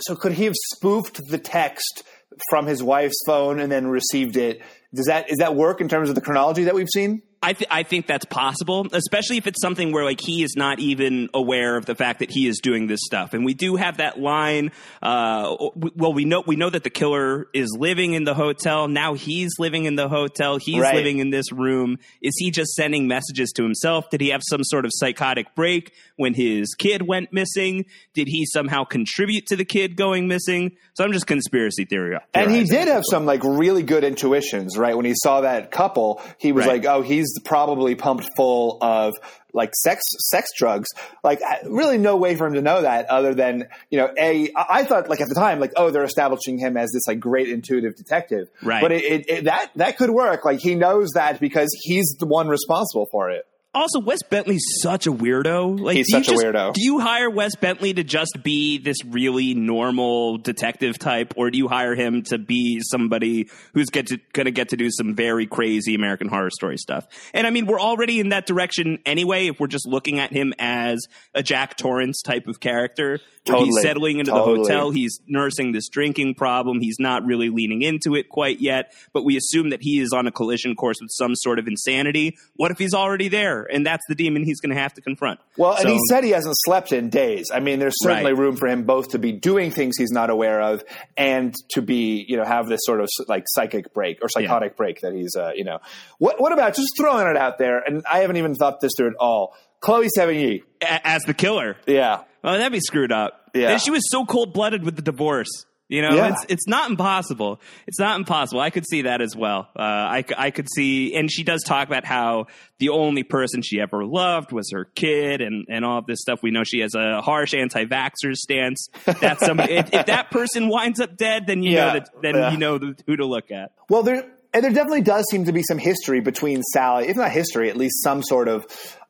So 0.00 0.16
could 0.16 0.32
he 0.32 0.44
have 0.44 0.54
spoofed 0.72 1.20
the 1.28 1.38
text? 1.38 2.02
From 2.50 2.66
his 2.66 2.82
wife's 2.82 3.20
phone 3.26 3.60
and 3.60 3.70
then 3.70 3.86
received 3.86 4.36
it. 4.36 4.62
Does 4.94 5.06
that 5.06 5.30
is 5.30 5.38
that 5.38 5.54
work 5.54 5.80
in 5.80 5.88
terms 5.88 6.08
of 6.08 6.14
the 6.14 6.20
chronology 6.20 6.64
that 6.64 6.74
we've 6.74 6.88
seen? 6.92 7.22
I, 7.46 7.52
th- 7.52 7.68
I 7.70 7.82
think 7.84 8.06
that's 8.08 8.24
possible, 8.24 8.86
especially 8.92 9.36
if 9.36 9.46
it's 9.46 9.60
something 9.62 9.92
where 9.92 10.04
like 10.04 10.20
he 10.20 10.42
is 10.42 10.54
not 10.56 10.80
even 10.80 11.28
aware 11.32 11.76
of 11.76 11.86
the 11.86 11.94
fact 11.94 12.18
that 12.18 12.30
he 12.30 12.48
is 12.48 12.58
doing 12.58 12.88
this 12.88 13.00
stuff. 13.04 13.34
And 13.34 13.44
we 13.44 13.54
do 13.54 13.76
have 13.76 13.98
that 13.98 14.18
line. 14.18 14.72
Uh, 15.00 15.54
well, 15.94 16.12
we 16.12 16.24
know 16.24 16.42
we 16.46 16.56
know 16.56 16.68
that 16.70 16.82
the 16.82 16.90
killer 16.90 17.46
is 17.54 17.74
living 17.78 18.14
in 18.14 18.24
the 18.24 18.34
hotel 18.34 18.88
now. 18.88 19.14
He's 19.14 19.52
living 19.58 19.84
in 19.84 19.94
the 19.94 20.08
hotel. 20.08 20.58
He's 20.58 20.80
Right. 20.80 20.96
living 20.96 21.18
in 21.18 21.30
this 21.30 21.52
room. 21.52 21.98
Is 22.20 22.34
he 22.36 22.50
just 22.50 22.72
sending 22.74 23.06
messages 23.06 23.52
to 23.56 23.62
himself? 23.62 24.10
Did 24.10 24.20
he 24.20 24.30
have 24.30 24.42
some 24.44 24.64
sort 24.64 24.84
of 24.84 24.90
psychotic 24.94 25.54
break 25.54 25.92
when 26.16 26.34
his 26.34 26.74
kid 26.74 27.06
went 27.06 27.32
missing? 27.32 27.84
Did 28.14 28.26
he 28.28 28.44
somehow 28.46 28.82
contribute 28.84 29.46
to 29.46 29.56
the 29.56 29.64
kid 29.64 29.96
going 29.96 30.26
missing? 30.26 30.72
So 30.94 31.04
I'm 31.04 31.12
just 31.12 31.26
conspiracy 31.28 31.84
theory. 31.84 32.18
And 32.34 32.50
he 32.50 32.64
did 32.64 32.88
have 32.88 33.04
some 33.08 33.24
like 33.24 33.42
really 33.44 33.82
good 33.84 34.02
intuitions, 34.02 34.76
right? 34.76 34.96
When 34.96 35.04
he 35.06 35.14
saw 35.14 35.42
that 35.42 35.70
couple, 35.70 36.20
he 36.38 36.50
was 36.52 36.66
Right. 36.66 36.82
like, 36.82 36.86
"Oh, 36.92 37.02
he's 37.02 37.28
probably 37.44 37.94
pumped 37.94 38.28
full 38.36 38.78
of 38.80 39.14
like 39.52 39.74
sex 39.74 40.02
sex 40.30 40.50
drugs." 40.56 40.88
Like, 41.24 41.40
really, 41.64 41.98
no 41.98 42.16
way 42.16 42.36
for 42.36 42.46
him 42.46 42.54
to 42.54 42.62
know 42.62 42.82
that 42.82 43.06
other 43.06 43.34
than 43.34 43.68
you 43.90 43.98
know, 43.98 44.12
a 44.18 44.50
I 44.56 44.84
thought 44.84 45.08
like 45.08 45.20
at 45.20 45.28
the 45.28 45.34
time, 45.34 45.60
like, 45.60 45.72
oh, 45.76 45.90
they're 45.90 46.04
establishing 46.04 46.58
him 46.58 46.76
as 46.76 46.90
this 46.92 47.06
like 47.06 47.20
great 47.20 47.48
intuitive 47.48 47.96
detective, 47.96 48.48
Right. 48.62 48.80
But 48.80 48.92
it, 48.92 49.04
it, 49.04 49.28
it, 49.28 49.44
that 49.44 49.70
that 49.76 49.96
could 49.96 50.10
work. 50.10 50.44
Like, 50.44 50.60
he 50.60 50.74
knows 50.74 51.10
that 51.14 51.40
because 51.40 51.68
he's 51.82 52.16
the 52.18 52.26
one 52.26 52.48
responsible 52.48 53.06
for 53.10 53.30
it. 53.30 53.44
Also, 53.76 54.00
Wes 54.00 54.22
Bentley's 54.22 54.64
such 54.80 55.06
a 55.06 55.12
weirdo. 55.12 55.78
Like, 55.78 55.98
He's 55.98 56.08
such 56.10 56.28
a 56.28 56.30
just- 56.30 56.42
weirdo. 56.42 56.72
Do 56.72 56.82
you 56.82 56.98
hire 56.98 57.28
Wes 57.28 57.54
Bentley 57.56 57.92
to 57.92 58.02
just 58.02 58.38
be 58.42 58.78
this 58.78 58.96
really 59.04 59.52
normal 59.54 60.38
detective 60.38 60.98
type, 60.98 61.34
or 61.36 61.50
do 61.50 61.58
you 61.58 61.68
hire 61.68 61.94
him 61.94 62.22
to 62.24 62.38
be 62.38 62.80
somebody 62.80 63.48
who's 63.74 63.90
get 63.90 64.06
to, 64.06 64.18
gonna 64.32 64.50
get 64.50 64.70
to 64.70 64.76
do 64.78 64.88
some 64.90 65.14
very 65.14 65.46
crazy 65.46 65.94
American 65.94 66.28
Horror 66.28 66.48
Story 66.50 66.78
stuff? 66.78 67.06
And 67.34 67.46
I 67.46 67.50
mean, 67.50 67.66
we're 67.66 67.80
already 67.80 68.18
in 68.18 68.30
that 68.30 68.46
direction 68.46 68.98
anyway. 69.04 69.48
If 69.48 69.60
we're 69.60 69.66
just 69.66 69.86
looking 69.86 70.18
at 70.20 70.32
him 70.32 70.54
as 70.58 71.06
a 71.34 71.42
Jack 71.42 71.76
Torrance 71.76 72.22
type 72.22 72.46
of 72.48 72.60
character, 72.60 73.20
where 73.46 73.58
he's 73.58 73.66
Totally. 73.66 73.82
settling 73.82 74.18
into 74.18 74.32
Totally. 74.32 74.56
the 74.56 74.62
hotel, 74.62 74.90
he's 74.90 75.20
nursing 75.28 75.70
this 75.72 75.88
drinking 75.88 76.34
problem. 76.34 76.80
He's 76.80 76.96
not 76.98 77.24
really 77.24 77.48
leaning 77.48 77.82
into 77.82 78.16
it 78.16 78.28
quite 78.28 78.60
yet, 78.60 78.92
but 79.12 79.24
we 79.24 79.36
assume 79.36 79.70
that 79.70 79.82
he 79.82 80.00
is 80.00 80.12
on 80.12 80.26
a 80.26 80.32
collision 80.32 80.74
course 80.74 80.96
with 81.00 81.10
some 81.12 81.36
sort 81.36 81.58
of 81.60 81.68
insanity. 81.68 82.36
What 82.56 82.72
if 82.72 82.78
he's 82.78 82.92
already 82.94 83.28
there 83.28 83.65
and 83.72 83.84
that's 83.86 84.02
the 84.08 84.14
demon 84.14 84.44
he's 84.44 84.60
going 84.60 84.74
to 84.74 84.80
have 84.80 84.94
to 84.94 85.00
confront? 85.00 85.40
Well, 85.56 85.76
and 85.76 85.88
he 85.88 85.98
said 86.08 86.24
he 86.24 86.30
hasn't 86.30 86.54
slept 86.64 86.92
in 86.92 87.10
days. 87.10 87.50
I 87.52 87.60
mean, 87.60 87.78
there's 87.78 87.94
certainly 88.02 88.32
Right. 88.32 88.38
room 88.40 88.56
for 88.56 88.66
him 88.68 88.84
both 88.84 89.10
to 89.10 89.18
be 89.18 89.32
doing 89.32 89.70
things 89.70 89.96
he's 89.98 90.10
not 90.10 90.30
aware 90.30 90.60
of 90.60 90.82
and 91.16 91.54
to 91.70 91.82
be, 91.82 92.24
you 92.28 92.36
know, 92.36 92.44
have 92.44 92.66
this 92.68 92.80
sort 92.84 93.00
of 93.00 93.08
like 93.28 93.44
psychic 93.48 93.92
break 93.94 94.18
or 94.22 94.28
psychotic 94.28 94.76
break 94.76 95.00
that 95.00 95.12
he's, 95.14 95.34
uh, 95.36 95.52
you 95.54 95.64
know. 95.64 95.78
What 96.18 96.40
What 96.40 96.52
about 96.52 96.74
just 96.74 96.88
throwing 96.98 97.26
it 97.28 97.36
out 97.36 97.58
there? 97.58 97.78
And 97.78 98.02
I 98.10 98.18
haven't 98.20 98.36
even 98.36 98.54
thought 98.54 98.80
this 98.80 98.92
through 98.96 99.08
at 99.08 99.16
all. 99.18 99.54
Chloe 99.80 100.08
Sevigny, 100.16 100.62
a- 100.82 101.06
as 101.06 101.22
the 101.22 101.34
killer. 101.34 101.76
yeah, 101.86 102.22
Oh, 102.42 102.52
that'd 102.56 102.72
be 102.72 102.80
screwed 102.80 103.12
up. 103.12 103.50
Yeah. 103.54 103.70
And 103.72 103.80
she 103.80 103.90
was 103.90 104.02
so 104.10 104.24
cold 104.24 104.52
blooded 104.52 104.84
with 104.84 104.96
the 104.96 105.02
divorce. 105.02 105.48
You 105.88 106.02
know, 106.02 106.16
Yeah. 106.16 106.32
it's 106.32 106.46
it's 106.48 106.66
not 106.66 106.90
impossible. 106.90 107.60
It's 107.86 108.00
not 108.00 108.18
impossible. 108.18 108.60
I 108.60 108.70
could 108.70 108.84
see 108.88 109.02
that 109.02 109.20
as 109.20 109.36
well. 109.36 109.68
Uh, 109.78 109.82
I, 109.82 110.24
I 110.36 110.50
could 110.50 110.66
see, 110.68 111.14
and 111.14 111.30
she 111.30 111.44
does 111.44 111.62
talk 111.62 111.86
about 111.86 112.04
how 112.04 112.46
the 112.80 112.88
only 112.88 113.22
person 113.22 113.62
she 113.62 113.80
ever 113.80 114.04
loved 114.04 114.50
was 114.50 114.68
her 114.72 114.84
kid, 114.84 115.40
and, 115.40 115.64
and 115.68 115.84
all 115.84 115.98
of 115.98 116.06
this 116.06 116.18
stuff. 116.20 116.40
We 116.42 116.50
know 116.50 116.64
she 116.64 116.80
has 116.80 116.94
a 116.96 117.20
harsh 117.20 117.54
anti-vaxxer 117.54 118.34
stance. 118.34 118.88
That's 119.04 119.46
some. 119.46 119.60
if, 119.60 119.94
if 119.94 120.06
that 120.06 120.30
person 120.32 120.68
winds 120.68 120.98
up 121.00 121.16
dead, 121.16 121.46
then 121.46 121.62
you 121.62 121.72
Yeah. 121.74 121.84
know 121.86 121.92
that 122.00 122.08
then 122.20 122.34
Yeah. 122.34 122.50
you 122.50 122.58
know 122.58 122.78
who 123.06 123.16
to 123.16 123.24
look 123.26 123.50
at. 123.52 123.70
Well, 123.88 124.02
there 124.02 124.24
and 124.52 124.64
there 124.64 124.72
definitely 124.72 125.02
does 125.02 125.24
seem 125.30 125.44
to 125.44 125.52
be 125.52 125.62
some 125.62 125.78
history 125.78 126.20
between 126.20 126.62
Sally, 126.62 127.08
if 127.08 127.16
not 127.16 127.30
history, 127.30 127.68
at 127.70 127.76
least 127.76 128.02
some 128.02 128.22
sort 128.22 128.48
of, 128.48 128.66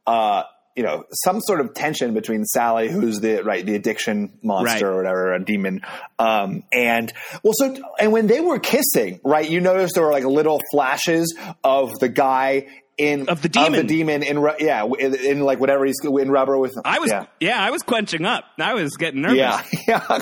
uh, 0.06 0.42
you 0.76 0.82
know, 0.82 1.04
some 1.24 1.40
sort 1.40 1.60
of 1.60 1.74
tension 1.74 2.12
between 2.14 2.44
Sally, 2.44 2.90
who's 2.90 3.20
the 3.20 3.42
right 3.42 3.64
the 3.64 3.74
addiction 3.74 4.38
monster 4.42 4.74
Right. 4.74 4.82
or 4.92 4.96
whatever, 4.96 5.32
a 5.32 5.44
demon, 5.44 5.80
um, 6.18 6.62
and 6.72 7.12
well, 7.42 7.54
so 7.56 7.74
and 7.98 8.12
when 8.12 8.26
they 8.26 8.40
were 8.40 8.58
kissing, 8.60 9.18
right, 9.24 9.48
you 9.48 9.60
noticed 9.60 9.94
there 9.94 10.04
were 10.04 10.12
like 10.12 10.24
little 10.24 10.60
flashes 10.70 11.34
of 11.64 11.98
the 11.98 12.08
guy. 12.08 12.66
In 12.98 13.28
Of 13.28 13.42
the 13.42 13.50
demon. 13.50 13.74
of 13.74 13.80
the 13.82 13.94
demon 13.94 14.22
in 14.22 14.42
yeah, 14.58 14.82
in, 14.98 15.14
in 15.14 15.40
like 15.40 15.60
whatever 15.60 15.84
he's 15.84 15.96
in 16.02 16.30
rubber 16.30 16.56
with. 16.56 16.74
I 16.82 16.98
was, 16.98 17.10
yeah, 17.10 17.26
yeah, 17.40 17.60
I 17.62 17.70
was 17.70 17.82
clenching 17.82 18.24
up. 18.24 18.44
I 18.58 18.72
was 18.72 18.96
getting 18.96 19.20
nervous. 19.20 19.36
yeah, 19.36 19.62
yeah. 19.88 20.18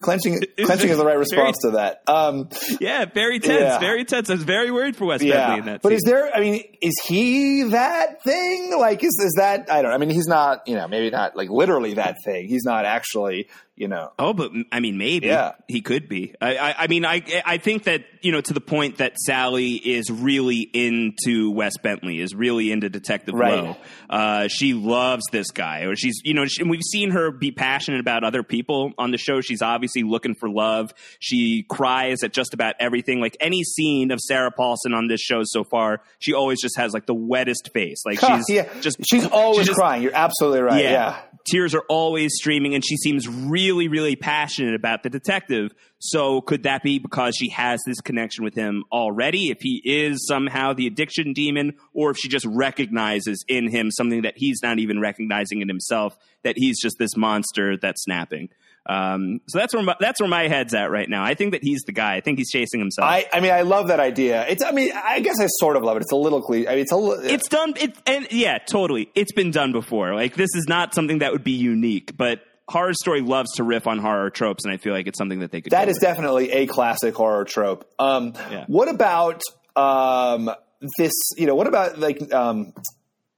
clenching, 0.00 0.38
clenching 0.64 0.90
is 0.90 0.96
the 0.98 1.04
right 1.04 1.18
response 1.18 1.58
to 1.62 1.70
that. 1.72 2.02
Um, 2.06 2.50
Yeah, 2.80 3.06
very 3.06 3.40
tense, 3.40 3.60
Yeah. 3.60 3.78
very 3.80 4.04
tense. 4.04 4.30
I 4.30 4.34
was 4.34 4.44
very 4.44 4.70
worried 4.70 4.94
for 4.94 5.06
Wes 5.06 5.22
Bentley 5.24 5.58
in 5.58 5.64
that. 5.66 5.82
But 5.82 5.88
scene. 5.88 5.96
is 5.96 6.02
there? 6.04 6.32
I 6.32 6.38
mean, 6.38 6.62
is 6.80 6.94
he 7.04 7.64
that 7.70 8.22
thing? 8.22 8.78
Like, 8.78 9.02
is 9.02 9.18
is 9.20 9.34
that? 9.38 9.68
I 9.68 9.82
don't. 9.82 9.90
know. 9.90 9.96
I 9.96 9.98
mean, 9.98 10.10
he's 10.10 10.28
not. 10.28 10.68
You 10.68 10.76
know, 10.76 10.86
maybe 10.86 11.10
not 11.10 11.36
like 11.36 11.50
literally 11.50 11.94
that 11.94 12.18
thing. 12.24 12.46
He's 12.46 12.64
not 12.64 12.84
actually. 12.84 13.48
You 13.76 13.88
know. 13.88 14.12
Oh, 14.20 14.32
but 14.32 14.52
I 14.70 14.78
mean, 14.78 14.98
maybe 14.98 15.26
Yeah. 15.26 15.54
he 15.66 15.80
could 15.80 16.08
be. 16.08 16.32
I, 16.40 16.56
I, 16.56 16.74
I 16.84 16.86
mean, 16.86 17.04
I, 17.04 17.22
I 17.44 17.58
think 17.58 17.84
that 17.84 18.04
you 18.22 18.30
know 18.30 18.40
to 18.40 18.54
the 18.54 18.60
point 18.60 18.98
that 18.98 19.18
Sally 19.18 19.72
is 19.72 20.10
really 20.10 20.60
into 20.60 21.50
Wes 21.50 21.76
Bentley, 21.82 22.20
is 22.20 22.36
really 22.36 22.70
into 22.70 22.88
Detective 22.88 23.34
Right. 23.34 23.64
Lowe. 23.64 23.76
Uh, 24.08 24.46
she 24.46 24.74
loves 24.74 25.24
this 25.32 25.50
guy, 25.50 25.86
or 25.86 25.96
she's 25.96 26.20
you 26.24 26.34
know, 26.34 26.46
she, 26.46 26.60
and 26.62 26.70
we've 26.70 26.84
seen 26.88 27.10
her 27.10 27.32
be 27.32 27.50
passionate 27.50 27.98
about 27.98 28.22
other 28.22 28.44
people 28.44 28.92
on 28.96 29.10
the 29.10 29.18
show. 29.18 29.40
She's 29.40 29.60
obviously 29.60 30.04
looking 30.04 30.36
for 30.36 30.48
love. 30.48 30.92
She 31.18 31.64
cries 31.68 32.22
at 32.22 32.32
just 32.32 32.54
about 32.54 32.76
everything. 32.78 33.20
Like 33.20 33.36
any 33.40 33.64
scene 33.64 34.12
of 34.12 34.20
Sarah 34.20 34.52
Paulson 34.52 34.94
on 34.94 35.08
this 35.08 35.20
show 35.20 35.40
so 35.42 35.64
far, 35.64 36.00
she 36.20 36.32
always 36.32 36.60
just 36.60 36.76
has 36.78 36.92
like 36.94 37.06
the 37.06 37.14
wettest 37.14 37.70
face. 37.72 38.02
Like 38.06 38.20
she's 38.24 38.48
yeah, 38.48 38.68
just 38.80 38.98
she's 39.04 39.26
always 39.26 39.62
she 39.62 39.66
just- 39.66 39.78
crying. 39.80 40.02
You're 40.04 40.14
absolutely 40.14 40.60
right. 40.60 40.80
Yeah. 40.80 41.20
Tears 41.44 41.74
are 41.74 41.84
always 41.90 42.32
streaming, 42.36 42.74
and 42.74 42.82
she 42.84 42.96
seems 42.96 43.28
really, 43.28 43.88
really 43.88 44.16
passionate 44.16 44.74
about 44.74 45.02
the 45.02 45.10
detective. 45.10 45.74
So, 45.98 46.40
could 46.40 46.62
that 46.62 46.82
be 46.82 46.98
because 46.98 47.36
she 47.36 47.50
has 47.50 47.80
this 47.84 48.00
connection 48.00 48.44
with 48.44 48.54
him 48.54 48.84
already? 48.90 49.50
If 49.50 49.58
he 49.60 49.82
is 49.84 50.26
somehow 50.26 50.72
the 50.72 50.86
addiction 50.86 51.34
demon, 51.34 51.74
or 51.92 52.10
if 52.10 52.16
she 52.16 52.28
just 52.28 52.46
recognizes 52.46 53.44
in 53.46 53.68
him 53.68 53.90
something 53.90 54.22
that 54.22 54.34
he's 54.36 54.60
not 54.62 54.78
even 54.78 55.00
recognizing 55.00 55.60
in 55.60 55.68
himself, 55.68 56.16
that 56.44 56.56
he's 56.56 56.80
just 56.80 56.96
this 56.98 57.16
monster 57.16 57.76
that's 57.76 58.04
snapping. 58.04 58.48
Um, 58.86 59.40
so 59.48 59.58
that's 59.58 59.74
where 59.74 59.82
my, 59.82 59.96
that's 59.98 60.20
where 60.20 60.28
my 60.28 60.48
head's 60.48 60.74
at 60.74 60.90
right 60.90 61.08
now. 61.08 61.24
I 61.24 61.34
think 61.34 61.52
that 61.52 61.62
he's 61.62 61.82
the 61.86 61.92
guy. 61.92 62.16
I 62.16 62.20
think 62.20 62.38
he's 62.38 62.50
chasing 62.50 62.80
himself. 62.80 63.06
I, 63.08 63.26
I 63.32 63.40
mean, 63.40 63.52
I 63.52 63.62
love 63.62 63.88
that 63.88 64.00
idea. 64.00 64.46
It's. 64.46 64.62
I 64.62 64.72
mean, 64.72 64.92
I 64.94 65.20
guess 65.20 65.40
I 65.40 65.46
sort 65.46 65.76
of 65.76 65.82
love 65.82 65.96
it. 65.96 66.02
It's 66.02 66.12
a 66.12 66.16
little 66.16 66.42
cliche. 66.42 66.68
I 66.68 66.72
mean, 66.72 66.80
it's 66.82 66.92
a 66.92 67.32
it's 67.32 67.48
done 67.48 67.74
it 67.76 67.96
and 68.06 68.26
yeah 68.30 68.58
totally 68.58 69.10
it's 69.14 69.32
been 69.32 69.50
done 69.50 69.72
before 69.72 70.14
like 70.14 70.34
this 70.34 70.50
is 70.54 70.66
not 70.68 70.94
something 70.94 71.18
that 71.18 71.32
would 71.32 71.44
be 71.44 71.52
unique 71.52 72.16
but 72.16 72.40
horror 72.68 72.92
story 72.94 73.20
loves 73.20 73.50
to 73.56 73.64
riff 73.64 73.86
on 73.86 73.98
horror 73.98 74.30
tropes 74.30 74.64
and 74.64 74.72
i 74.72 74.76
feel 74.76 74.92
like 74.92 75.06
it's 75.06 75.18
something 75.18 75.40
that 75.40 75.50
they 75.50 75.60
could 75.60 75.72
That 75.72 75.84
go 75.86 75.90
with. 75.92 76.00
definitely 76.00 76.50
a 76.52 76.66
classic 76.66 77.14
horror 77.14 77.44
trope. 77.44 77.88
Um, 77.98 78.32
Yeah. 78.50 78.64
What 78.66 78.88
about 78.88 79.42
um, 79.76 80.50
this? 80.98 81.12
You 81.36 81.46
know, 81.46 81.54
what 81.54 81.66
about 81.66 81.98
like 81.98 82.32
um, 82.32 82.72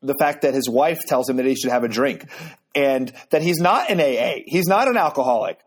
the 0.03 0.15
fact 0.19 0.43
that 0.43 0.55
his 0.55 0.69
wife 0.69 0.99
tells 1.09 1.29
him 1.29 1.37
that 1.37 1.47
he 1.47 1.55
should 1.55 1.71
have 1.71 1.85
a 1.85 1.89
drink, 1.89 2.27
and 2.77 3.13
that 3.31 3.43
he's 3.43 3.59
not 3.59 3.91
an 3.91 4.01
AA, 4.01 4.43
he's 4.47 4.67
not 4.67 4.87
an 4.87 4.97
alcoholic. 4.97 5.59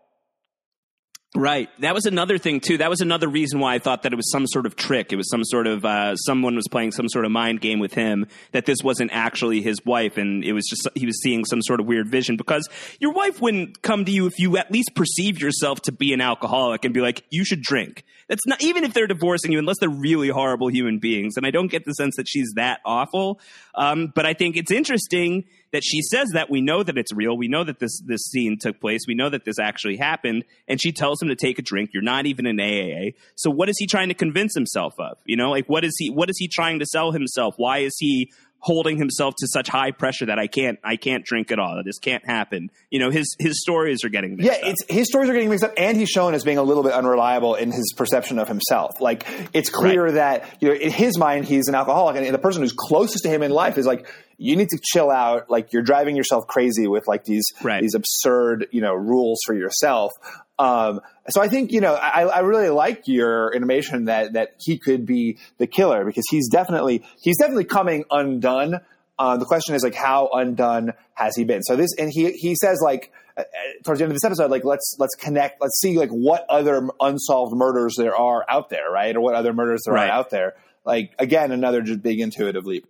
Right. 1.35 1.69
That 1.81 1.93
was 1.93 2.07
another 2.07 2.39
thing 2.39 2.59
too. 2.59 2.79
That 2.79 2.89
was 2.89 3.01
another 3.01 3.27
reason 3.27 3.59
why 3.59 3.75
I 3.75 3.79
thought 3.79 4.01
that 4.01 4.13
it 4.13 4.15
was 4.15 4.31
some 4.31 4.47
sort 4.47 4.65
of 4.65 4.75
trick. 4.75 5.13
It 5.13 5.15
was 5.15 5.29
some 5.29 5.43
sort 5.43 5.67
of 5.67 5.85
uh, 5.85 6.15
someone 6.15 6.55
was 6.55 6.67
playing 6.67 6.91
some 6.91 7.07
sort 7.07 7.23
of 7.23 7.29
mind 7.31 7.61
game 7.61 7.77
with 7.77 7.93
him. 7.93 8.25
That 8.51 8.65
this 8.65 8.79
wasn't 8.83 9.11
actually 9.13 9.61
his 9.61 9.77
wife, 9.85 10.17
and 10.17 10.43
it 10.43 10.53
was 10.53 10.65
just 10.67 10.87
he 10.95 11.05
was 11.05 11.21
seeing 11.21 11.45
some 11.45 11.61
sort 11.61 11.79
of 11.79 11.85
weird 11.85 12.09
vision. 12.09 12.35
Because 12.35 12.67
your 12.99 13.13
wife 13.13 13.39
wouldn't 13.41 13.83
come 13.83 14.05
to 14.05 14.11
you 14.11 14.25
if 14.25 14.39
you 14.39 14.57
at 14.57 14.71
least 14.71 14.95
perceive 14.95 15.39
yourself 15.39 15.81
to 15.81 15.91
be 15.91 16.13
an 16.13 16.21
alcoholic 16.21 16.83
and 16.83 16.95
be 16.95 17.01
like, 17.01 17.23
"You 17.29 17.45
should 17.45 17.61
drink." 17.61 18.05
That's 18.27 18.47
not 18.47 18.63
even 18.63 18.83
if 18.83 18.95
they're 18.95 19.07
divorcing 19.07 19.51
you, 19.51 19.59
unless 19.59 19.77
they're 19.79 19.87
really 19.87 20.29
horrible 20.29 20.69
human 20.69 20.97
beings. 20.97 21.37
And 21.37 21.45
I 21.45 21.51
don't 21.51 21.69
get 21.69 21.85
the 21.85 21.93
sense 21.93 22.15
that 22.15 22.27
she's 22.27 22.53
that 22.55 22.79
awful. 22.85 23.39
Um, 23.75 24.11
but 24.15 24.25
I 24.25 24.33
think 24.33 24.57
it's 24.57 24.71
interesting 24.71 25.45
that 25.71 25.83
she 25.83 26.01
says 26.01 26.29
that 26.33 26.49
we 26.49 26.61
know 26.61 26.83
that 26.83 26.97
it's 26.97 27.13
real. 27.13 27.37
We 27.37 27.47
know 27.47 27.63
that 27.63 27.79
this 27.79 28.01
this 28.05 28.21
scene 28.23 28.57
took 28.59 28.79
place. 28.79 29.01
We 29.07 29.15
know 29.15 29.29
that 29.29 29.45
this 29.45 29.59
actually 29.59 29.97
happened. 29.97 30.43
And 30.67 30.81
she 30.81 30.91
tells 30.91 31.21
him 31.21 31.29
to 31.29 31.35
take 31.35 31.59
a 31.59 31.61
drink. 31.61 31.91
You're 31.93 32.03
not 32.03 32.25
even 32.25 32.45
in 32.45 32.57
AAA. 32.57 33.13
So 33.35 33.49
what 33.49 33.69
is 33.69 33.75
he 33.77 33.87
trying 33.87 34.09
to 34.09 34.15
convince 34.15 34.53
himself 34.55 34.93
of? 34.99 35.17
You 35.25 35.37
know, 35.37 35.51
like 35.51 35.67
what 35.67 35.83
is 35.83 35.95
he 35.97 36.09
what 36.09 36.29
is 36.29 36.37
he 36.37 36.47
trying 36.47 36.79
to 36.79 36.85
sell 36.85 37.11
himself? 37.11 37.55
Why 37.57 37.79
is 37.79 37.95
he 37.99 38.31
holding 38.59 38.97
himself 38.97 39.35
to 39.39 39.47
such 39.47 39.67
high 39.67 39.91
pressure 39.91 40.25
that 40.25 40.37
I 40.37 40.47
can't 40.47 40.79
I 40.83 40.95
can't 40.95 41.23
drink 41.23 41.51
at 41.51 41.59
all. 41.59 41.81
This 41.83 41.99
can't 41.99 42.25
happen. 42.25 42.69
You 42.89 42.99
know, 42.99 43.09
his 43.09 43.35
his 43.39 43.61
stories 43.61 44.03
are 44.03 44.09
getting 44.09 44.35
mixed 44.35 44.45
yeah, 44.45 44.69
it's 44.69 44.83
his 44.89 45.07
stories 45.07 45.29
are 45.29 45.33
getting 45.33 45.49
mixed 45.49 45.63
up, 45.63 45.73
and 45.77 45.97
he's 45.97 46.09
shown 46.09 46.33
as 46.33 46.43
being 46.43 46.57
a 46.57 46.63
little 46.63 46.83
bit 46.83 46.93
unreliable 46.93 47.55
in 47.55 47.71
his 47.71 47.93
perception 47.95 48.39
of 48.39 48.47
himself. 48.47 48.99
Like 48.99 49.25
it's 49.53 49.69
clear 49.69 50.05
right. 50.05 50.13
that 50.15 50.57
you 50.61 50.69
know 50.69 50.75
in 50.75 50.91
his 50.91 51.17
mind 51.17 51.45
he's 51.45 51.67
an 51.67 51.75
alcoholic, 51.75 52.17
and 52.17 52.33
the 52.33 52.39
person 52.39 52.61
who's 52.61 52.73
closest 52.75 53.23
to 53.23 53.29
him 53.29 53.43
in 53.43 53.51
life 53.51 53.77
is 53.77 53.85
like. 53.85 54.07
You 54.41 54.55
need 54.55 54.69
to 54.69 54.79
chill 54.81 55.11
out. 55.11 55.49
Like 55.49 55.73
you're 55.73 55.83
driving 55.83 56.15
yourself 56.15 56.47
crazy 56.47 56.87
with 56.87 57.09
like 57.09 57.25
these 57.25 57.43
right. 57.61 57.81
these 57.81 57.93
absurd, 57.93 58.67
you 58.71 58.79
know, 58.79 58.93
rules 58.93 59.39
for 59.45 59.53
yourself. 59.53 60.13
Um, 60.59 60.99
so 61.29 61.41
I 61.41 61.47
think 61.47 61.71
you 61.71 61.79
know 61.79 61.93
I, 61.93 62.23
I, 62.23 62.39
really 62.39 62.67
like 62.67 63.07
your 63.07 63.55
animation 63.55 64.05
that 64.05 64.33
that 64.33 64.55
he 64.59 64.77
could 64.77 65.05
be 65.05 65.37
the 65.57 65.67
killer 65.67 66.03
because 66.03 66.25
he's 66.29 66.49
definitely 66.49 67.01
he's 67.21 67.37
definitely 67.37 67.63
coming 67.63 68.03
undone. 68.11 68.81
Uh, 69.17 69.37
the 69.37 69.45
question 69.45 69.73
is 69.73 69.83
like 69.83 69.95
how 69.95 70.29
undone 70.33 70.91
has 71.13 71.37
he 71.37 71.45
been? 71.45 71.63
So 71.63 71.77
this 71.77 71.91
and 71.97 72.11
he 72.13 72.33
he 72.33 72.55
says 72.55 72.81
like 72.83 73.13
uh, 73.37 73.41
uh 73.41 73.43
towards 73.85 73.99
the 73.99 74.03
end 74.03 74.11
of 74.11 74.17
this 74.17 74.25
episode 74.25 74.51
like 74.51 74.65
let's 74.65 74.97
let's 74.99 75.15
connect 75.15 75.61
let's 75.61 75.79
see 75.79 75.97
like 75.97 76.09
what 76.09 76.45
other 76.49 76.89
unsolved 76.99 77.55
murders 77.55 77.95
there 77.97 78.15
are 78.15 78.45
out 78.49 78.69
there 78.69 78.91
right 78.91 79.15
or 79.15 79.21
what 79.21 79.35
other 79.35 79.53
murders 79.53 79.83
there 79.85 79.95
right. 79.95 80.09
are 80.09 80.11
out 80.11 80.29
there. 80.29 80.55
Like 80.83 81.13
again 81.19 81.53
another 81.53 81.81
just 81.81 82.01
big 82.01 82.19
intuitive 82.19 82.65
leap. 82.65 82.85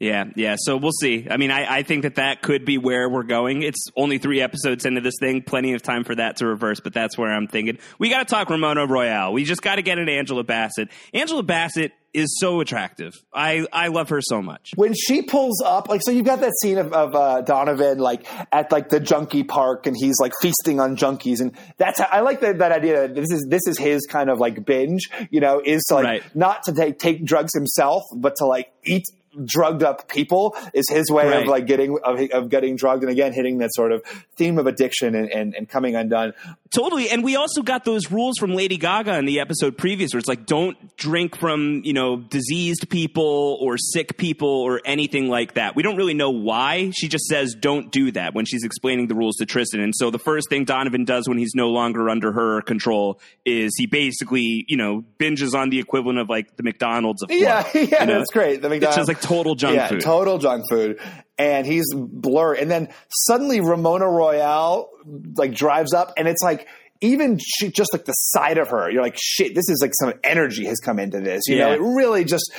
Yeah, 0.00 0.24
yeah. 0.34 0.56
So 0.58 0.76
we'll 0.76 0.90
see. 0.90 1.28
I 1.30 1.36
mean, 1.36 1.52
I, 1.52 1.76
I 1.76 1.82
think 1.82 2.02
that 2.02 2.16
that 2.16 2.42
could 2.42 2.64
be 2.64 2.78
where 2.78 3.08
we're 3.08 3.22
going. 3.22 3.62
It's 3.62 3.86
only 3.96 4.18
three 4.18 4.42
episodes 4.42 4.84
into 4.84 5.00
this 5.00 5.14
thing, 5.20 5.42
plenty 5.42 5.72
of 5.72 5.82
time 5.82 6.02
for 6.02 6.16
that 6.16 6.38
to 6.38 6.46
reverse, 6.46 6.80
but 6.80 6.92
that's 6.92 7.16
where 7.16 7.30
I'm 7.30 7.46
thinking. 7.46 7.78
We 7.98 8.10
got 8.10 8.18
to 8.18 8.24
talk 8.24 8.50
Ramona 8.50 8.86
Royale. 8.86 9.32
We 9.32 9.44
just 9.44 9.62
got 9.62 9.76
to 9.76 9.82
get 9.82 9.98
an 9.98 10.08
Angela 10.08 10.42
Bassett. 10.42 10.88
Angela 11.14 11.44
Bassett 11.44 11.92
is 12.12 12.36
so 12.40 12.60
attractive. 12.60 13.12
I, 13.32 13.66
I 13.72 13.88
love 13.88 14.08
her 14.10 14.20
so 14.20 14.42
much. 14.42 14.72
When 14.74 14.94
she 14.94 15.22
pulls 15.22 15.60
up, 15.62 15.88
like, 15.88 16.00
so 16.04 16.10
you've 16.10 16.26
got 16.26 16.40
that 16.40 16.52
scene 16.60 16.78
of, 16.78 16.92
of 16.92 17.14
uh, 17.14 17.40
Donovan, 17.42 17.98
like, 17.98 18.26
at, 18.52 18.70
like, 18.70 18.88
the 18.88 19.00
junkie 19.00 19.42
park, 19.42 19.86
and 19.86 19.96
he's, 19.98 20.16
like, 20.20 20.32
feasting 20.40 20.80
on 20.80 20.96
junkies, 20.96 21.40
and 21.40 21.52
that's, 21.76 21.98
how, 21.98 22.06
I 22.10 22.20
like 22.20 22.40
that, 22.40 22.58
that 22.58 22.72
idea 22.72 23.08
that 23.08 23.14
this 23.14 23.30
is, 23.30 23.46
this 23.48 23.66
is 23.66 23.78
his 23.78 24.06
kind 24.06 24.30
of, 24.30 24.38
like, 24.38 24.64
binge, 24.64 25.10
you 25.30 25.40
know, 25.40 25.60
is 25.64 25.82
to, 25.88 25.94
like, 25.94 26.04
right. 26.04 26.36
not 26.36 26.62
to 26.64 26.72
take, 26.72 26.98
take 26.98 27.24
drugs 27.24 27.52
himself, 27.52 28.02
but 28.14 28.36
to, 28.36 28.46
like, 28.46 28.72
eat 28.84 29.04
drugged 29.44 29.82
up 29.82 30.08
people 30.08 30.56
is 30.72 30.86
his 30.88 31.10
way 31.10 31.28
right. 31.28 31.42
of 31.42 31.48
like 31.48 31.66
getting 31.66 31.98
of, 32.04 32.20
of, 32.32 32.48
getting 32.48 32.76
drugged 32.76 33.02
and 33.02 33.10
again 33.10 33.32
hitting 33.32 33.58
that 33.58 33.70
sort 33.74 33.92
of 33.92 34.02
theme 34.36 34.58
of 34.58 34.66
addiction 34.66 35.14
and, 35.14 35.30
and, 35.30 35.54
and, 35.54 35.68
coming 35.68 35.96
undone. 35.96 36.32
Totally. 36.74 37.08
And 37.08 37.24
we 37.24 37.36
also 37.36 37.62
got 37.62 37.84
those 37.84 38.10
rules 38.10 38.36
from 38.38 38.52
lady 38.54 38.76
gaga 38.76 39.16
in 39.18 39.24
the 39.24 39.40
episode 39.40 39.78
previous 39.78 40.12
where 40.12 40.18
it's 40.18 40.28
like 40.28 40.46
don't 40.46 40.96
drink 40.96 41.36
from 41.36 41.82
you 41.84 41.92
know 41.92 42.16
diseased 42.16 42.88
people 42.90 43.58
or 43.60 43.78
sick 43.78 44.16
people 44.16 44.48
or 44.48 44.80
anything 44.84 45.28
like 45.28 45.54
that. 45.54 45.74
We 45.74 45.82
don't 45.82 45.96
really 45.96 46.14
know 46.14 46.30
why. 46.30 46.90
She 46.94 47.08
just 47.08 47.26
says 47.26 47.54
don't 47.58 47.90
do 47.90 48.12
that 48.12 48.34
when 48.34 48.44
she's 48.44 48.64
explaining 48.64 49.08
the 49.08 49.14
rules 49.14 49.36
to 49.36 49.46
tristan. 49.46 49.80
And 49.80 49.94
so 49.94 50.10
the 50.10 50.18
first 50.18 50.48
thing 50.48 50.64
donovan 50.64 51.04
does 51.04 51.28
when 51.28 51.38
he's 51.38 51.54
no 51.54 51.70
longer 51.70 52.08
under 52.08 52.32
her 52.32 52.62
control 52.62 53.20
is 53.44 53.74
he 53.76 53.86
basically 53.86 54.64
you 54.68 54.76
know 54.76 55.04
binges 55.18 55.54
on 55.54 55.70
the 55.70 55.78
equivalent 55.78 56.18
of 56.18 56.28
like 56.28 56.56
the 56.56 56.62
mcdonald's 56.62 57.22
of 57.22 57.30
yeah 57.30 57.66
yeah 57.74 57.80
you 57.80 58.06
know? 58.06 58.18
that's 58.18 58.30
great. 58.30 58.62
The 58.62 58.68
mcdonald's 58.68 59.08
like 59.08 59.20
total 59.24 59.54
junk 59.54 59.76
yeah, 59.76 59.88
food. 59.88 60.00
Total 60.00 60.38
junk 60.38 60.64
food. 60.68 61.00
And 61.36 61.66
he's 61.66 61.86
blurry. 61.94 62.60
And 62.60 62.70
then 62.70 62.88
suddenly 63.10 63.60
Ramona 63.60 64.08
Royale 64.08 64.88
like 65.36 65.52
drives 65.52 65.92
up 65.92 66.12
and 66.16 66.28
it's 66.28 66.42
like 66.42 66.68
even 67.00 67.38
she, 67.38 67.70
just 67.70 67.92
like 67.92 68.04
the 68.04 68.12
side 68.12 68.56
of 68.56 68.68
her, 68.68 68.88
you're 68.90 69.02
like, 69.02 69.18
shit, 69.20 69.54
this 69.54 69.68
is 69.68 69.80
like 69.82 69.92
some 70.00 70.14
energy 70.22 70.64
has 70.64 70.78
come 70.78 70.98
into 70.98 71.20
this. 71.20 71.42
You 71.46 71.56
yeah. 71.56 71.66
know, 71.66 71.72
it 71.72 71.80
really 71.80 72.24
just, 72.24 72.50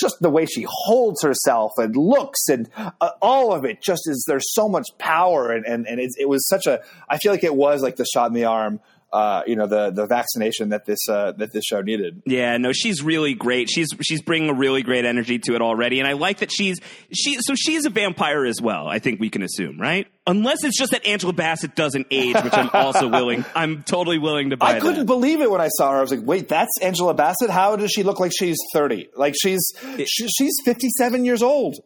just 0.00 0.16
the 0.20 0.28
way 0.28 0.44
she 0.44 0.66
holds 0.68 1.22
herself 1.22 1.72
and 1.78 1.96
looks 1.96 2.48
and 2.48 2.68
uh, 2.76 3.10
all 3.22 3.54
of 3.54 3.64
it 3.64 3.80
just 3.80 4.02
is, 4.06 4.24
there's 4.28 4.52
so 4.52 4.68
much 4.68 4.86
power. 4.98 5.50
And, 5.50 5.64
and, 5.64 5.86
and 5.86 5.98
it, 6.00 6.10
it 6.18 6.28
was 6.28 6.46
such 6.48 6.66
a, 6.66 6.80
I 7.08 7.16
feel 7.18 7.32
like 7.32 7.44
it 7.44 7.54
was 7.54 7.80
like 7.80 7.96
the 7.96 8.04
shot 8.04 8.26
in 8.26 8.34
the 8.34 8.44
arm 8.44 8.80
uh, 9.12 9.42
you 9.46 9.56
know 9.56 9.66
the 9.66 9.90
the 9.90 10.06
vaccination 10.06 10.68
that 10.70 10.84
this 10.84 11.08
uh, 11.08 11.32
that 11.32 11.52
this 11.52 11.64
show 11.64 11.80
needed. 11.80 12.22
Yeah, 12.26 12.56
no, 12.58 12.72
she's 12.72 13.02
really 13.02 13.34
great. 13.34 13.68
She's 13.68 13.88
she's 14.02 14.22
bringing 14.22 14.50
a 14.50 14.54
really 14.54 14.82
great 14.82 15.04
energy 15.04 15.38
to 15.40 15.54
it 15.54 15.62
already, 15.62 15.98
and 15.98 16.08
I 16.08 16.12
like 16.12 16.38
that 16.38 16.52
she's 16.52 16.78
she. 17.12 17.38
So 17.40 17.54
she's 17.54 17.86
a 17.86 17.90
vampire 17.90 18.44
as 18.44 18.60
well. 18.60 18.86
I 18.86 18.98
think 18.98 19.20
we 19.20 19.30
can 19.30 19.42
assume, 19.42 19.80
right? 19.80 20.06
Unless 20.26 20.62
it's 20.64 20.78
just 20.78 20.92
that 20.92 21.06
Angela 21.06 21.32
Bassett 21.32 21.74
doesn't 21.74 22.06
age, 22.10 22.36
which 22.36 22.52
I'm 22.52 22.70
also 22.72 23.08
willing. 23.10 23.44
I'm 23.54 23.82
totally 23.82 24.18
willing 24.18 24.50
to 24.50 24.56
buy. 24.56 24.76
I 24.76 24.80
couldn't 24.80 25.00
that. 25.00 25.04
believe 25.06 25.40
it 25.40 25.50
when 25.50 25.60
I 25.60 25.68
saw 25.68 25.90
her. 25.92 25.98
I 25.98 26.00
was 26.02 26.12
like, 26.12 26.24
wait, 26.24 26.48
that's 26.48 26.70
Angela 26.80 27.14
Bassett. 27.14 27.50
How 27.50 27.74
does 27.76 27.90
she 27.90 28.02
look 28.04 28.20
like 28.20 28.32
she's 28.38 28.58
30? 28.72 29.08
Like 29.16 29.34
she's 29.40 29.72
it, 29.82 30.08
she, 30.08 30.28
she's 30.28 30.54
57 30.64 31.24
years 31.24 31.42
old. 31.42 31.76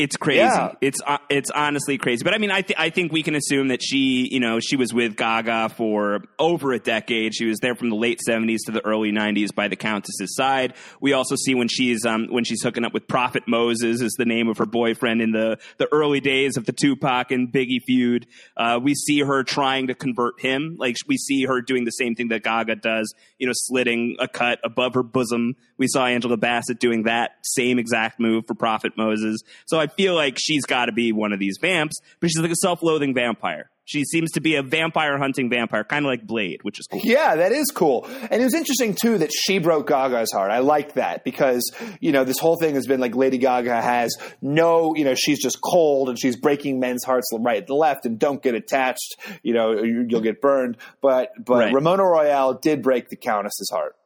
It's 0.00 0.16
crazy. 0.16 0.38
Yeah. 0.38 0.72
It's 0.80 0.98
uh, 1.06 1.18
it's 1.28 1.50
honestly 1.50 1.98
crazy. 1.98 2.24
But 2.24 2.32
I 2.32 2.38
mean, 2.38 2.50
I 2.50 2.62
th- 2.62 2.78
I 2.78 2.88
think 2.88 3.12
we 3.12 3.22
can 3.22 3.34
assume 3.34 3.68
that 3.68 3.82
she, 3.82 4.26
you 4.32 4.40
know, 4.40 4.58
she 4.58 4.76
was 4.76 4.94
with 4.94 5.14
Gaga 5.14 5.68
for 5.76 6.22
over 6.38 6.72
a 6.72 6.78
decade. 6.78 7.34
She 7.34 7.44
was 7.44 7.58
there 7.58 7.74
from 7.74 7.90
the 7.90 7.96
late 7.96 8.18
seventies 8.22 8.64
to 8.64 8.72
the 8.72 8.82
early 8.86 9.12
nineties 9.12 9.52
by 9.52 9.68
the 9.68 9.76
Countess's 9.76 10.34
side. 10.34 10.72
We 11.02 11.12
also 11.12 11.36
see 11.36 11.54
when 11.54 11.68
she's 11.68 12.06
um 12.06 12.28
when 12.30 12.44
she's 12.44 12.62
hooking 12.62 12.86
up 12.86 12.94
with 12.94 13.08
Prophet 13.08 13.42
Moses 13.46 14.00
is 14.00 14.14
the 14.16 14.24
name 14.24 14.48
of 14.48 14.56
her 14.56 14.64
boyfriend 14.64 15.20
in 15.20 15.32
the 15.32 15.58
the 15.76 15.86
early 15.92 16.20
days 16.20 16.56
of 16.56 16.64
the 16.64 16.72
Tupac 16.72 17.30
and 17.30 17.52
Biggie 17.52 17.82
feud. 17.86 18.26
Uh, 18.56 18.80
we 18.82 18.94
see 18.94 19.20
her 19.20 19.44
trying 19.44 19.88
to 19.88 19.94
convert 19.94 20.40
him. 20.40 20.76
Like 20.78 20.96
we 21.08 21.18
see 21.18 21.44
her 21.44 21.60
doing 21.60 21.84
the 21.84 21.90
same 21.90 22.14
thing 22.14 22.28
that 22.28 22.42
Gaga 22.42 22.76
does. 22.76 23.12
You 23.36 23.48
know, 23.48 23.52
slitting 23.54 24.16
a 24.18 24.28
cut 24.28 24.60
above 24.64 24.94
her 24.94 25.02
bosom. 25.02 25.56
We 25.76 25.88
saw 25.88 26.06
Angela 26.06 26.38
Bassett 26.38 26.80
doing 26.80 27.02
that 27.02 27.32
same 27.42 27.78
exact 27.78 28.18
move 28.18 28.44
for 28.46 28.54
Prophet 28.54 28.94
Moses. 28.96 29.42
So 29.66 29.78
I 29.78 29.89
feel 29.96 30.14
like 30.14 30.36
she's 30.38 30.64
got 30.64 30.86
to 30.86 30.92
be 30.92 31.12
one 31.12 31.32
of 31.32 31.38
these 31.38 31.58
vamps, 31.60 31.96
but 32.20 32.30
she's 32.30 32.40
like 32.40 32.50
a 32.50 32.56
self-loathing 32.56 33.14
vampire. 33.14 33.70
She 33.84 34.04
seems 34.04 34.30
to 34.32 34.40
be 34.40 34.54
a 34.54 34.62
vampire 34.62 35.18
hunting 35.18 35.50
vampire, 35.50 35.82
kind 35.82 36.04
of 36.04 36.10
like 36.10 36.24
Blade, 36.24 36.60
which 36.62 36.78
is 36.78 36.86
cool. 36.86 37.00
Yeah, 37.02 37.34
that 37.34 37.50
is 37.50 37.72
cool. 37.74 38.06
And 38.30 38.40
it 38.40 38.44
was 38.44 38.54
interesting 38.54 38.94
too 38.94 39.18
that 39.18 39.32
she 39.32 39.58
broke 39.58 39.88
Gaga's 39.88 40.30
heart. 40.32 40.52
I 40.52 40.60
like 40.60 40.92
that 40.92 41.24
because, 41.24 41.68
you 41.98 42.12
know, 42.12 42.22
this 42.22 42.38
whole 42.38 42.56
thing 42.56 42.76
has 42.76 42.86
been 42.86 43.00
like 43.00 43.16
Lady 43.16 43.38
Gaga 43.38 43.82
has 43.82 44.16
no, 44.40 44.94
you 44.94 45.04
know, 45.04 45.16
she's 45.16 45.42
just 45.42 45.60
cold 45.60 46.08
and 46.08 46.16
she's 46.20 46.36
breaking 46.36 46.78
men's 46.78 47.02
hearts 47.02 47.26
right 47.40 47.68
and 47.68 47.76
left 47.76 48.06
and 48.06 48.16
don't 48.16 48.40
get 48.40 48.54
attached, 48.54 49.16
you 49.42 49.54
know, 49.54 49.82
you'll 49.82 50.20
get 50.20 50.40
burned. 50.40 50.76
But 51.00 51.32
but 51.44 51.58
right. 51.58 51.74
Ramona 51.74 52.04
Royale 52.04 52.54
did 52.54 52.82
break 52.82 53.08
the 53.08 53.16
Countess's 53.16 53.70
heart. 53.72 53.96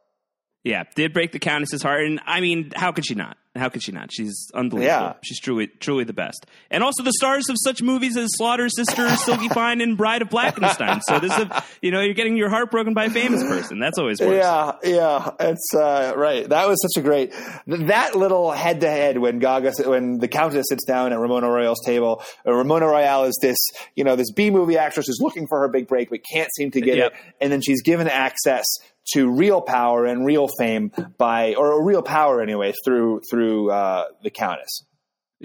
Yeah, 0.64 0.84
did 0.94 1.12
break 1.12 1.32
the 1.32 1.38
Countess's 1.38 1.82
heart, 1.82 2.06
and 2.06 2.20
I 2.24 2.40
mean, 2.40 2.72
how 2.74 2.90
could 2.92 3.06
she 3.06 3.14
not? 3.14 3.36
How 3.56 3.68
could 3.68 3.84
she 3.84 3.92
not? 3.92 4.10
She's 4.12 4.50
unbelievable. 4.52 5.06
Yeah. 5.06 5.12
She's 5.22 5.38
truly, 5.38 5.68
truly 5.68 6.02
the 6.02 6.12
best. 6.12 6.44
And 6.72 6.82
also 6.82 7.04
the 7.04 7.12
stars 7.12 7.48
of 7.48 7.56
such 7.62 7.82
movies 7.82 8.16
as 8.16 8.28
Slaughter 8.32 8.68
Sister, 8.68 9.08
Silky 9.10 9.48
Fine, 9.54 9.80
and 9.80 9.96
Bride 9.96 10.22
of 10.22 10.28
Blackenstein. 10.28 11.00
So 11.02 11.20
this 11.20 11.32
is, 11.32 11.44
a, 11.44 11.64
you 11.80 11.92
know, 11.92 12.00
you're 12.00 12.14
getting 12.14 12.36
your 12.36 12.48
heart 12.48 12.72
broken 12.72 12.94
by 12.94 13.04
a 13.04 13.10
famous 13.10 13.44
person. 13.44 13.78
That's 13.78 13.96
always 13.96 14.20
worse. 14.20 14.42
Yeah, 14.42 14.72
yeah, 14.82 15.30
it's 15.38 15.72
uh, 15.72 16.14
right. 16.16 16.48
That 16.48 16.66
was 16.66 16.82
such 16.82 17.00
a 17.00 17.04
great 17.04 17.32
that 17.66 18.16
little 18.16 18.50
head 18.50 18.80
to 18.80 18.90
head 18.90 19.18
when 19.18 19.38
Gaga, 19.38 19.72
when 19.84 20.18
the 20.18 20.26
Countess 20.26 20.66
sits 20.68 20.84
down 20.84 21.12
at 21.12 21.18
Ramona 21.20 21.48
Royale's 21.48 21.84
table. 21.84 22.24
Uh, 22.44 22.54
Ramona 22.54 22.86
Royale 22.86 23.24
is 23.24 23.38
this, 23.40 23.58
you 23.94 24.02
know, 24.02 24.16
this 24.16 24.32
B 24.32 24.50
movie 24.50 24.78
actress 24.78 25.06
who's 25.06 25.20
looking 25.20 25.46
for 25.46 25.60
her 25.60 25.68
big 25.68 25.86
break 25.86 26.10
but 26.10 26.20
can't 26.24 26.50
seem 26.56 26.72
to 26.72 26.80
get 26.80 26.96
yep. 26.96 27.12
it, 27.12 27.34
and 27.40 27.52
then 27.52 27.60
she's 27.60 27.82
given 27.82 28.08
access 28.08 28.64
to 29.12 29.30
real 29.30 29.60
power 29.60 30.04
and 30.06 30.24
real 30.24 30.48
fame 30.58 30.90
by, 31.18 31.54
or 31.54 31.84
real 31.84 32.02
power 32.02 32.40
anyway, 32.40 32.72
through 32.84 33.20
through 33.30 33.70
uh, 33.70 34.04
the 34.22 34.30
Countess. 34.30 34.84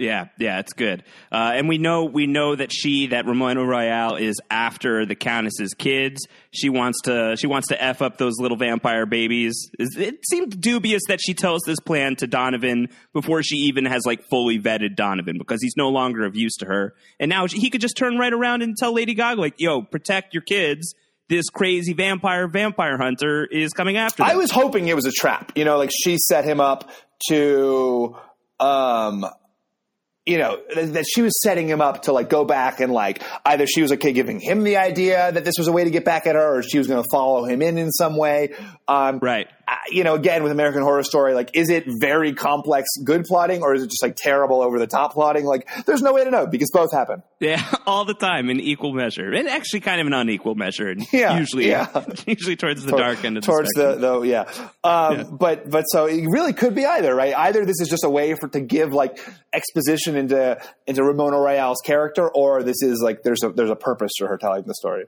Yeah, 0.00 0.28
yeah, 0.38 0.60
it's 0.60 0.72
good. 0.72 1.04
Uh, 1.30 1.52
and 1.54 1.68
we 1.68 1.76
know 1.76 2.04
we 2.04 2.26
know 2.26 2.56
that 2.56 2.72
she, 2.72 3.08
that 3.08 3.26
Ramona 3.26 3.62
Royale, 3.66 4.16
is 4.16 4.40
after 4.50 5.04
the 5.04 5.14
Countess's 5.14 5.74
kids. 5.74 6.26
She 6.52 6.70
wants 6.70 7.02
to 7.02 7.36
she 7.36 7.46
wants 7.46 7.68
to 7.68 7.82
f 7.82 8.00
up 8.00 8.16
those 8.16 8.38
little 8.38 8.56
vampire 8.56 9.04
babies. 9.04 9.70
It 9.78 10.24
seemed 10.26 10.58
dubious 10.58 11.02
that 11.08 11.18
she 11.20 11.34
tells 11.34 11.60
this 11.66 11.80
plan 11.80 12.16
to 12.16 12.26
Donovan 12.26 12.88
before 13.12 13.42
she 13.42 13.56
even 13.56 13.84
has 13.84 14.06
like 14.06 14.24
fully 14.30 14.58
vetted 14.58 14.96
Donovan 14.96 15.36
because 15.36 15.60
he's 15.60 15.74
no 15.76 15.90
longer 15.90 16.24
of 16.24 16.34
use 16.34 16.56
to 16.60 16.66
her. 16.66 16.94
And 17.18 17.28
now 17.28 17.46
he 17.46 17.68
could 17.68 17.82
just 17.82 17.98
turn 17.98 18.16
right 18.16 18.32
around 18.32 18.62
and 18.62 18.76
tell 18.78 18.94
Lady 18.94 19.12
Gaga 19.12 19.38
like, 19.38 19.54
"Yo, 19.58 19.82
protect 19.82 20.32
your 20.32 20.42
kids." 20.42 20.94
This 21.30 21.48
crazy 21.48 21.94
vampire 21.94 22.48
vampire 22.48 22.98
hunter 22.98 23.46
is 23.46 23.72
coming 23.72 23.96
after 23.96 24.22
them. 24.22 24.30
I 24.30 24.34
was 24.34 24.50
hoping 24.50 24.88
it 24.88 24.96
was 24.96 25.06
a 25.06 25.12
trap. 25.12 25.52
You 25.54 25.64
know, 25.64 25.78
like 25.78 25.90
she 25.90 26.18
set 26.18 26.44
him 26.44 26.60
up 26.60 26.90
to, 27.28 28.16
um, 28.58 29.24
you 30.26 30.38
know, 30.38 30.58
that 30.74 31.06
she 31.08 31.22
was 31.22 31.40
setting 31.40 31.68
him 31.68 31.80
up 31.80 32.02
to 32.02 32.12
like 32.12 32.28
go 32.28 32.44
back 32.44 32.80
and 32.80 32.92
like 32.92 33.22
either 33.46 33.66
she 33.66 33.80
was 33.80 33.92
okay 33.92 34.12
giving 34.12 34.40
him 34.40 34.64
the 34.64 34.76
idea 34.76 35.30
that 35.32 35.44
this 35.44 35.54
was 35.56 35.68
a 35.68 35.72
way 35.72 35.84
to 35.84 35.90
get 35.90 36.04
back 36.04 36.26
at 36.26 36.34
her, 36.34 36.58
or 36.58 36.62
she 36.62 36.78
was 36.78 36.88
going 36.88 37.02
to 37.02 37.08
follow 37.10 37.44
him 37.44 37.62
in 37.62 37.78
in 37.78 37.90
some 37.92 38.16
way. 38.16 38.52
Um, 38.88 39.20
right. 39.20 39.48
You 39.90 40.04
know, 40.04 40.14
again 40.14 40.42
with 40.42 40.52
American 40.52 40.82
Horror 40.82 41.02
Story, 41.02 41.34
like, 41.34 41.50
is 41.54 41.70
it 41.70 41.84
very 41.86 42.32
complex 42.32 42.88
good 43.04 43.24
plotting, 43.24 43.62
or 43.62 43.74
is 43.74 43.82
it 43.82 43.90
just 43.90 44.02
like 44.02 44.16
terrible 44.16 44.62
over 44.62 44.78
the 44.78 44.86
top 44.86 45.12
plotting? 45.12 45.44
Like, 45.44 45.68
there's 45.86 46.02
no 46.02 46.12
way 46.12 46.24
to 46.24 46.30
know 46.30 46.46
because 46.46 46.70
both 46.72 46.92
happen. 46.92 47.22
Yeah, 47.40 47.64
all 47.86 48.04
the 48.04 48.14
time 48.14 48.50
in 48.50 48.60
equal 48.60 48.92
measure, 48.92 49.32
and 49.32 49.48
actually 49.48 49.80
kind 49.80 50.00
of 50.00 50.06
an 50.06 50.12
unequal 50.12 50.54
measure. 50.54 50.88
And 50.88 51.06
Yeah, 51.12 51.38
usually, 51.38 51.68
yeah. 51.68 52.04
usually 52.26 52.56
towards 52.56 52.84
the 52.84 52.96
dark 52.96 53.24
end 53.24 53.36
of 53.36 53.44
towards 53.44 53.70
the, 53.74 53.94
the, 53.96 54.20
the 54.20 54.20
yeah. 54.20 54.40
Um, 54.84 55.16
Yeah. 55.16 55.24
But 55.30 55.70
but 55.70 55.84
so 55.84 56.06
it 56.06 56.26
really 56.28 56.52
could 56.52 56.74
be 56.74 56.84
either 56.84 57.14
right. 57.14 57.34
Either 57.34 57.64
this 57.64 57.80
is 57.80 57.88
just 57.88 58.04
a 58.04 58.10
way 58.10 58.34
for 58.34 58.48
to 58.48 58.60
give 58.60 58.92
like 58.92 59.18
exposition 59.52 60.16
into 60.16 60.60
into 60.86 61.02
Ramona 61.02 61.36
Royale's 61.36 61.80
character, 61.84 62.28
or 62.28 62.62
this 62.62 62.82
is 62.82 63.00
like 63.02 63.22
there's 63.22 63.42
a 63.42 63.50
there's 63.50 63.70
a 63.70 63.76
purpose 63.76 64.12
to 64.18 64.26
her 64.26 64.36
telling 64.38 64.64
the 64.66 64.74
story. 64.74 65.04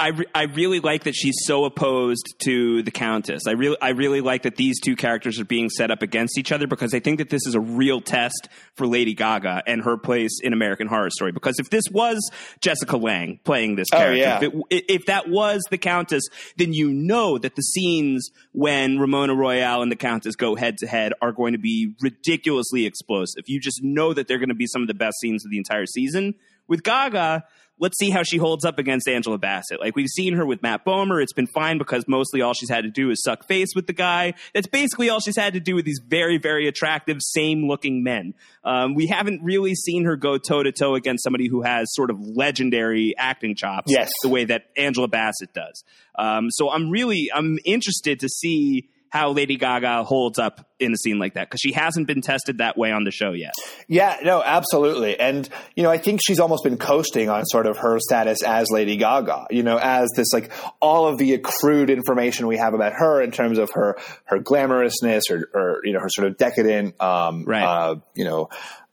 I, 0.00 0.08
re- 0.10 0.26
I 0.32 0.44
really 0.44 0.78
like 0.78 1.04
that 1.04 1.14
she's 1.16 1.34
so 1.44 1.64
opposed 1.64 2.34
to 2.44 2.84
the 2.84 2.92
Countess. 2.92 3.42
I 3.48 3.52
really 3.52 3.76
I 3.82 3.88
really 3.90 4.20
like 4.20 4.42
that 4.42 4.54
these 4.54 4.78
two 4.80 4.94
characters 4.94 5.40
are 5.40 5.44
being 5.44 5.68
set 5.70 5.90
up 5.90 6.02
against 6.02 6.38
each 6.38 6.52
other 6.52 6.68
because 6.68 6.94
I 6.94 7.00
think 7.00 7.18
that 7.18 7.30
this 7.30 7.44
is 7.48 7.56
a 7.56 7.60
real 7.60 8.00
test 8.00 8.48
for 8.76 8.86
Lady 8.86 9.12
Gaga 9.14 9.64
and 9.66 9.82
her 9.82 9.96
place 9.96 10.38
in 10.40 10.52
American 10.52 10.86
Horror 10.86 11.10
Story. 11.10 11.32
Because 11.32 11.58
if 11.58 11.70
this 11.70 11.82
was 11.90 12.30
Jessica 12.60 12.96
Lange 12.96 13.40
playing 13.42 13.74
this 13.74 13.88
Oh, 13.92 13.96
character, 13.98 14.16
yeah. 14.16 14.38
if, 14.40 14.52
it, 14.70 14.84
if 14.88 15.06
that 15.06 15.28
was 15.28 15.62
the 15.70 15.78
Countess, 15.78 16.22
then 16.56 16.72
you 16.72 16.92
know 16.92 17.36
that 17.36 17.56
the 17.56 17.62
scenes 17.62 18.30
when 18.52 18.98
Ramona 19.00 19.34
Royale 19.34 19.82
and 19.82 19.90
the 19.90 19.96
Countess 19.96 20.36
go 20.36 20.54
head 20.54 20.78
to 20.78 20.86
head 20.86 21.12
are 21.20 21.32
going 21.32 21.54
to 21.54 21.58
be 21.58 21.94
ridiculously 22.00 22.86
explosive. 22.86 23.42
You 23.48 23.58
just 23.58 23.80
know 23.82 24.14
that 24.14 24.28
they're 24.28 24.38
going 24.38 24.48
to 24.50 24.54
be 24.54 24.66
some 24.68 24.82
of 24.82 24.86
the 24.88 24.94
best 24.94 25.16
scenes 25.20 25.44
of 25.44 25.50
the 25.50 25.58
entire 25.58 25.86
season. 25.86 26.34
With 26.68 26.82
Gaga, 26.82 27.44
let's 27.80 27.98
see 27.98 28.10
how 28.10 28.22
she 28.22 28.36
holds 28.36 28.64
up 28.64 28.78
against 28.78 29.08
Angela 29.08 29.38
Bassett. 29.38 29.80
Like 29.80 29.96
we've 29.96 30.08
seen 30.08 30.34
her 30.34 30.44
with 30.44 30.62
Matt 30.62 30.84
Bomer. 30.84 31.22
It's 31.22 31.32
been 31.32 31.46
fine 31.46 31.78
because 31.78 32.04
mostly 32.08 32.42
all 32.42 32.54
she's 32.54 32.70
had 32.70 32.84
to 32.84 32.90
do 32.90 33.10
is 33.10 33.22
suck 33.22 33.46
face 33.46 33.68
with 33.74 33.86
the 33.86 33.92
guy. 33.92 34.34
That's 34.54 34.66
basically 34.66 35.10
all 35.10 35.20
she's 35.20 35.36
had 35.36 35.54
to 35.54 35.60
do 35.60 35.74
with 35.74 35.84
these 35.84 36.00
very, 36.06 36.38
very 36.38 36.68
attractive, 36.68 37.18
same 37.20 37.66
looking 37.68 38.02
men. 38.02 38.34
Um, 38.64 38.94
we 38.94 39.06
haven't 39.06 39.42
really 39.42 39.74
seen 39.74 40.04
her 40.04 40.16
go 40.16 40.38
toe 40.38 40.62
to 40.62 40.72
toe 40.72 40.94
against 40.94 41.24
somebody 41.24 41.48
who 41.48 41.62
has 41.62 41.86
sort 41.94 42.10
of 42.10 42.18
legendary 42.20 43.14
acting 43.16 43.54
chops. 43.54 43.92
Yes. 43.92 44.10
The 44.22 44.28
way 44.28 44.44
that 44.44 44.64
Angela 44.76 45.08
Bassett 45.08 45.52
does. 45.54 45.84
Um, 46.18 46.50
so 46.50 46.70
I'm 46.70 46.90
really, 46.90 47.30
I'm 47.34 47.58
interested 47.64 48.20
to 48.20 48.28
see 48.28 48.88
how 49.10 49.32
Lady 49.32 49.56
Gaga 49.56 50.04
holds 50.04 50.38
up 50.38 50.66
in 50.78 50.92
a 50.92 50.96
scene 50.96 51.18
like 51.18 51.34
that 51.34 51.48
because 51.48 51.60
she 51.60 51.72
hasn't 51.72 52.06
been 52.06 52.20
tested 52.20 52.58
that 52.58 52.76
way 52.76 52.92
on 52.92 53.04
the 53.04 53.10
show 53.10 53.32
yet. 53.32 53.52
Yeah, 53.88 54.16
no, 54.22 54.42
absolutely. 54.42 55.18
And, 55.18 55.48
you 55.74 55.82
know, 55.82 55.90
I 55.90 55.98
think 55.98 56.20
she's 56.24 56.38
almost 56.40 56.62
been 56.64 56.76
coasting 56.76 57.28
on 57.28 57.44
sort 57.46 57.66
of 57.66 57.78
her 57.78 57.98
status 57.98 58.42
as 58.42 58.66
Lady 58.70 58.96
Gaga, 58.96 59.46
you 59.50 59.62
know, 59.62 59.78
as 59.78 60.08
this 60.16 60.32
like 60.32 60.52
all 60.80 61.06
of 61.06 61.18
the 61.18 61.34
accrued 61.34 61.90
information 61.90 62.46
we 62.46 62.56
have 62.58 62.74
about 62.74 62.92
her 62.94 63.20
in 63.22 63.30
terms 63.30 63.58
of 63.58 63.70
her, 63.72 63.98
her 64.24 64.38
glamorousness 64.38 65.22
or, 65.30 65.48
or 65.54 65.80
you 65.84 65.92
know, 65.92 66.00
her 66.00 66.08
sort 66.10 66.28
of 66.28 66.36
decadent, 66.36 67.00
um, 67.00 67.44
Right. 67.44 67.64
uh, 67.64 67.96
you 68.14 68.24
know, 68.24 68.48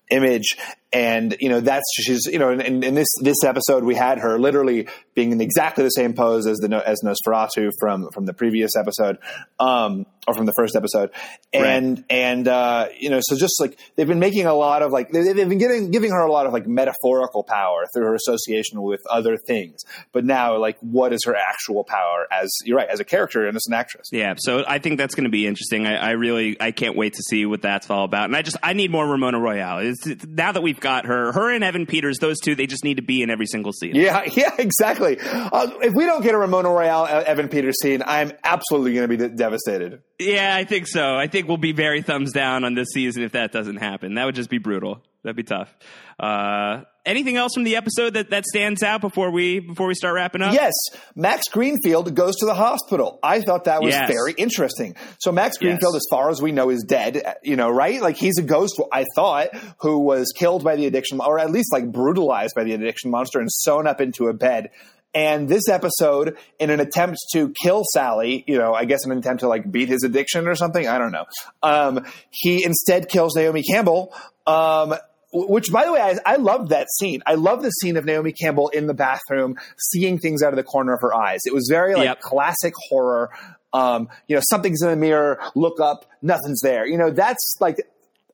image. 0.09 0.57
And, 0.95 1.35
you 1.41 1.49
know, 1.49 1.59
that's, 1.59 1.83
she's, 1.93 2.25
you 2.25 2.39
know, 2.39 2.51
in, 2.51 2.81
in 2.81 2.95
this, 2.95 3.09
this 3.21 3.43
episode, 3.43 3.83
we 3.83 3.95
had 3.95 4.19
her 4.19 4.39
literally 4.39 4.87
being 5.13 5.33
in 5.33 5.41
exactly 5.41 5.83
the 5.83 5.89
same 5.89 6.13
pose 6.13 6.47
as 6.47 6.57
the, 6.59 6.73
as 6.87 7.01
Nosferatu 7.03 7.71
from, 7.81 8.09
from 8.13 8.25
the 8.25 8.33
previous 8.33 8.77
episode, 8.77 9.17
um, 9.59 10.05
or 10.25 10.33
from 10.33 10.45
the 10.45 10.53
first 10.55 10.73
episode. 10.77 11.09
And, 11.51 12.05
and, 12.09 12.47
uh, 12.47 12.87
you 12.97 13.09
know, 13.09 13.19
so 13.21 13.35
just 13.35 13.59
like 13.59 13.77
they've 13.97 14.07
been 14.07 14.19
making 14.19 14.45
a 14.45 14.53
lot 14.53 14.83
of 14.83 14.93
like, 14.93 15.11
they, 15.11 15.33
they've 15.33 15.49
been 15.49 15.57
giving, 15.57 15.91
giving 15.91 16.11
her 16.11 16.21
a 16.21 16.31
lot 16.31 16.45
of 16.45 16.53
like 16.53 16.65
metaphorical 16.65 17.43
power 17.43 17.83
through 17.93 18.05
her 18.05 18.15
association 18.15 18.81
with 18.81 19.01
other 19.09 19.35
things. 19.35 19.81
But 20.13 20.23
now, 20.23 20.57
like, 20.59 20.77
what 20.79 21.11
is 21.11 21.25
her 21.25 21.35
actual 21.35 21.83
power 21.83 22.25
as, 22.31 22.49
you're 22.63 22.77
right, 22.77 22.87
as 22.87 23.01
a 23.01 23.05
character 23.05 23.45
and 23.47 23.57
as 23.57 23.65
an 23.67 23.73
actress? 23.73 24.07
Yeah, 24.13 24.35
so 24.37 24.63
I 24.65 24.79
think 24.79 24.97
that's 24.97 25.13
going 25.13 25.25
to 25.25 25.29
be 25.29 25.45
interesting. 25.45 25.87
I, 25.87 25.97
I 25.97 26.11
really, 26.11 26.55
I 26.61 26.71
can't 26.71 26.95
wait 26.95 27.15
to 27.15 27.21
see 27.21 27.45
what 27.45 27.61
that's 27.61 27.89
all 27.89 28.05
about. 28.05 28.25
And 28.25 28.35
I 28.37 28.43
just, 28.43 28.55
I 28.63 28.71
need 28.71 28.91
more 28.91 29.05
Ramona 29.05 29.41
Royale. 29.41 29.79
It's- 29.79 30.25
now 30.25 30.53
that 30.53 30.63
we've 30.63 30.79
got 30.85 31.07
her, 31.07 31.31
her 31.31 31.51
and 31.51 31.63
Evan 31.63 31.87
Peters, 31.87 32.19
those 32.19 32.39
two, 32.39 32.53
they 32.53 32.67
just 32.67 32.83
need 32.83 32.97
to 32.97 33.01
be 33.01 33.23
in 33.23 33.31
every 33.31 33.47
single 33.47 33.73
scene. 33.73 33.95
Yeah, 33.95 34.21
yeah, 34.31 34.51
exactly. 34.59 35.17
Uh, 35.19 35.71
if 35.81 35.93
we 35.95 36.05
don't 36.05 36.21
get 36.21 36.35
a 36.35 36.37
Ramona 36.37 36.69
Royale 36.69 37.05
uh, 37.05 37.23
Evan 37.25 37.49
Peters 37.49 37.81
scene, 37.81 38.03
I'm 38.05 38.31
absolutely 38.43 38.93
going 38.93 39.09
to 39.09 39.17
be 39.17 39.35
devastated. 39.35 40.03
Yeah, 40.19 40.55
I 40.55 40.63
think 40.63 40.85
so. 40.87 41.15
I 41.15 41.25
think 41.25 41.47
we'll 41.47 41.57
be 41.57 41.71
very 41.71 42.03
thumbs 42.03 42.33
down 42.33 42.63
on 42.63 42.75
this 42.75 42.89
season 42.93 43.23
if 43.23 43.31
that 43.31 43.51
doesn't 43.51 43.77
happen. 43.77 44.13
That 44.13 44.25
would 44.25 44.35
just 44.35 44.51
be 44.51 44.59
brutal. 44.59 45.01
That'd 45.23 45.35
be 45.35 45.41
tough. 45.41 45.75
Uh, 46.19 46.83
anything 47.05 47.37
else 47.37 47.53
from 47.53 47.63
the 47.63 47.75
episode 47.75 48.15
that, 48.15 48.29
that 48.31 48.45
stands 48.45 48.83
out 48.83 49.01
before 49.01 49.31
we 49.31 49.59
before 49.59 49.87
we 49.87 49.93
start 49.93 50.15
wrapping 50.15 50.41
up? 50.41 50.53
Yes, 50.53 50.73
Max 51.15 51.47
Greenfield 51.49 52.13
goes 52.15 52.35
to 52.37 52.45
the 52.45 52.53
hospital. 52.53 53.19
I 53.23 53.41
thought 53.41 53.65
that 53.65 53.81
was 53.81 53.93
Yes. 53.93 54.09
very 54.11 54.33
interesting. 54.33 54.95
So 55.19 55.31
Max 55.31 55.57
Greenfield, 55.57 55.93
Yes. 55.93 56.01
as 56.03 56.07
far 56.09 56.29
as 56.29 56.41
we 56.41 56.51
know, 56.51 56.69
is 56.69 56.83
dead. 56.83 57.21
You 57.43 57.55
know, 57.55 57.69
right? 57.69 58.01
Like 58.01 58.17
he's 58.17 58.37
a 58.39 58.43
ghost. 58.43 58.81
I 58.91 59.05
thought 59.15 59.49
who 59.79 59.99
was 59.99 60.33
killed 60.35 60.63
by 60.63 60.75
the 60.75 60.85
addiction, 60.85 61.19
or 61.21 61.39
at 61.39 61.51
least 61.51 61.71
like 61.71 61.91
brutalized 61.91 62.53
by 62.55 62.63
the 62.63 62.73
addiction 62.73 63.11
monster 63.11 63.39
and 63.39 63.51
sewn 63.51 63.87
up 63.87 64.01
into 64.01 64.27
a 64.27 64.33
bed. 64.33 64.71
And 65.13 65.47
this 65.47 65.69
episode, 65.69 66.35
in 66.59 66.69
an 66.71 66.81
attempt 66.81 67.17
to 67.31 67.53
kill 67.63 67.83
Sally, 67.93 68.43
you 68.47 68.57
know, 68.57 68.73
I 68.73 68.83
guess 68.83 69.05
an 69.05 69.13
attempt 69.17 69.39
to 69.41 69.47
like 69.47 69.71
beat 69.71 69.87
his 69.87 70.03
addiction 70.03 70.45
or 70.45 70.55
something. 70.55 70.85
I 70.85 70.97
don't 70.97 71.13
know. 71.13 71.23
Um, 71.63 72.05
he 72.31 72.65
instead 72.65 73.07
kills 73.07 73.33
Naomi 73.33 73.63
Campbell. 73.63 74.13
Um, 74.45 74.93
which, 75.35 75.71
by 75.71 75.83
the 75.85 75.91
way, 75.91 75.99
I, 76.01 76.17
I 76.25 76.35
love 76.37 76.69
that 76.69 76.87
scene. 76.97 77.21
I 77.25 77.35
love 77.35 77.61
the 77.61 77.69
scene 77.69 77.97
of 77.97 78.05
Naomi 78.05 78.31
Campbell 78.31 78.69
in 78.69 78.87
the 78.87 78.93
bathroom, 78.93 79.57
seeing 79.77 80.17
things 80.17 80.41
out 80.41 80.53
of 80.53 80.55
the 80.57 80.63
corner 80.63 80.93
of 80.93 81.01
her 81.01 81.13
eyes. 81.13 81.41
It 81.45 81.53
was 81.53 81.67
very 81.69 81.93
like 81.95 82.05
Yep. 82.05 82.21
classic 82.21 82.73
horror. 82.89 83.29
Um, 83.73 84.07
you 84.27 84.35
know, 84.35 84.41
something's 84.49 84.81
in 84.81 84.89
the 84.89 84.95
mirror. 84.95 85.39
Look 85.55 85.79
up, 85.81 86.05
nothing's 86.21 86.61
there. 86.61 86.87
You 86.87 86.97
know, 86.97 87.11
that's 87.11 87.55
like 87.59 87.77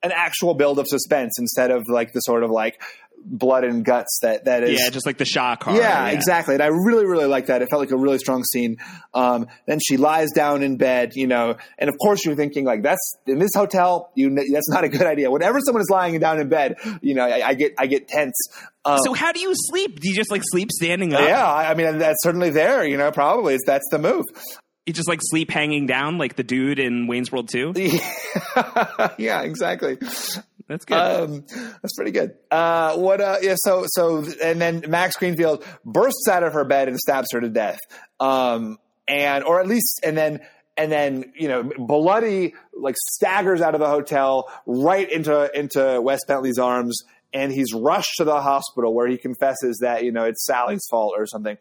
an 0.03 0.11
actual 0.13 0.53
build 0.53 0.77
of 0.79 0.87
suspense 0.87 1.37
instead 1.39 1.71
of 1.71 1.87
like 1.87 2.13
the 2.13 2.19
sort 2.19 2.43
of 2.43 2.51
like 2.51 2.79
blood 3.25 3.63
and 3.63 3.83
guts 3.85 4.19
that 4.21 4.45
that 4.45 4.63
is 4.63 4.79
Yeah, 4.81 4.89
just 4.89 5.05
like 5.05 5.17
the 5.17 5.25
shock 5.25 5.63
horror. 5.63 5.77
yeah, 5.77 6.09
exactly. 6.09 6.55
And 6.55 6.63
I 6.63 6.67
really, 6.67 7.05
really 7.05 7.25
like 7.25 7.47
that. 7.47 7.61
It 7.61 7.67
felt 7.69 7.79
like 7.81 7.91
a 7.91 7.97
really 7.97 8.17
strong 8.17 8.43
scene. 8.43 8.77
Um, 9.13 9.47
then 9.67 9.79
she 9.85 9.97
lies 9.97 10.29
down 10.31 10.63
in 10.63 10.77
bed, 10.77 11.11
you 11.15 11.27
know, 11.27 11.55
and 11.77 11.89
of 11.89 11.95
course 12.01 12.25
you're 12.25 12.35
thinking 12.35 12.65
like, 12.65 12.83
that's 12.83 13.15
in 13.27 13.39
this 13.39 13.51
hotel, 13.55 14.11
you, 14.15 14.29
that's 14.51 14.69
not 14.69 14.83
a 14.83 14.89
good 14.89 15.05
idea. 15.07 15.29
Whenever 15.31 15.59
someone 15.65 15.81
is 15.81 15.89
lying 15.89 16.17
down 16.19 16.39
in 16.39 16.49
bed, 16.49 16.75
you 17.01 17.13
know, 17.15 17.23
I, 17.25 17.49
I 17.49 17.53
get, 17.53 17.73
I 17.77 17.87
get 17.87 18.07
tense. 18.07 18.35
Um, 18.85 18.99
So 19.05 19.13
how 19.13 19.31
do 19.31 19.39
you 19.39 19.51
sleep? 19.55 19.99
Do 19.99 20.09
you 20.09 20.15
just 20.15 20.31
like 20.31 20.41
sleep 20.45 20.69
standing 20.71 21.13
up? 21.13 21.21
yeah, 21.21 21.45
I 21.45 21.73
mean, 21.75 21.97
that's 21.99 22.17
certainly 22.23 22.49
there, 22.49 22.83
you 22.85 22.97
know, 22.97 23.11
probably 23.11 23.57
that's 23.65 23.87
the 23.91 23.99
move. 23.99 24.25
You 24.87 24.93
just 24.93 25.07
like 25.07 25.19
sleep 25.21 25.51
hanging 25.51 25.85
down 25.85 26.17
like 26.17 26.35
the 26.35 26.43
dude 26.43 26.79
in 26.79 27.05
Wayne's 27.05 27.31
World 27.31 27.49
2? 27.49 27.73
yeah, 29.17 29.41
exactly. 29.43 29.97
That's 30.71 30.85
good. 30.85 30.95
Um, 30.95 31.45
that's 31.81 31.93
pretty 31.95 32.11
good. 32.11 32.35
Uh, 32.49 32.95
what? 32.95 33.19
Uh, 33.19 33.37
yeah. 33.41 33.55
So, 33.57 33.83
so, 33.87 34.25
and 34.41 34.61
then 34.61 34.85
Max 34.87 35.17
Greenfield 35.17 35.65
bursts 35.83 36.29
out 36.29 36.43
of 36.43 36.53
her 36.53 36.63
bed 36.63 36.87
and 36.87 36.97
stabs 36.97 37.27
her 37.33 37.41
to 37.41 37.49
death. 37.49 37.77
Um, 38.21 38.77
and 39.07 39.43
or 39.43 39.59
at 39.59 39.67
least, 39.67 39.99
and 40.03 40.15
then, 40.15 40.39
and 40.77 40.89
then, 40.89 41.33
you 41.35 41.49
know, 41.49 41.69
bloody 41.77 42.53
like 42.73 42.95
staggers 42.97 43.59
out 43.59 43.73
of 43.75 43.81
the 43.81 43.89
hotel 43.89 44.49
right 44.65 45.11
into 45.11 45.51
into 45.53 45.99
Wes 46.01 46.19
Bentley's 46.25 46.57
arms, 46.57 47.01
and 47.33 47.51
he's 47.51 47.73
rushed 47.73 48.15
to 48.17 48.23
the 48.23 48.41
hospital 48.41 48.93
where 48.93 49.07
he 49.07 49.17
confesses 49.17 49.79
that 49.81 50.05
you 50.05 50.13
know 50.13 50.23
it's 50.23 50.45
Sally's 50.45 50.85
fault 50.89 51.15
or 51.17 51.27
something. 51.27 51.57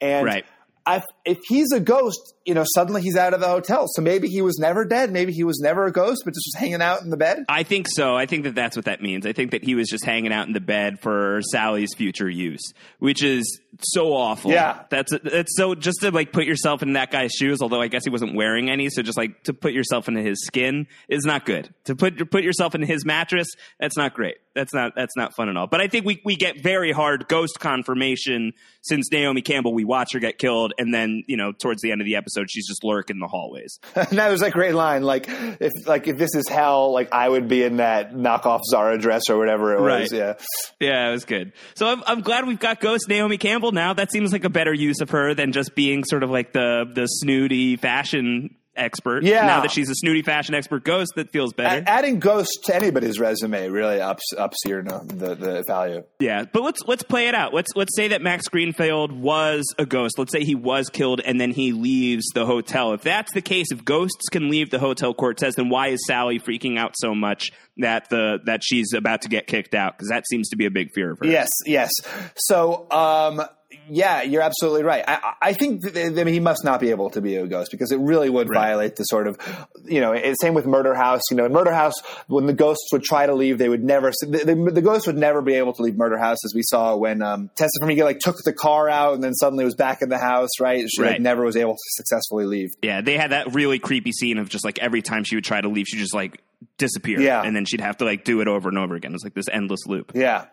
And 0.00 0.24
Right. 0.24 0.46
I, 0.86 1.02
if 1.24 1.38
he's 1.48 1.72
a 1.72 1.80
ghost, 1.80 2.33
you 2.44 2.52
know, 2.54 2.64
suddenly 2.74 3.00
he's 3.00 3.16
out 3.16 3.32
of 3.32 3.40
the 3.40 3.48
hotel. 3.48 3.86
So 3.88 4.02
maybe 4.02 4.28
he 4.28 4.42
was 4.42 4.58
never 4.58 4.84
dead. 4.84 5.10
Maybe 5.10 5.32
he 5.32 5.44
was 5.44 5.60
never 5.60 5.86
a 5.86 5.92
ghost, 5.92 6.22
but 6.24 6.34
just 6.34 6.46
was 6.54 6.60
hanging 6.60 6.82
out 6.82 7.02
in 7.02 7.10
the 7.10 7.16
bed. 7.16 7.44
I 7.48 7.62
think 7.62 7.86
so. 7.88 8.14
I 8.14 8.26
think 8.26 8.44
that 8.44 8.54
that's 8.54 8.76
what 8.76 8.84
that 8.84 9.00
means. 9.00 9.26
I 9.26 9.32
think 9.32 9.52
that 9.52 9.64
he 9.64 9.74
was 9.74 9.88
just 9.88 10.04
hanging 10.04 10.32
out 10.32 10.46
in 10.46 10.52
the 10.52 10.60
bed 10.60 11.00
for 11.00 11.40
Sally's 11.50 11.94
future 11.94 12.28
use, 12.28 12.74
which 12.98 13.22
is 13.22 13.60
so 13.80 14.12
awful. 14.12 14.50
Yeah. 14.50 14.82
that's 14.90 15.12
that's 15.22 15.56
so 15.56 15.74
just 15.74 16.00
to 16.02 16.10
like 16.10 16.32
put 16.32 16.44
yourself 16.44 16.82
in 16.82 16.92
that 16.94 17.10
guy's 17.10 17.32
shoes. 17.32 17.62
Although 17.62 17.80
I 17.80 17.88
guess 17.88 18.04
he 18.04 18.10
wasn't 18.10 18.34
wearing 18.34 18.70
any, 18.70 18.90
so 18.90 19.02
just 19.02 19.16
like 19.16 19.42
to 19.44 19.54
put 19.54 19.72
yourself 19.72 20.08
into 20.08 20.20
his 20.20 20.44
skin 20.44 20.86
is 21.08 21.24
not 21.24 21.46
good. 21.46 21.72
To 21.84 21.96
put 21.96 22.30
put 22.30 22.44
yourself 22.44 22.74
in 22.74 22.82
his 22.82 23.06
mattress, 23.06 23.48
that's 23.80 23.96
not 23.96 24.12
great. 24.14 24.36
That's 24.54 24.74
not 24.74 24.94
that's 24.94 25.16
not 25.16 25.34
fun 25.34 25.48
at 25.48 25.56
all. 25.56 25.66
But 25.66 25.80
I 25.80 25.88
think 25.88 26.04
we 26.04 26.20
we 26.24 26.36
get 26.36 26.62
very 26.62 26.92
hard 26.92 27.26
ghost 27.26 27.58
confirmation 27.58 28.52
since 28.82 29.10
Naomi 29.10 29.42
Campbell. 29.42 29.72
We 29.72 29.84
watch 29.84 30.12
her 30.12 30.20
get 30.20 30.38
killed, 30.38 30.74
and 30.78 30.92
then 30.92 31.24
you 31.26 31.36
know 31.36 31.52
towards 31.52 31.82
the 31.82 31.90
end 31.90 32.00
of 32.00 32.04
the 32.04 32.16
episode 32.16 32.33
episode, 32.34 32.50
she's 32.50 32.66
just 32.66 32.84
lurking 32.84 33.16
in 33.16 33.20
the 33.20 33.26
hallways. 33.26 33.78
that 33.94 34.30
was 34.30 34.42
a 34.42 34.50
great 34.50 34.74
line. 34.74 35.02
Like 35.02 35.26
if 35.28 35.72
like 35.86 36.08
if 36.08 36.18
this 36.18 36.34
is 36.34 36.48
hell, 36.48 36.92
like 36.92 37.12
I 37.12 37.28
would 37.28 37.48
be 37.48 37.62
in 37.62 37.78
that 37.78 38.12
knockoff 38.12 38.60
Zara 38.68 38.98
dress 38.98 39.22
or 39.28 39.38
whatever 39.38 39.74
it 39.74 39.80
was. 39.80 40.12
Right. 40.12 40.12
Yeah. 40.12 40.34
Yeah, 40.80 41.08
it 41.08 41.12
was 41.12 41.24
good. 41.24 41.52
So 41.74 41.86
I'm, 41.86 42.02
I'm 42.06 42.20
glad 42.20 42.46
we've 42.46 42.58
got 42.58 42.80
Ghost 42.80 43.08
Naomi 43.08 43.38
Campbell 43.38 43.72
now. 43.72 43.94
That 43.94 44.10
seems 44.12 44.32
like 44.32 44.44
a 44.44 44.50
better 44.50 44.72
use 44.72 45.00
of 45.00 45.10
her 45.10 45.34
than 45.34 45.52
just 45.52 45.74
being 45.74 46.04
sort 46.04 46.22
of 46.22 46.30
like 46.30 46.52
the 46.52 46.90
the 46.92 47.06
snooty 47.06 47.76
fashion 47.76 48.56
expert. 48.76 49.22
Yeah. 49.24 49.46
Now 49.46 49.60
that 49.60 49.70
she's 49.70 49.90
a 49.90 49.94
snooty 49.94 50.22
fashion 50.22 50.54
expert 50.54 50.84
ghost, 50.84 51.12
that 51.16 51.30
feels 51.30 51.52
better. 51.52 51.82
A- 51.84 51.88
adding 51.88 52.20
Ghost 52.20 52.64
to 52.64 52.74
anybody's 52.74 53.18
resume 53.18 53.68
really 53.68 54.00
ups 54.00 54.24
ups 54.36 54.58
your 54.66 54.82
the 54.82 55.34
the 55.34 55.64
value. 55.66 56.04
Yeah, 56.18 56.44
but 56.52 56.62
let's 56.62 56.80
let's 56.86 57.02
play 57.02 57.28
it 57.28 57.34
out. 57.34 57.54
Let's 57.54 57.70
let's 57.74 57.94
say 57.96 58.08
that 58.08 58.22
Max 58.22 58.48
Greenfield 58.48 59.12
was 59.12 59.64
a 59.78 59.86
ghost. 59.86 60.18
Let's 60.18 60.32
say 60.32 60.44
he 60.44 60.54
was 60.54 60.88
killed 60.88 61.20
and 61.24 61.40
then 61.40 61.50
he 61.50 61.72
leaves 61.72 62.24
the 62.34 62.46
hotel. 62.46 62.92
If 62.92 63.02
that's 63.02 63.32
the 63.32 63.42
case, 63.42 63.66
if 63.70 63.84
ghosts 63.84 64.28
can 64.30 64.48
leave 64.48 64.70
the 64.70 64.78
Hotel 64.78 65.14
Cortez, 65.14 65.54
then 65.54 65.68
why 65.68 65.88
is 65.88 66.00
Sally 66.06 66.38
freaking 66.38 66.78
out 66.78 66.94
so 66.96 67.14
much 67.14 67.52
that 67.78 68.08
the 68.08 68.38
that 68.46 68.62
she's 68.62 68.92
about 68.92 69.22
to 69.22 69.28
get 69.28 69.46
kicked 69.46 69.74
out? 69.74 69.96
Because 69.96 70.08
that 70.08 70.24
seems 70.28 70.48
to 70.50 70.56
be 70.56 70.66
a 70.66 70.70
big 70.70 70.90
fear 70.94 71.12
of 71.12 71.18
her. 71.18 71.26
Yes, 71.26 71.50
yes. 71.66 71.90
So, 72.36 72.90
um, 72.90 73.42
yeah, 73.88 74.22
you're 74.22 74.42
absolutely 74.42 74.82
right. 74.82 75.04
I, 75.06 75.34
I 75.42 75.52
think 75.52 75.82
that, 75.82 75.96
I 75.96 76.24
mean, 76.24 76.34
he 76.34 76.40
must 76.40 76.64
not 76.64 76.80
be 76.80 76.90
able 76.90 77.10
to 77.10 77.20
be 77.20 77.36
a 77.36 77.46
ghost 77.46 77.70
because 77.70 77.92
it 77.92 77.98
really 77.98 78.30
would 78.30 78.48
Right. 78.48 78.68
violate 78.68 78.96
the 78.96 79.04
sort 79.04 79.26
of, 79.26 79.38
you 79.84 80.00
know, 80.00 80.12
it- 80.12 80.36
same 80.40 80.54
with 80.54 80.66
Murder 80.66 80.94
House. 80.94 81.20
You 81.30 81.36
know, 81.36 81.44
in 81.44 81.52
Murder 81.52 81.72
House, 81.72 81.94
when 82.26 82.46
the 82.46 82.52
ghosts 82.52 82.88
would 82.92 83.02
try 83.02 83.26
to 83.26 83.34
leave, 83.34 83.58
they 83.58 83.68
would 83.68 83.84
never, 83.84 84.10
the, 84.22 84.38
the, 84.44 84.70
the 84.72 84.82
ghost 84.82 85.06
would 85.06 85.16
never 85.16 85.42
be 85.42 85.54
able 85.54 85.72
to 85.74 85.82
leave 85.82 85.96
Murder 85.96 86.18
House, 86.18 86.38
as 86.44 86.52
we 86.54 86.62
saw 86.62 86.96
when 86.96 87.22
um, 87.22 87.50
Taissa 87.56 87.68
Farmiga 87.82 88.04
like 88.04 88.18
took 88.20 88.36
the 88.44 88.52
car 88.52 88.88
out 88.88 89.14
and 89.14 89.22
then 89.22 89.34
suddenly 89.34 89.64
was 89.64 89.74
back 89.74 90.02
in 90.02 90.08
the 90.08 90.18
house. 90.18 90.50
Right? 90.60 90.84
She 90.88 91.02
like 91.02 91.20
never 91.20 91.44
was 91.44 91.56
able 91.56 91.74
to 91.74 91.78
successfully 91.96 92.46
leave. 92.46 92.70
Yeah, 92.82 93.00
they 93.00 93.16
had 93.16 93.32
that 93.32 93.54
really 93.54 93.78
creepy 93.78 94.12
scene 94.12 94.38
of 94.38 94.48
just 94.48 94.64
like 94.64 94.78
every 94.78 95.02
time 95.02 95.24
she 95.24 95.36
would 95.36 95.44
try 95.44 95.60
to 95.60 95.68
leave, 95.68 95.86
she 95.88 95.96
just 95.98 96.14
like 96.14 96.40
disappear. 96.78 97.20
Yeah. 97.20 97.42
and 97.42 97.54
then 97.54 97.64
she'd 97.64 97.80
have 97.80 97.98
to 97.98 98.04
like 98.04 98.24
do 98.24 98.40
it 98.40 98.48
over 98.48 98.68
and 98.68 98.78
over 98.78 98.94
again. 98.94 99.14
It's 99.14 99.24
like 99.24 99.34
this 99.34 99.48
endless 99.50 99.86
loop. 99.86 100.12
Yeah. 100.14 100.46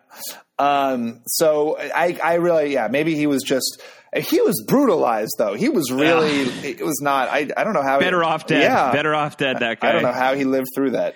Um, 0.60 1.22
so 1.26 1.78
I, 1.80 2.20
I 2.24 2.34
really, 2.36 2.74
yeah, 2.74 2.88
maybe 2.90 3.16
he 3.16 3.28
was 3.28 3.44
just, 3.44 3.82
he 4.16 4.42
was 4.42 4.64
brutalized 4.68 5.34
though. 5.38 5.54
He 5.54 5.70
was 5.70 5.92
really, 5.92 6.42
it 6.68 6.86
was 6.86 7.00
not, 7.02 7.30
I, 7.30 7.50
I 7.56 7.64
don't 7.64 7.74
know 7.74 7.82
how. 7.82 8.00
Better 8.00 8.22
he, 8.22 8.28
off 8.28 8.46
dead. 8.46 8.64
Yeah. 8.64 8.92
Better 8.92 9.16
off 9.16 9.38
dead. 9.38 9.60
That 9.60 9.80
guy. 9.80 9.90
I 9.90 9.92
don't 9.94 10.04
know 10.04 10.12
how 10.12 10.36
he 10.36 10.44
lived 10.44 10.68
through 10.76 10.92
that. 10.92 11.16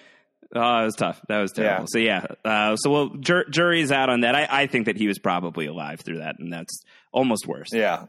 Oh, 0.58 0.82
it 0.82 0.86
was 0.86 0.96
tough. 0.96 1.22
That 1.28 1.42
was 1.42 1.52
terrible. 1.52 1.82
Yeah. 1.82 1.86
So 1.88 2.00
yeah. 2.00 2.26
Uh, 2.46 2.76
so 2.78 2.90
well, 2.90 3.10
jur- 3.20 3.50
jury's 3.50 3.92
out 3.92 4.10
on 4.10 4.22
that. 4.22 4.36
I, 4.36 4.48
I 4.50 4.68
think 4.68 4.86
that 4.86 4.96
he 4.96 5.08
was 5.08 5.20
probably 5.20 5.66
alive 5.66 6.00
through 6.00 6.20
that, 6.20 6.40
and 6.40 6.54
that's 6.54 6.82
almost 7.12 7.46
worse. 7.46 7.74
Yeah. 7.74 8.06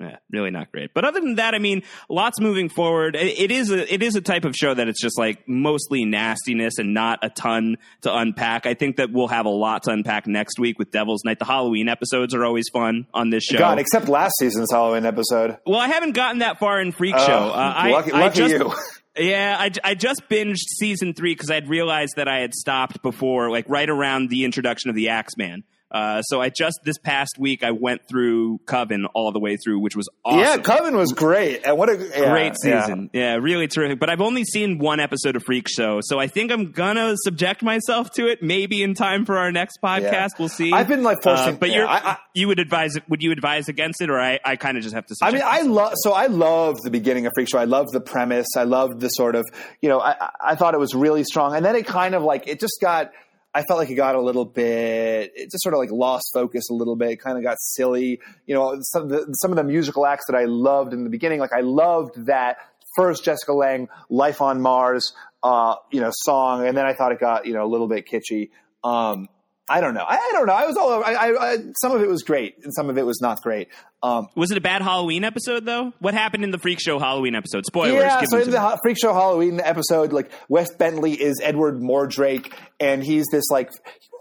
Yeah, 0.00 0.16
really 0.30 0.50
not 0.50 0.72
great. 0.72 0.94
But 0.94 1.04
other 1.04 1.20
than 1.20 1.34
that, 1.34 1.54
I 1.54 1.58
mean, 1.58 1.82
lots 2.08 2.40
moving 2.40 2.70
forward. 2.70 3.14
It, 3.14 3.50
is 3.50 3.70
a 3.70 3.92
it 3.92 4.02
is 4.02 4.16
a 4.16 4.22
type 4.22 4.44
of 4.46 4.56
show 4.56 4.72
that 4.72 4.88
it's 4.88 5.00
just 5.00 5.18
like 5.18 5.46
mostly 5.46 6.04
nastiness 6.06 6.78
and 6.78 6.94
not 6.94 7.18
a 7.22 7.28
ton 7.28 7.76
to 8.00 8.14
unpack. 8.14 8.64
I 8.64 8.72
think 8.74 8.96
that 8.96 9.12
we'll 9.12 9.28
have 9.28 9.44
a 9.44 9.50
lot 9.50 9.82
to 9.84 9.90
unpack 9.90 10.26
next 10.26 10.58
week 10.58 10.78
with 10.78 10.90
Devil's 10.90 11.22
Night. 11.24 11.38
The 11.38 11.44
Halloween 11.44 11.88
episodes 11.88 12.34
are 12.34 12.44
always 12.44 12.68
fun 12.72 13.06
on 13.12 13.28
this 13.30 13.44
show. 13.44 13.58
God, 13.58 13.78
except 13.78 14.08
last 14.08 14.32
season's 14.38 14.70
Halloween 14.72 15.04
episode. 15.04 15.58
well, 15.66 15.78
I 15.78 15.88
haven't 15.88 16.12
gotten 16.12 16.38
that 16.38 16.58
far 16.58 16.80
in 16.80 16.92
Freak 16.92 17.14
Oh, 17.16 17.26
Show. 17.26 17.32
Uh, 17.50 17.72
I, 17.76 17.90
lucky- 17.90 18.12
I 18.12 18.20
lucky 18.20 18.38
just, 18.38 18.54
you. 18.54 18.72
Yeah, 19.14 19.56
I, 19.60 19.70
I 19.84 19.94
just 19.94 20.22
binged 20.30 20.56
season 20.78 21.12
three 21.12 21.34
because 21.34 21.50
I'd 21.50 21.68
realized 21.68 22.14
that 22.16 22.28
I 22.28 22.40
had 22.40 22.54
stopped 22.54 23.02
before, 23.02 23.50
like 23.50 23.66
right 23.68 23.90
around 23.90 24.30
the 24.30 24.44
introduction 24.44 24.88
of 24.88 24.96
the 24.96 25.10
Axeman. 25.10 25.64
Uh, 25.92 26.22
so 26.22 26.40
I 26.40 26.48
just 26.48 26.80
this 26.84 26.96
past 26.98 27.36
week 27.38 27.62
I 27.62 27.70
went 27.72 28.00
through 28.08 28.60
Coven 28.66 29.04
all 29.14 29.30
the 29.30 29.38
way 29.38 29.56
through, 29.56 29.78
which 29.80 29.94
was 29.94 30.08
awesome. 30.24 30.40
Yeah, 30.40 30.56
Coven 30.56 30.96
was 30.96 31.12
great. 31.12 31.60
And 31.64 31.76
what 31.76 31.90
a 31.90 31.96
yeah, 31.96 32.30
Great 32.30 32.54
season. 32.60 33.10
Yeah. 33.12 33.34
really 33.34 33.68
terrific. 33.68 34.00
But 34.00 34.08
I've 34.08 34.22
only 34.22 34.44
seen 34.44 34.78
one 34.78 35.00
episode 35.00 35.36
of 35.36 35.44
Freak 35.44 35.68
Show, 35.68 36.00
so 36.02 36.18
I 36.18 36.28
think 36.28 36.50
I'm 36.50 36.72
gonna 36.72 37.14
subject 37.24 37.62
myself 37.62 38.10
to 38.12 38.26
it 38.28 38.42
maybe 38.42 38.82
in 38.82 38.94
time 38.94 39.26
for 39.26 39.36
our 39.36 39.52
next 39.52 39.78
podcast. 39.84 40.02
Yeah. 40.12 40.28
We'll 40.38 40.48
see. 40.48 40.72
I've 40.72 40.88
been, 40.88 41.02
like, 41.02 41.22
forcing- 41.22 41.54
Uh, 41.54 41.58
but 41.58 41.68
yeah, 41.68 41.76
you're, 41.76 41.86
I- 41.88 41.98
I- 42.12 42.16
you 42.34 42.48
would 42.48 42.58
advise 42.58 42.96
it? 42.96 43.02
Would 43.10 43.22
you 43.22 43.30
advise 43.32 43.68
against 43.68 44.00
it, 44.00 44.08
or 44.08 44.18
I, 44.18 44.38
I 44.44 44.56
kind 44.56 44.78
of 44.78 44.82
just 44.82 44.94
have 44.94 45.04
to? 45.06 45.14
I 45.20 45.30
mean, 45.30 45.42
I 45.44 45.60
love 45.62 45.92
so 45.96 46.12
I 46.12 46.26
love 46.26 46.78
the 46.82 46.90
beginning 46.90 47.26
of 47.26 47.32
Freak 47.34 47.48
Show. 47.50 47.58
I 47.58 47.64
love 47.64 47.88
the 47.92 48.00
premise. 48.00 48.46
I 48.56 48.64
loved 48.64 49.00
the 49.00 49.08
sort 49.10 49.34
of 49.34 49.44
you 49.82 49.88
know 49.90 50.00
I- 50.00 50.30
I 50.40 50.54
thought 50.54 50.72
it 50.74 50.80
was 50.80 50.94
really 50.94 51.24
strong, 51.24 51.54
and 51.54 51.62
then 51.64 51.76
it 51.76 51.86
kind 51.86 52.14
of 52.14 52.22
like 52.22 52.46
it 52.48 52.60
just 52.60 52.78
got. 52.80 53.10
I 53.54 53.62
felt 53.62 53.78
like 53.78 53.90
it 53.90 53.94
got 53.94 54.14
a 54.14 54.20
little 54.20 54.46
bit. 54.46 55.32
It 55.34 55.50
just 55.50 55.62
sort 55.62 55.74
of 55.74 55.78
like 55.78 55.90
lost 55.90 56.30
focus 56.32 56.70
a 56.70 56.74
little 56.74 56.96
bit. 56.96 57.10
It 57.10 57.16
kind 57.16 57.36
of 57.36 57.44
got 57.44 57.58
silly. 57.60 58.20
You 58.46 58.54
know, 58.54 58.78
some 58.80 59.02
of 59.04 59.08
the, 59.10 59.32
some 59.34 59.50
of 59.50 59.56
the 59.56 59.64
musical 59.64 60.06
acts 60.06 60.24
that 60.28 60.36
I 60.36 60.44
loved 60.44 60.94
in 60.94 61.04
the 61.04 61.10
beginning, 61.10 61.40
like 61.40 61.52
I 61.52 61.60
loved 61.60 62.26
that 62.26 62.58
first 62.96 63.24
Jessica 63.24 63.52
Lange 63.52 63.88
"Life 64.08 64.40
on 64.40 64.62
Mars," 64.62 65.12
uh, 65.42 65.76
you 65.90 66.00
know, 66.00 66.10
song, 66.12 66.66
and 66.66 66.76
then 66.76 66.86
I 66.86 66.94
thought 66.94 67.12
it 67.12 67.20
got 67.20 67.46
you 67.46 67.52
know 67.52 67.64
a 67.64 67.70
little 67.70 67.88
bit 67.88 68.06
kitschy. 68.06 68.50
Um, 68.82 69.28
I 69.72 69.80
don't 69.80 69.94
know. 69.94 70.04
I, 70.06 70.16
I 70.16 70.30
don't 70.32 70.46
know. 70.46 70.52
I 70.52 70.66
was 70.66 70.76
all 70.76 70.90
over. 70.90 71.04
I, 71.04 71.14
I, 71.14 71.52
I, 71.52 71.56
some 71.80 71.92
of 71.92 72.02
it 72.02 72.08
was 72.08 72.22
great, 72.22 72.56
and 72.62 72.74
some 72.74 72.90
of 72.90 72.98
it 72.98 73.06
was 73.06 73.20
not 73.22 73.40
great. 73.42 73.68
Um, 74.02 74.26
Was 74.36 74.50
it 74.50 74.58
a 74.58 74.60
bad 74.60 74.82
Halloween 74.82 75.24
episode 75.24 75.64
though? 75.64 75.92
What 76.00 76.12
happened 76.12 76.44
in 76.44 76.50
the 76.50 76.58
Freak 76.58 76.80
Show 76.80 76.98
Halloween 76.98 77.34
episode? 77.34 77.64
Spoilers. 77.64 78.02
Yeah, 78.02 78.22
so 78.24 78.38
in 78.38 78.50
the 78.50 78.78
Freak 78.82 78.98
Show 79.00 79.14
Halloween 79.14 79.60
episode, 79.60 80.12
like 80.12 80.30
Wes 80.48 80.74
Bentley 80.74 81.12
is 81.12 81.40
Edward 81.42 81.80
Mordrake, 81.80 82.52
and 82.80 83.02
he's 83.02 83.26
this 83.30 83.44
like, 83.50 83.70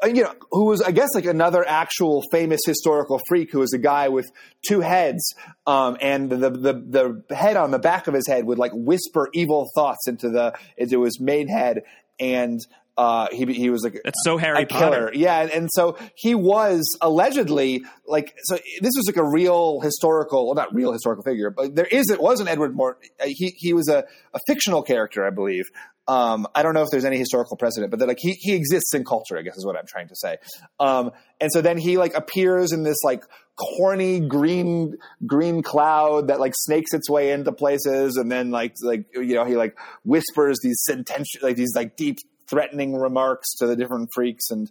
you 0.04 0.24
know, 0.24 0.34
who 0.52 0.66
was 0.66 0.82
I 0.82 0.92
guess 0.92 1.10
like 1.16 1.26
another 1.26 1.68
actual 1.68 2.24
famous 2.32 2.62
historical 2.66 3.20
freak 3.28 3.52
who 3.52 3.60
was 3.60 3.74
a 3.74 3.80
guy 3.80 4.10
with 4.10 4.32
two 4.68 4.82
heads, 4.82 5.34
um, 5.68 5.98
and 6.00 6.30
the, 6.30 6.50
the 6.52 7.24
the 7.28 7.36
head 7.36 7.58
on 7.58 7.72
the 7.72 7.80
back 7.80 8.08
of 8.08 8.14
his 8.14 8.28
head 8.28 8.46
would 8.46 8.60
like 8.60 8.72
whisper 8.74 9.30
evil 9.34 9.68
thoughts 9.76 10.08
into 10.08 10.30
the 10.30 10.54
into 10.78 11.02
his 11.04 11.20
main 11.20 11.48
head, 11.48 11.82
and 12.20 12.60
uh, 13.02 13.28
he 13.32 13.46
he 13.54 13.70
was 13.72 13.82
like 13.84 14.00
That's 14.04 14.24
so 14.24 14.38
Harry 14.38 14.64
a 14.64 14.66
killer. 14.68 15.06
Potter. 15.06 15.12
Yeah, 15.16 15.42
and, 15.42 15.52
and 15.52 15.70
so 15.72 15.98
he 16.16 16.36
was 16.36 16.82
allegedly 17.02 17.84
like 18.06 18.34
so. 18.44 18.56
This 18.82 18.94
was 18.96 19.06
like 19.08 19.18
a 19.18 19.28
real 19.28 19.80
historical, 19.82 20.46
well, 20.46 20.56
not 20.56 20.74
real 20.74 20.94
historical 20.94 21.24
figure, 21.24 21.50
but 21.50 21.74
there 21.76 21.88
is 22.00 22.10
it 22.12 22.22
was 22.22 22.40
an 22.40 22.48
Edward 22.48 22.76
Mort. 22.76 23.00
uh, 23.20 23.26
He 23.28 23.54
he 23.58 23.74
was 23.74 23.88
a, 23.88 24.04
a 24.34 24.40
fictional 24.48 24.84
character, 24.84 25.26
I 25.26 25.32
believe. 25.32 25.66
Um, 26.08 26.48
I 26.56 26.62
don't 26.64 26.74
know 26.74 26.82
if 26.82 26.90
there's 26.92 27.06
any 27.06 27.18
historical 27.18 27.58
precedent, 27.58 27.90
but 27.92 28.00
that 28.00 28.08
like 28.08 28.18
he 28.20 28.34
he 28.34 28.54
exists 28.56 28.94
in 28.94 29.04
culture. 29.04 29.38
I 29.38 29.42
guess 29.42 29.56
is 29.58 29.66
what 29.66 29.78
I'm 29.78 29.88
trying 29.88 30.10
to 30.10 30.16
say. 30.16 30.38
Um, 30.80 31.12
and 31.40 31.50
so 31.52 31.62
then 31.62 31.78
he 31.78 31.98
like 31.98 32.14
appears 32.16 32.72
in 32.72 32.84
this 32.84 32.98
like 33.04 33.24
corny 33.78 34.20
green 34.20 34.96
green 35.26 35.62
cloud 35.62 36.28
that 36.28 36.40
like 36.40 36.54
snakes 36.56 36.94
its 36.94 37.10
way 37.10 37.32
into 37.32 37.52
places, 37.52 38.18
and 38.18 38.32
then 38.32 38.52
like 38.52 38.74
like 38.84 39.06
you 39.14 39.36
know 39.36 39.46
he 39.46 39.56
like 39.56 39.78
whispers 40.04 40.58
these 40.64 40.80
sententious 40.90 41.42
like 41.42 41.56
these 41.56 41.74
like 41.76 41.96
deep 41.96 42.18
threatening 42.52 42.94
remarks 42.96 43.56
to 43.58 43.66
the 43.66 43.76
different 43.76 44.10
freaks 44.14 44.52
and 44.52 44.70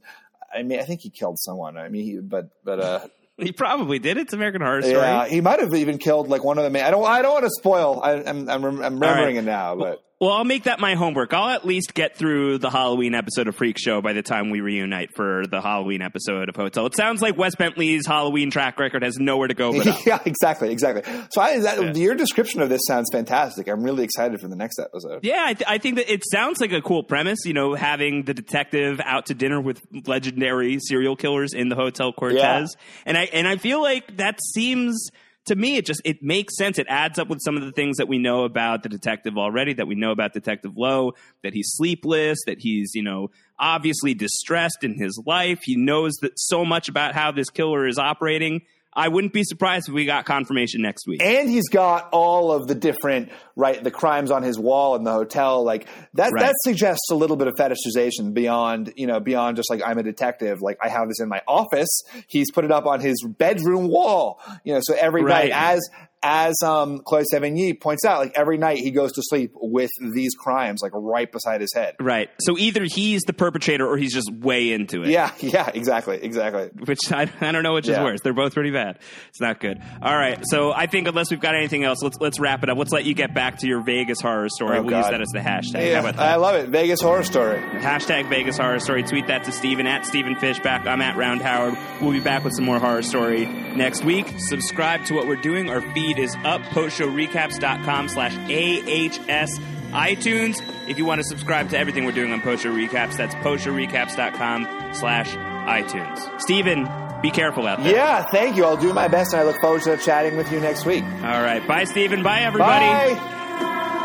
I 0.54 0.62
mean 0.62 0.78
I 0.78 0.82
think 0.84 1.00
he 1.00 1.10
killed 1.10 1.38
someone 1.40 1.76
I 1.76 1.88
mean 1.88 2.04
he, 2.04 2.18
but 2.20 2.50
but 2.64 2.78
uh 2.80 3.00
He 3.38 3.52
probably 3.52 3.98
did. 3.98 4.18
It's 4.18 4.34
American 4.34 4.60
Horror 4.60 4.82
Story. 4.82 4.96
yeah 4.98 5.26
he 5.26 5.40
might 5.40 5.60
have 5.60 5.74
even 5.74 5.96
killed 5.98 6.28
like 6.28 6.44
one 6.44 6.58
of 6.58 6.64
the 6.64 6.70
main 6.70 6.84
I 6.84 6.90
don't 6.92 7.04
I 7.06 7.22
don't 7.22 7.32
want 7.32 7.44
to 7.46 7.50
spoil 7.50 8.00
I, 8.04 8.22
I'm 8.22 8.48
I'm, 8.48 8.64
rem- 8.64 8.82
I'm 8.82 8.94
remembering 9.00 9.36
right. 9.36 9.42
it 9.44 9.46
now 9.46 9.74
but 9.74 9.80
Well, 9.82 9.98
I'll 10.28 10.44
make 10.44 10.64
that 10.64 10.80
my 10.80 10.96
homework. 10.96 11.32
I'll 11.32 11.48
at 11.48 11.64
least 11.64 11.94
get 11.94 12.14
through 12.14 12.58
the 12.58 12.68
Halloween 12.68 13.14
episode 13.14 13.48
of 13.48 13.56
Freak 13.56 13.78
Show 13.78 14.02
by 14.02 14.12
the 14.12 14.20
time 14.22 14.50
we 14.50 14.60
reunite 14.60 15.14
for 15.16 15.46
the 15.46 15.62
Halloween 15.62 16.02
episode 16.02 16.50
of 16.50 16.56
Hotel. 16.56 16.84
It 16.84 16.94
sounds 16.94 17.22
like 17.22 17.38
Wes 17.38 17.54
Bentley's 17.56 18.06
Halloween 18.06 18.50
track 18.50 18.78
record 18.78 19.02
has 19.02 19.16
nowhere 19.16 19.48
to 19.48 19.54
go 19.54 19.72
but 19.72 19.86
up. 19.86 19.98
yeah 20.06 20.18
exactly 20.26 20.70
exactly 20.72 21.02
so 21.30 21.40
I 21.40 21.58
that, 21.60 21.80
Yeah. 21.82 21.92
your 21.94 22.14
description 22.14 22.60
of 22.60 22.68
this 22.68 22.82
sounds 22.86 23.08
fantastic 23.10 23.66
I'm 23.68 23.82
really 23.82 24.04
excited 24.04 24.40
for 24.42 24.48
the 24.48 24.56
next 24.56 24.78
episode 24.78 25.20
Yeah, 25.22 25.42
I, 25.42 25.54
th- 25.54 25.68
I 25.68 25.78
think 25.78 25.96
that 25.96 26.12
it 26.12 26.22
sounds 26.30 26.60
like 26.60 26.72
a 26.72 26.82
cool 26.82 27.02
premise. 27.02 27.38
You 27.46 27.54
know, 27.54 27.74
having 27.74 28.24
the 28.24 28.34
detective 28.34 29.00
out 29.02 29.26
to 29.26 29.34
dinner 29.34 29.58
with 29.60 29.80
legendary 30.06 30.78
serial 30.80 31.16
killers 31.16 31.54
in 31.54 31.70
the 31.70 31.76
Hotel 31.76 32.12
Cortez, 32.12 32.76
and 33.06 33.16
I 33.16 33.22
and 33.32 33.48
I 33.48 33.56
feel 33.56 33.80
like 33.80 34.18
that 34.18 34.38
seems 34.54 35.08
to 35.46 35.56
me 35.56 35.76
it 35.76 35.86
just 35.86 36.02
it 36.04 36.22
makes 36.22 36.56
sense. 36.56 36.78
It 36.78 36.86
adds 36.88 37.18
up 37.18 37.28
with 37.28 37.40
some 37.42 37.56
of 37.56 37.62
the 37.62 37.72
things 37.72 37.96
that 37.96 38.08
we 38.08 38.18
know 38.18 38.44
about 38.44 38.82
the 38.82 38.88
detective 38.88 39.38
already. 39.38 39.72
That 39.72 39.86
we 39.86 39.94
know 39.94 40.10
about 40.10 40.32
Detective 40.32 40.76
Lowe, 40.76 41.12
that 41.42 41.52
he's 41.52 41.70
sleepless, 41.72 42.38
that 42.46 42.58
he's 42.58 42.92
you 42.94 43.02
know 43.02 43.30
obviously 43.58 44.14
distressed 44.14 44.82
in 44.82 44.94
his 44.94 45.22
life. 45.26 45.60
He 45.62 45.76
knows 45.76 46.12
that 46.22 46.32
so 46.36 46.64
much 46.64 46.88
about 46.88 47.14
how 47.14 47.32
this 47.32 47.50
killer 47.50 47.86
is 47.86 47.98
operating. 47.98 48.62
I 48.92 49.06
wouldn't 49.08 49.32
be 49.32 49.44
surprised 49.44 49.88
if 49.88 49.94
we 49.94 50.04
got 50.04 50.24
confirmation 50.24 50.82
next 50.82 51.06
week. 51.06 51.22
and 51.22 51.48
he's 51.48 51.68
got 51.68 52.08
all 52.12 52.50
of 52.50 52.66
the 52.66 52.74
different 52.74 53.30
right 53.54 53.82
the 53.84 53.90
crimes 53.90 54.30
on 54.30 54.42
his 54.42 54.58
wall 54.58 54.96
in 54.96 55.04
the 55.04 55.12
hotel 55.12 55.62
like 55.64 55.86
that 56.14 56.32
Right. 56.32 56.40
that 56.46 56.54
suggests 56.64 57.08
a 57.10 57.14
little 57.14 57.36
bit 57.36 57.46
of 57.46 57.54
fetishization 57.54 58.34
beyond 58.34 58.92
you 58.96 59.06
know 59.06 59.20
beyond 59.20 59.56
just 59.56 59.70
like 59.70 59.80
i'm 59.84 59.98
a 59.98 60.02
detective 60.02 60.60
like 60.62 60.78
i 60.82 60.88
have 60.88 61.08
this 61.08 61.20
in 61.20 61.28
my 61.28 61.40
office 61.46 62.02
he's 62.26 62.50
put 62.50 62.64
it 62.64 62.72
up 62.72 62.86
on 62.86 63.00
his 63.00 63.22
bedroom 63.38 63.88
wall 63.88 64.40
you 64.64 64.72
know 64.74 64.80
so 64.82 64.94
every 64.98 65.22
Right. 65.22 65.50
night 65.50 65.52
as 65.74 65.80
as 66.22 66.54
um, 66.64 67.00
Chloë 67.00 67.24
Sevigny 67.32 67.80
points 67.80 68.04
out, 68.04 68.18
like 68.18 68.32
every 68.36 68.58
night 68.58 68.78
he 68.78 68.90
goes 68.90 69.12
to 69.12 69.22
sleep 69.22 69.52
with 69.54 69.90
these 70.12 70.34
crimes 70.34 70.80
like 70.82 70.92
right 70.94 71.30
beside 71.30 71.60
his 71.60 71.72
head. 71.74 71.94
Right. 71.98 72.28
So 72.40 72.58
either 72.58 72.84
he's 72.84 73.22
the 73.22 73.32
perpetrator 73.32 73.86
or 73.86 73.96
he's 73.96 74.12
just 74.12 74.30
way 74.32 74.72
into 74.72 75.02
it. 75.02 75.08
Yeah, 75.08 75.32
yeah, 75.40 75.70
exactly, 75.72 76.22
exactly. 76.22 76.70
Which 76.84 77.10
I, 77.10 77.30
I 77.40 77.52
don't 77.52 77.62
know 77.62 77.74
which 77.74 77.88
is 77.88 77.98
worse. 77.98 78.20
They're 78.22 78.34
both 78.34 78.54
pretty 78.54 78.70
bad. 78.70 78.98
It's 79.28 79.40
not 79.40 79.60
good. 79.60 79.80
All 80.02 80.16
right. 80.16 80.42
So 80.44 80.72
I 80.72 80.86
think 80.86 81.08
unless 81.08 81.30
we've 81.30 81.40
got 81.40 81.54
anything 81.54 81.84
else, 81.84 82.02
let's 82.02 82.18
let's 82.20 82.38
wrap 82.38 82.62
it 82.62 82.70
up. 82.70 82.76
Let's 82.76 82.92
let 82.92 83.04
you 83.04 83.14
get 83.14 83.34
back 83.34 83.58
to 83.60 83.66
your 83.66 83.82
Vegas 83.82 84.20
horror 84.20 84.48
story. 84.48 84.78
Oh, 84.78 84.82
we'll 84.82 84.96
use 84.96 85.06
that 85.06 85.20
as 85.20 85.28
the 85.32 85.40
hashtag. 85.40 85.86
Yeah, 85.88 86.00
How 86.02 86.08
about 86.08 86.18
I 86.20 86.36
love 86.36 86.54
it. 86.56 86.68
Vegas 86.68 87.00
horror 87.00 87.24
story. 87.24 87.58
Hashtag 87.58 88.28
Vegas 88.28 88.58
Horror 88.58 88.78
Story. 88.78 89.02
Tweet 89.02 89.26
that 89.28 89.44
to 89.44 89.52
Stephen 89.52 89.86
at 89.86 90.04
Stephen 90.06 90.34
Fishbach. 90.36 90.86
I'm 90.86 91.00
at 91.00 91.16
Round 91.16 91.40
Howard. 91.40 91.76
We'll 92.00 92.12
be 92.12 92.20
back 92.20 92.44
with 92.44 92.54
some 92.54 92.64
more 92.64 92.78
horror 92.78 93.02
story 93.02 93.46
next 93.46 94.04
week. 94.04 94.26
Subscribe 94.38 95.04
to 95.06 95.14
what 95.14 95.26
we're 95.26 95.40
doing. 95.40 95.70
Our 95.70 95.80
feed 96.14 96.22
is 96.22 96.34
up, 96.44 96.62
postshowrecaps.com 96.62 98.08
slash 98.08 98.36
AHS 98.36 99.58
iTunes. 99.90 100.88
If 100.88 100.98
you 100.98 101.04
want 101.04 101.20
to 101.20 101.24
subscribe 101.24 101.70
to 101.70 101.78
everything 101.78 102.04
we're 102.04 102.12
doing 102.12 102.32
on 102.32 102.40
Post 102.40 102.62
Show 102.62 102.72
Recaps, 102.74 103.16
that's 103.16 103.34
postshowrecaps.com 103.36 104.94
slash 104.94 105.34
iTunes. 105.34 106.40
Stephen, 106.40 106.88
be 107.22 107.30
careful 107.30 107.66
out 107.66 107.82
there. 107.82 107.92
Yeah, 107.94 108.24
thank 108.30 108.56
you. 108.56 108.64
I'll 108.64 108.76
do 108.76 108.92
my 108.92 109.08
best, 109.08 109.32
and 109.32 109.40
I 109.40 109.44
look 109.44 109.60
forward 109.60 109.82
to 109.82 109.96
chatting 109.96 110.36
with 110.36 110.50
you 110.52 110.60
next 110.60 110.86
week. 110.86 111.04
All 111.04 111.42
right. 111.42 111.66
Bye, 111.66 111.84
Stephen. 111.84 112.22
Bye, 112.22 112.40
everybody. 112.40 112.86
Bye. 113.14 113.96